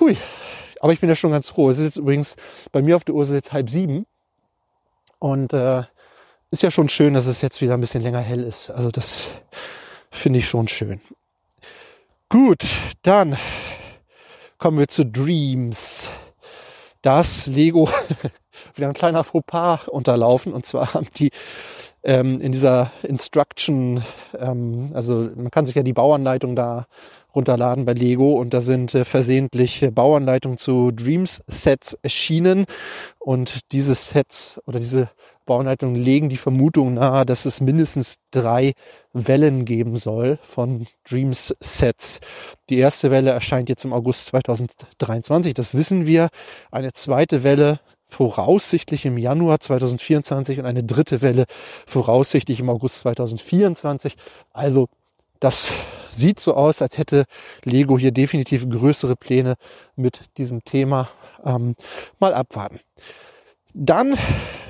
Hui. 0.00 0.16
Aber 0.80 0.92
ich 0.92 1.00
bin 1.00 1.08
ja 1.08 1.16
schon 1.16 1.32
ganz 1.32 1.50
froh. 1.50 1.70
Es 1.70 1.78
ist 1.78 1.84
jetzt 1.84 1.96
übrigens 1.96 2.36
bei 2.72 2.82
mir 2.82 2.96
auf 2.96 3.04
der 3.04 3.14
Uhr 3.14 3.22
ist 3.22 3.32
jetzt 3.32 3.52
halb 3.52 3.68
sieben. 3.68 4.06
Und 5.18 5.52
äh, 5.52 5.82
ist 6.50 6.62
ja 6.62 6.70
schon 6.70 6.88
schön, 6.88 7.14
dass 7.14 7.26
es 7.26 7.42
jetzt 7.42 7.60
wieder 7.60 7.74
ein 7.74 7.80
bisschen 7.80 8.02
länger 8.02 8.20
hell 8.20 8.44
ist. 8.44 8.70
Also 8.70 8.90
das 8.90 9.26
finde 10.10 10.38
ich 10.38 10.48
schon 10.48 10.68
schön. 10.68 11.00
Gut, 12.30 12.64
dann 13.02 13.36
kommen 14.58 14.78
wir 14.78 14.88
zu 14.88 15.06
Dreams. 15.06 16.10
Das 17.00 17.46
Lego 17.46 17.88
wieder 18.74 18.88
ein 18.88 18.94
kleiner 18.94 19.24
Fauxpas 19.24 19.88
unterlaufen. 19.88 20.52
Und 20.52 20.66
zwar 20.66 20.94
haben 20.94 21.06
die 21.16 21.30
ähm, 22.02 22.40
in 22.40 22.52
dieser 22.52 22.92
Instruction, 23.02 24.02
ähm, 24.38 24.90
also 24.94 25.28
man 25.34 25.50
kann 25.50 25.66
sich 25.66 25.74
ja 25.74 25.82
die 25.82 25.92
Bauanleitung 25.92 26.56
da 26.56 26.86
runterladen 27.34 27.84
bei 27.84 27.92
Lego 27.92 28.32
und 28.32 28.54
da 28.54 28.60
sind 28.60 28.94
äh, 28.94 29.04
versehentlich 29.04 29.86
Bauanleitungen 29.92 30.58
zu 30.58 30.90
Dreams 30.90 31.42
Sets 31.46 31.98
erschienen 32.02 32.64
und 33.18 33.72
diese 33.72 33.94
Sets 33.94 34.60
oder 34.66 34.78
diese 34.78 35.10
Bauanleitungen 35.44 35.96
legen 35.96 36.28
die 36.28 36.36
Vermutung 36.36 36.94
nahe, 36.94 37.24
dass 37.24 37.46
es 37.46 37.60
mindestens 37.60 38.16
drei 38.30 38.74
Wellen 39.12 39.64
geben 39.64 39.96
soll 39.96 40.38
von 40.42 40.86
Dreams 41.08 41.54
Sets. 41.60 42.20
Die 42.68 42.78
erste 42.78 43.10
Welle 43.10 43.30
erscheint 43.30 43.68
jetzt 43.68 43.84
im 43.84 43.92
August 43.92 44.26
2023, 44.26 45.54
das 45.54 45.74
wissen 45.74 46.06
wir. 46.06 46.28
Eine 46.70 46.92
zweite 46.92 47.42
Welle 47.44 47.80
voraussichtlich 48.08 49.04
im 49.04 49.18
Januar 49.18 49.60
2024 49.60 50.58
und 50.58 50.66
eine 50.66 50.84
dritte 50.84 51.22
Welle 51.22 51.44
voraussichtlich 51.86 52.60
im 52.60 52.70
August 52.70 52.98
2024. 52.98 54.16
Also 54.52 54.88
das 55.40 55.72
sieht 56.10 56.40
so 56.40 56.54
aus, 56.54 56.82
als 56.82 56.98
hätte 56.98 57.24
Lego 57.64 57.98
hier 57.98 58.12
definitiv 58.12 58.68
größere 58.68 59.14
Pläne 59.14 59.54
mit 59.94 60.22
diesem 60.36 60.64
Thema. 60.64 61.08
Ähm, 61.44 61.76
mal 62.18 62.34
abwarten. 62.34 62.80
Dann 63.74 64.16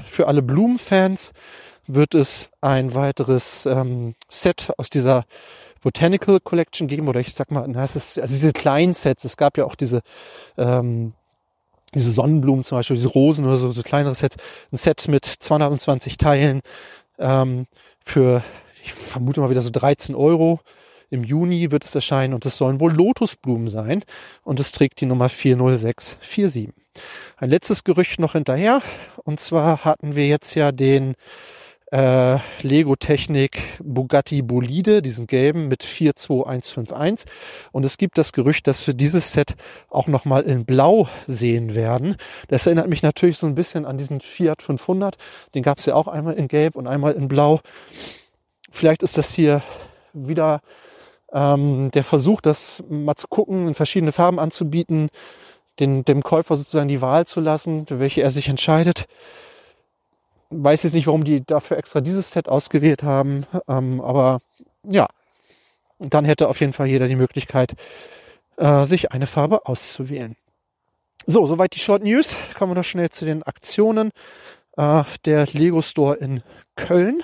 für 0.06 0.26
alle 0.28 0.42
Blumenfans 0.42 1.32
wird 1.86 2.14
es 2.14 2.50
ein 2.60 2.94
weiteres 2.94 3.64
ähm, 3.64 4.14
Set 4.28 4.70
aus 4.76 4.90
dieser 4.90 5.24
Botanical 5.80 6.40
Collection 6.40 6.88
geben 6.88 7.08
oder 7.08 7.20
ich 7.20 7.34
sag 7.34 7.50
mal, 7.50 7.66
na, 7.68 7.84
es 7.84 7.96
ist, 7.96 8.18
also 8.18 8.34
diese 8.34 8.52
kleinen 8.52 8.94
Sets, 8.94 9.24
es 9.24 9.36
gab 9.36 9.56
ja 9.56 9.64
auch 9.64 9.74
diese 9.74 10.00
ähm, 10.56 11.14
diese 11.94 12.12
Sonnenblumen 12.12 12.64
zum 12.64 12.78
Beispiel, 12.78 12.96
diese 12.96 13.08
Rosen 13.08 13.44
oder 13.44 13.56
so, 13.56 13.70
so 13.70 13.82
kleinere 13.82 14.14
Sets, 14.14 14.36
ein 14.72 14.76
Set 14.76 15.08
mit 15.08 15.24
220 15.24 16.18
Teilen 16.18 16.60
ähm, 17.18 17.66
für, 18.04 18.42
ich 18.84 18.92
vermute 18.92 19.40
mal 19.40 19.50
wieder 19.50 19.62
so 19.62 19.70
13 19.70 20.14
Euro. 20.14 20.60
Im 21.10 21.24
Juni 21.24 21.70
wird 21.70 21.84
es 21.84 21.94
erscheinen 21.94 22.34
und 22.34 22.44
es 22.44 22.58
sollen 22.58 22.80
wohl 22.80 22.92
Lotusblumen 22.92 23.68
sein 23.70 24.04
und 24.44 24.60
es 24.60 24.72
trägt 24.72 25.00
die 25.00 25.06
Nummer 25.06 25.30
40647. 25.30 26.68
Ein 27.38 27.50
letztes 27.50 27.82
Gerücht 27.84 28.20
noch 28.20 28.32
hinterher 28.32 28.82
und 29.24 29.40
zwar 29.40 29.84
hatten 29.84 30.14
wir 30.14 30.26
jetzt 30.26 30.54
ja 30.54 30.70
den 30.70 31.14
äh, 31.90 32.38
Lego 32.62 32.96
Technik 32.96 33.60
Bugatti 33.82 34.42
Bolide, 34.42 35.02
diesen 35.02 35.26
gelben 35.26 35.68
mit 35.68 35.82
42151. 35.82 37.30
Und 37.72 37.84
es 37.84 37.98
gibt 37.98 38.18
das 38.18 38.32
Gerücht, 38.32 38.66
dass 38.66 38.86
wir 38.86 38.94
dieses 38.94 39.32
Set 39.32 39.54
auch 39.88 40.06
nochmal 40.06 40.42
in 40.42 40.64
Blau 40.64 41.08
sehen 41.26 41.74
werden. 41.74 42.16
Das 42.48 42.66
erinnert 42.66 42.88
mich 42.88 43.02
natürlich 43.02 43.38
so 43.38 43.46
ein 43.46 43.54
bisschen 43.54 43.86
an 43.86 43.98
diesen 43.98 44.20
Fiat 44.20 44.62
500. 44.62 45.16
Den 45.54 45.62
gab 45.62 45.78
es 45.78 45.86
ja 45.86 45.94
auch 45.94 46.08
einmal 46.08 46.34
in 46.34 46.48
Gelb 46.48 46.76
und 46.76 46.86
einmal 46.86 47.12
in 47.12 47.28
Blau. 47.28 47.60
Vielleicht 48.70 49.02
ist 49.02 49.16
das 49.16 49.32
hier 49.32 49.62
wieder 50.12 50.60
ähm, 51.32 51.90
der 51.92 52.04
Versuch, 52.04 52.40
das 52.40 52.82
mal 52.88 53.16
zu 53.16 53.28
gucken, 53.28 53.68
in 53.68 53.74
verschiedene 53.74 54.12
Farben 54.12 54.38
anzubieten, 54.38 55.08
den, 55.78 56.04
dem 56.04 56.22
Käufer 56.22 56.56
sozusagen 56.56 56.88
die 56.88 57.00
Wahl 57.00 57.26
zu 57.26 57.40
lassen, 57.40 57.86
für 57.86 58.00
welche 58.00 58.22
er 58.22 58.30
sich 58.30 58.48
entscheidet 58.48 59.06
weiß 60.50 60.82
jetzt 60.82 60.94
nicht, 60.94 61.06
warum 61.06 61.24
die 61.24 61.44
dafür 61.44 61.76
extra 61.76 62.00
dieses 62.00 62.30
Set 62.30 62.48
ausgewählt 62.48 63.02
haben, 63.02 63.44
ähm, 63.68 64.00
aber 64.00 64.40
ja, 64.82 65.08
dann 65.98 66.24
hätte 66.24 66.48
auf 66.48 66.60
jeden 66.60 66.72
Fall 66.72 66.86
jeder 66.86 67.08
die 67.08 67.16
Möglichkeit, 67.16 67.74
äh, 68.56 68.84
sich 68.84 69.12
eine 69.12 69.26
Farbe 69.26 69.66
auszuwählen. 69.66 70.36
So, 71.26 71.46
soweit 71.46 71.74
die 71.74 71.80
Short 71.80 72.02
News. 72.02 72.34
Kommen 72.56 72.72
wir 72.72 72.76
noch 72.76 72.84
schnell 72.84 73.10
zu 73.10 73.24
den 73.24 73.42
Aktionen. 73.42 74.12
Äh, 74.76 75.02
der 75.24 75.46
Lego 75.46 75.82
Store 75.82 76.14
in 76.16 76.42
Köln, 76.76 77.22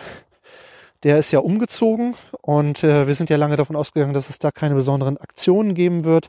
der 1.04 1.18
ist 1.18 1.30
ja 1.30 1.38
umgezogen 1.38 2.14
und 2.42 2.82
äh, 2.82 3.06
wir 3.06 3.14
sind 3.14 3.30
ja 3.30 3.36
lange 3.36 3.56
davon 3.56 3.76
ausgegangen, 3.76 4.14
dass 4.14 4.28
es 4.28 4.38
da 4.38 4.50
keine 4.50 4.74
besonderen 4.74 5.16
Aktionen 5.18 5.74
geben 5.74 6.04
wird. 6.04 6.28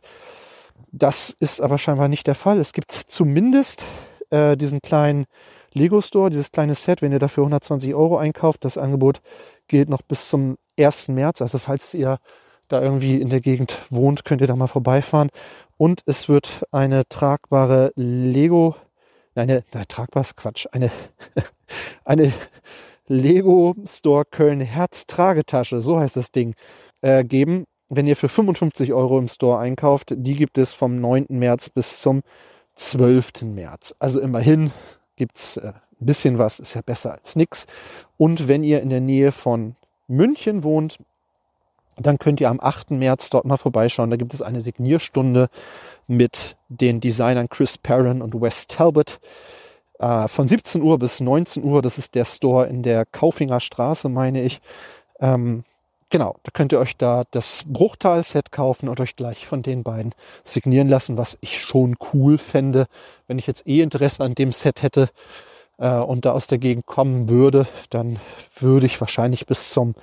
Das 0.91 1.36
ist 1.39 1.62
aber 1.62 1.78
scheinbar 1.78 2.08
nicht 2.08 2.28
der 2.28 2.36
Fall. 2.36 2.60
Es 2.60 2.72
gibt 2.72 2.91
zumindest 2.91 3.84
äh, 4.30 4.56
diesen 4.56 4.82
kleinen 4.82 5.26
Lego 5.76 6.02
Store, 6.02 6.30
dieses 6.30 6.52
kleine 6.52 6.74
Set, 6.74 7.02
wenn 7.02 7.12
ihr 7.12 7.20
dafür 7.20 7.44
120 7.44 7.94
Euro 7.94 8.18
einkauft. 8.18 8.64
Das 8.64 8.78
Angebot 8.78 9.22
gilt 9.68 9.90
noch 9.90 10.02
bis 10.02 10.30
zum 10.30 10.58
1. 10.80 11.10
März. 11.10 11.42
Also 11.42 11.60
falls 11.60 11.94
ihr 11.94 12.20
da 12.68 12.82
irgendwie 12.82 13.22
in 13.22 13.30
der 13.30 13.42
Gegend 13.42 13.78
wohnt, 13.90 14.26
könnt 14.26 14.42
ihr 14.42 14.48
da 14.48 14.56
mal 14.56 14.68
vorbeifahren. 14.68 15.30
Und 15.78 16.02
es 16.06 16.30
wird 16.30 16.66
eine 16.72 17.08
tragbare 17.08 17.92
Lego, 17.96 18.76
eine, 19.36 19.64
nein, 19.74 19.86
tragbares 19.88 20.36
Quatsch, 20.36 20.66
eine, 20.72 20.90
eine 22.06 22.32
Lego 23.08 23.76
Store 23.86 24.26
Köln 24.26 24.62
Herz 24.62 25.06
Tragetasche, 25.06 25.82
so 25.82 26.00
heißt 26.00 26.16
das 26.16 26.32
Ding, 26.32 26.56
äh, 27.02 27.24
geben. 27.24 27.66
Wenn 27.90 28.08
ihr 28.08 28.16
für 28.16 28.30
55 28.30 28.94
Euro 28.94 29.20
im 29.20 29.28
Store 29.28 29.60
einkauft, 29.60 30.14
die 30.16 30.36
gibt 30.36 30.58
es 30.58 30.74
vom 30.74 31.00
9. 31.00 31.28
März 31.30 31.70
bis 31.70 32.02
zum 32.02 32.24
12. 32.76 33.44
März. 33.44 33.94
Also 34.00 34.20
immerhin 34.20 34.72
gibt's 35.16 35.57
äh, 35.57 35.74
ein 36.01 36.05
bisschen 36.05 36.38
was, 36.38 36.59
ist 36.59 36.74
ja 36.74 36.82
besser 36.82 37.13
als 37.13 37.36
nix. 37.36 37.66
Und 38.18 38.47
wenn 38.47 38.63
ihr 38.63 38.82
in 38.82 38.89
der 38.89 39.01
Nähe 39.01 39.32
von 39.32 39.76
München 40.07 40.63
wohnt, 40.63 40.99
dann 41.97 42.18
könnt 42.18 42.41
ihr 42.41 42.49
am 42.49 42.59
8. 42.59 42.91
März 42.91 43.30
dort 43.30 43.45
mal 43.45 43.57
vorbeischauen. 43.57 44.09
Da 44.09 44.18
gibt 44.18 44.34
es 44.34 44.41
eine 44.41 44.61
Signierstunde 44.61 45.49
mit 46.07 46.57
den 46.68 46.99
Designern 46.99 47.49
Chris 47.49 47.78
Perrin 47.78 48.22
und 48.22 48.39
Wes 48.39 48.68
Talbot. 48.68 49.20
Äh, 49.99 50.28
von 50.28 50.47
17 50.47 50.82
Uhr 50.82 50.99
bis 50.99 51.22
19 51.22 51.63
Uhr, 51.63 51.82
das 51.82 51.97
ist 51.97 52.16
der 52.16 52.26
Store 52.26 52.68
in 52.68 52.84
der 52.84 53.05
Kaufinger 53.05 53.61
Straße, 53.61 54.09
meine 54.09 54.43
ich. 54.43 54.59
Ähm, 55.20 55.63
genau, 56.10 56.38
da 56.43 56.51
könnt 56.51 56.72
ihr 56.72 56.80
euch 56.80 56.97
da 56.97 57.24
das 57.32 57.64
Bruchtal-Set 57.68 58.51
kaufen 58.51 58.89
und 58.89 58.99
euch 58.99 59.16
gleich 59.16 59.47
von 59.47 59.64
den 59.64 59.84
beiden 59.84 60.14
signieren 60.43 60.88
lassen, 60.88 61.18
was 61.18 61.38
ich 61.41 61.62
schon 61.62 61.95
cool 62.14 62.38
fände, 62.38 62.88
wenn 63.28 63.39
ich 63.39 63.47
jetzt 63.47 63.68
eh 63.68 63.82
Interesse 63.82 64.24
an 64.24 64.36
dem 64.36 64.51
Set 64.51 64.82
hätte 64.82 65.10
äh, 65.78 65.89
und 65.89 66.26
da 66.26 66.32
aus 66.32 66.47
der 66.47 66.58
Gegend 66.58 66.86
kommen 66.86 67.30
würde, 67.30 67.68
dann 67.89 68.20
würde 68.60 68.86
ich 68.86 68.99
wahrscheinlich 69.01 69.45
bis 69.45 69.70
zum 69.70 69.95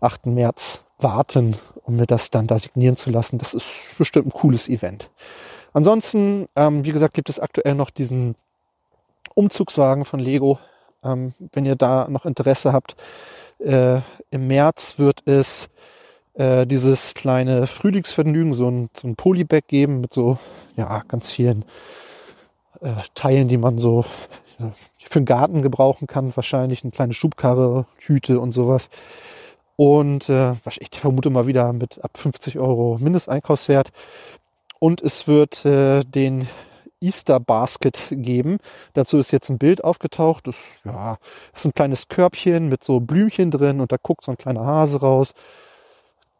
8. 0.00 0.26
März 0.26 0.84
warten, 0.98 1.56
um 1.82 1.96
mir 1.96 2.06
das 2.06 2.30
dann 2.30 2.46
da 2.46 2.58
signieren 2.58 2.96
zu 2.96 3.10
lassen. 3.10 3.38
Das 3.38 3.54
ist 3.54 3.96
bestimmt 3.98 4.28
ein 4.28 4.32
cooles 4.32 4.68
Event. 4.68 5.10
Ansonsten, 5.72 6.48
ähm, 6.56 6.84
wie 6.84 6.92
gesagt, 6.92 7.14
gibt 7.14 7.28
es 7.28 7.38
aktuell 7.38 7.74
noch 7.74 7.90
diesen 7.90 8.34
Umzugswagen 9.34 10.04
von 10.04 10.20
Lego. 10.20 10.58
Ähm, 11.02 11.34
wenn 11.52 11.64
ihr 11.64 11.76
da 11.76 12.08
noch 12.10 12.26
Interesse 12.26 12.72
habt, 12.72 12.96
äh, 13.60 14.00
im 14.30 14.46
März 14.46 14.98
wird 14.98 15.22
es 15.26 15.68
äh, 16.34 16.66
dieses 16.66 17.14
kleine 17.14 17.66
Frühlingsvergnügen, 17.66 18.54
so 18.54 18.70
ein, 18.70 18.90
so 18.94 19.08
ein 19.08 19.16
Polybag 19.16 19.62
geben 19.66 20.00
mit 20.00 20.14
so 20.14 20.38
ja 20.76 21.02
ganz 21.08 21.30
vielen 21.30 21.64
äh, 22.80 22.94
Teilen, 23.14 23.48
die 23.48 23.58
man 23.58 23.78
so 23.78 24.04
ja, 24.58 24.72
für 24.98 25.20
den 25.20 25.26
Garten 25.26 25.62
gebrauchen 25.62 26.06
kann. 26.06 26.34
Wahrscheinlich 26.36 26.82
eine 26.82 26.92
kleine 26.92 27.14
Schubkarre, 27.14 27.86
Hüte 27.98 28.40
und 28.40 28.52
sowas. 28.52 28.88
Und 29.76 30.28
äh, 30.28 30.52
was 30.64 30.76
ich 30.78 30.90
vermute 30.92 31.30
mal 31.30 31.46
wieder 31.46 31.72
mit 31.72 32.04
ab 32.04 32.16
50 32.16 32.58
Euro 32.58 32.98
Mindesteinkaufswert. 33.00 33.90
Und 34.78 35.02
es 35.02 35.26
wird 35.26 35.64
äh, 35.64 36.04
den 36.04 36.48
Easter 37.00 37.40
Basket 37.40 38.00
geben. 38.10 38.58
Dazu 38.94 39.18
ist 39.18 39.30
jetzt 39.30 39.48
ein 39.48 39.58
Bild 39.58 39.82
aufgetaucht. 39.84 40.46
Das 40.46 40.82
ja, 40.84 41.18
ist 41.54 41.64
ein 41.64 41.74
kleines 41.74 42.08
Körbchen 42.08 42.68
mit 42.68 42.84
so 42.84 43.00
Blümchen 43.00 43.50
drin 43.50 43.80
und 43.80 43.92
da 43.92 43.96
guckt 44.00 44.24
so 44.24 44.32
ein 44.32 44.38
kleiner 44.38 44.64
Hase 44.64 45.00
raus. 45.00 45.34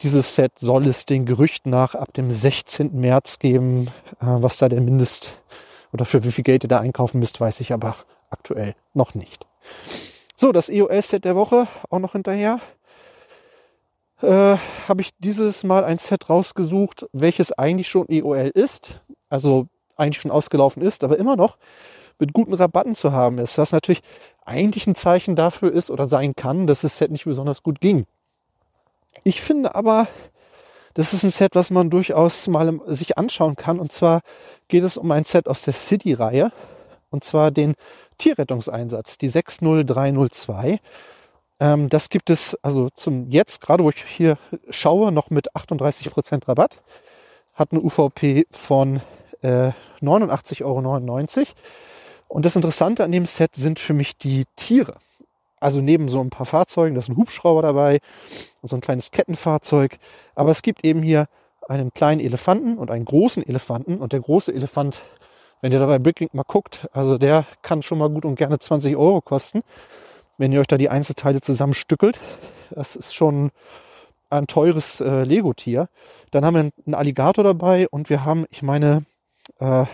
Dieses 0.02 0.34
Set 0.34 0.58
soll 0.58 0.86
es 0.86 1.04
den 1.04 1.26
Gerüchten 1.26 1.70
nach 1.70 1.94
ab 1.94 2.14
dem 2.14 2.30
16. 2.30 2.98
März 2.98 3.38
geben. 3.38 3.88
Äh, 4.20 4.26
was 4.26 4.58
da 4.58 4.68
der 4.68 4.80
Mindest 4.80 5.32
oder 5.92 6.04
für 6.04 6.24
wie 6.24 6.32
viel 6.32 6.44
Geld 6.44 6.64
ihr 6.64 6.68
da 6.68 6.80
einkaufen 6.80 7.18
müsst, 7.18 7.40
weiß 7.40 7.60
ich 7.60 7.72
aber 7.72 7.96
aktuell 8.30 8.74
noch 8.94 9.14
nicht. 9.14 9.46
So, 10.36 10.52
das 10.52 10.68
EOL-Set 10.68 11.24
der 11.24 11.36
Woche 11.36 11.66
auch 11.90 11.98
noch 11.98 12.12
hinterher. 12.12 12.60
Äh, 14.22 14.56
habe 14.88 15.00
ich 15.00 15.10
dieses 15.18 15.64
Mal 15.64 15.84
ein 15.84 15.98
Set 15.98 16.30
rausgesucht, 16.30 17.06
welches 17.12 17.52
eigentlich 17.52 17.88
schon 17.88 18.08
EOL 18.08 18.50
ist. 18.54 19.00
Also 19.28 19.68
eigentlich 20.00 20.20
schon 20.20 20.30
ausgelaufen 20.30 20.82
ist, 20.82 21.04
aber 21.04 21.18
immer 21.18 21.36
noch 21.36 21.56
mit 22.18 22.32
guten 22.32 22.54
Rabatten 22.54 22.94
zu 22.94 23.12
haben 23.12 23.38
ist, 23.38 23.58
was 23.58 23.72
natürlich 23.72 24.02
eigentlich 24.44 24.86
ein 24.86 24.94
Zeichen 24.94 25.36
dafür 25.36 25.72
ist 25.72 25.90
oder 25.90 26.08
sein 26.08 26.36
kann, 26.36 26.66
dass 26.66 26.82
das 26.82 26.98
Set 26.98 27.10
nicht 27.10 27.24
besonders 27.24 27.62
gut 27.62 27.80
ging. 27.80 28.06
Ich 29.24 29.40
finde 29.40 29.74
aber, 29.74 30.06
das 30.94 31.12
ist 31.12 31.22
ein 31.24 31.30
Set, 31.30 31.54
was 31.54 31.70
man 31.70 31.90
durchaus 31.90 32.46
mal 32.48 32.80
sich 32.86 33.18
anschauen 33.18 33.56
kann. 33.56 33.78
Und 33.78 33.92
zwar 33.92 34.22
geht 34.68 34.84
es 34.84 34.96
um 34.96 35.10
ein 35.10 35.24
Set 35.24 35.48
aus 35.48 35.62
der 35.62 35.74
City-Reihe. 35.74 36.52
Und 37.10 37.24
zwar 37.24 37.50
den 37.50 37.74
Tierrettungseinsatz, 38.18 39.18
die 39.18 39.28
60302. 39.28 40.80
Ähm, 41.58 41.88
das 41.88 42.08
gibt 42.08 42.30
es 42.30 42.56
also 42.62 42.88
zum 42.90 43.28
jetzt, 43.28 43.60
gerade 43.60 43.84
wo 43.84 43.90
ich 43.90 44.04
hier 44.04 44.38
schaue, 44.70 45.12
noch 45.12 45.30
mit 45.30 45.54
38% 45.54 46.48
Rabatt. 46.48 46.80
Hat 47.54 47.72
eine 47.72 47.80
UVP 47.80 48.46
von 48.50 49.00
äh, 49.42 49.72
89,99 50.02 50.64
Euro. 50.64 51.46
Und 52.28 52.44
das 52.44 52.56
Interessante 52.56 53.04
an 53.04 53.12
dem 53.12 53.26
Set 53.26 53.56
sind 53.56 53.78
für 53.80 53.92
mich 53.92 54.16
die 54.16 54.44
Tiere. 54.56 54.94
Also 55.58 55.80
neben 55.80 56.08
so 56.08 56.20
ein 56.20 56.30
paar 56.30 56.46
Fahrzeugen, 56.46 56.94
da 56.94 57.00
ist 57.00 57.08
ein 57.08 57.16
Hubschrauber 57.16 57.60
dabei 57.60 58.00
und 58.62 58.68
so 58.68 58.76
ein 58.76 58.80
kleines 58.80 59.10
Kettenfahrzeug. 59.10 59.98
Aber 60.34 60.50
es 60.50 60.62
gibt 60.62 60.84
eben 60.86 61.02
hier 61.02 61.26
einen 61.68 61.92
kleinen 61.92 62.20
Elefanten 62.20 62.78
und 62.78 62.90
einen 62.90 63.04
großen 63.04 63.46
Elefanten. 63.46 63.98
Und 63.98 64.12
der 64.12 64.20
große 64.20 64.54
Elefant, 64.54 64.98
wenn 65.60 65.72
ihr 65.72 65.78
da 65.78 65.86
bei 65.86 65.98
Bricklink 65.98 66.32
mal 66.32 66.44
guckt, 66.44 66.88
also 66.92 67.18
der 67.18 67.44
kann 67.62 67.82
schon 67.82 67.98
mal 67.98 68.08
gut 68.08 68.24
und 68.24 68.36
gerne 68.36 68.58
20 68.58 68.96
Euro 68.96 69.20
kosten, 69.20 69.62
wenn 70.38 70.50
ihr 70.52 70.60
euch 70.60 70.66
da 70.66 70.78
die 70.78 70.88
Einzelteile 70.88 71.40
zusammenstückelt. 71.42 72.18
Das 72.70 72.96
ist 72.96 73.14
schon 73.14 73.50
ein 74.30 74.46
teures 74.46 75.00
äh, 75.00 75.24
Lego-Tier. 75.24 75.88
Dann 76.30 76.44
haben 76.44 76.54
wir 76.54 76.60
einen 76.86 76.94
Alligator 76.94 77.44
dabei 77.44 77.88
und 77.88 78.08
wir 78.08 78.24
haben, 78.24 78.46
ich 78.50 78.62
meine, 78.62 79.04
äh, 79.58 79.84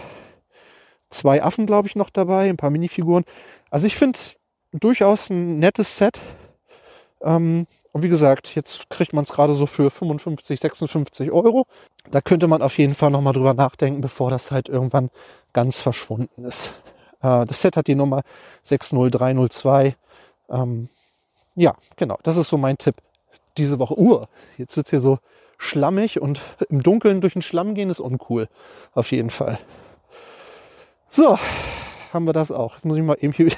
zwei 1.10 1.42
Affen, 1.42 1.66
glaube 1.66 1.88
ich, 1.88 1.96
noch 1.96 2.10
dabei, 2.10 2.48
ein 2.48 2.56
paar 2.56 2.70
Minifiguren. 2.70 3.24
Also 3.70 3.86
ich 3.86 3.96
finde 3.96 4.18
durchaus 4.72 5.30
ein 5.30 5.58
nettes 5.58 5.96
Set. 5.96 6.20
Ähm, 7.22 7.66
und 7.92 8.02
wie 8.02 8.08
gesagt, 8.08 8.54
jetzt 8.54 8.90
kriegt 8.90 9.12
man 9.12 9.24
es 9.24 9.32
gerade 9.32 9.54
so 9.54 9.66
für 9.66 9.90
55, 9.90 10.60
56 10.60 11.32
Euro. 11.32 11.66
Da 12.10 12.20
könnte 12.20 12.46
man 12.46 12.62
auf 12.62 12.76
jeden 12.78 12.94
Fall 12.94 13.10
nochmal 13.10 13.32
drüber 13.32 13.54
nachdenken, 13.54 14.00
bevor 14.00 14.30
das 14.30 14.50
halt 14.50 14.68
irgendwann 14.68 15.10
ganz 15.52 15.80
verschwunden 15.80 16.44
ist. 16.44 16.70
Äh, 17.22 17.46
das 17.46 17.62
Set 17.62 17.76
hat 17.76 17.86
die 17.86 17.94
Nummer 17.94 18.22
60302. 18.62 19.96
Ähm, 20.50 20.88
ja, 21.54 21.74
genau, 21.96 22.18
das 22.22 22.36
ist 22.36 22.48
so 22.48 22.58
mein 22.58 22.76
Tipp 22.76 22.96
diese 23.56 23.78
Woche. 23.78 23.98
Uhr, 23.98 24.28
jetzt 24.58 24.76
wird's 24.76 24.90
hier 24.90 25.00
so 25.00 25.18
schlammig 25.58 26.20
und 26.20 26.40
im 26.68 26.82
Dunkeln 26.82 27.20
durch 27.20 27.34
den 27.34 27.42
Schlamm 27.42 27.74
gehen 27.74 27.90
ist 27.90 28.00
uncool. 28.00 28.48
Auf 28.92 29.12
jeden 29.12 29.30
Fall. 29.30 29.58
So, 31.08 31.38
haben 32.12 32.26
wir 32.26 32.32
das 32.32 32.52
auch. 32.52 32.74
Jetzt 32.74 32.84
muss 32.84 32.96
ich 32.96 33.02
mal 33.02 33.16
eben 33.20 33.32
hier 33.32 33.50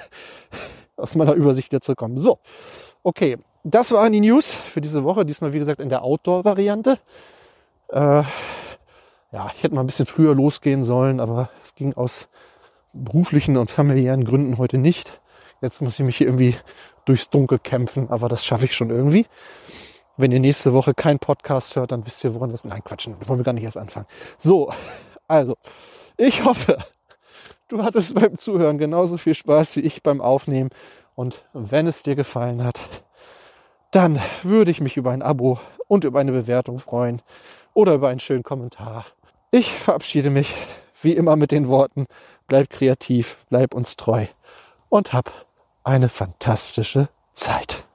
aus 0.96 1.14
meiner 1.14 1.34
Übersicht 1.34 1.70
wieder 1.70 1.80
zurückkommen. 1.80 2.18
So, 2.18 2.38
okay. 3.03 3.38
Das 3.64 3.90
waren 3.92 4.12
die 4.12 4.20
News 4.20 4.53
für 4.53 4.80
diese 4.80 5.05
Woche. 5.05 5.26
Diesmal, 5.26 5.53
wie 5.53 5.59
gesagt, 5.59 5.80
in 5.80 5.88
der 5.88 6.03
Outdoor-Variante. 6.03 6.99
Äh, 7.88 8.22
ja, 9.32 9.53
ich 9.55 9.62
hätte 9.62 9.74
mal 9.74 9.82
ein 9.82 9.86
bisschen 9.86 10.07
früher 10.07 10.34
losgehen 10.34 10.84
sollen, 10.84 11.20
aber 11.20 11.51
es 11.64 11.74
ging 11.74 11.92
aus 11.94 12.28
beruflichen 12.92 13.57
und 13.57 13.70
familiären 13.70 14.24
Gründen 14.24 14.59
heute 14.59 14.78
nicht. 14.78 15.20
Jetzt 15.61 15.82
muss 15.82 15.99
ich 15.99 16.07
mich 16.07 16.16
hier 16.16 16.28
irgendwie 16.28 16.55
durchs 17.05 17.30
Dunkel 17.30 17.59
kämpfen, 17.59 18.11
aber 18.11 18.28
das 18.28 18.44
schaffe 18.44 18.66
ich 18.66 18.74
schon 18.74 18.90
irgendwie. 18.90 19.26
Wenn 20.18 20.32
ihr 20.32 20.40
nächste 20.40 20.72
Woche 20.72 20.94
keinen 20.94 21.20
Podcast 21.20 21.76
hört, 21.76 21.92
dann 21.92 22.04
wisst 22.04 22.24
ihr, 22.24 22.34
woran 22.34 22.50
das... 22.50 22.64
Nein, 22.64 22.82
quatschen, 22.82 23.16
wollen 23.26 23.38
wir 23.38 23.44
gar 23.44 23.52
nicht 23.52 23.62
erst 23.62 23.78
anfangen. 23.78 24.06
So, 24.36 24.72
also, 25.28 25.56
ich 26.16 26.44
hoffe, 26.44 26.76
du 27.68 27.84
hattest 27.84 28.16
beim 28.16 28.36
Zuhören 28.36 28.78
genauso 28.78 29.16
viel 29.16 29.34
Spaß 29.34 29.76
wie 29.76 29.80
ich 29.80 30.02
beim 30.02 30.20
Aufnehmen. 30.20 30.70
Und 31.14 31.44
wenn 31.52 31.86
es 31.86 32.02
dir 32.02 32.16
gefallen 32.16 32.64
hat, 32.64 32.80
dann 33.92 34.20
würde 34.42 34.72
ich 34.72 34.80
mich 34.80 34.96
über 34.96 35.12
ein 35.12 35.22
Abo 35.22 35.60
und 35.86 36.02
über 36.02 36.18
eine 36.18 36.32
Bewertung 36.32 36.80
freuen 36.80 37.22
oder 37.72 37.94
über 37.94 38.08
einen 38.08 38.20
schönen 38.20 38.42
Kommentar. 38.42 39.06
Ich 39.52 39.72
verabschiede 39.72 40.30
mich 40.30 40.52
wie 41.00 41.12
immer 41.12 41.36
mit 41.36 41.52
den 41.52 41.68
Worten, 41.68 42.06
bleib 42.48 42.70
kreativ, 42.70 43.38
bleib 43.50 43.72
uns 43.72 43.96
treu 43.96 44.26
und 44.88 45.12
hab 45.12 45.46
eine 45.84 46.08
fantastische 46.08 47.08
Zeit. 47.34 47.88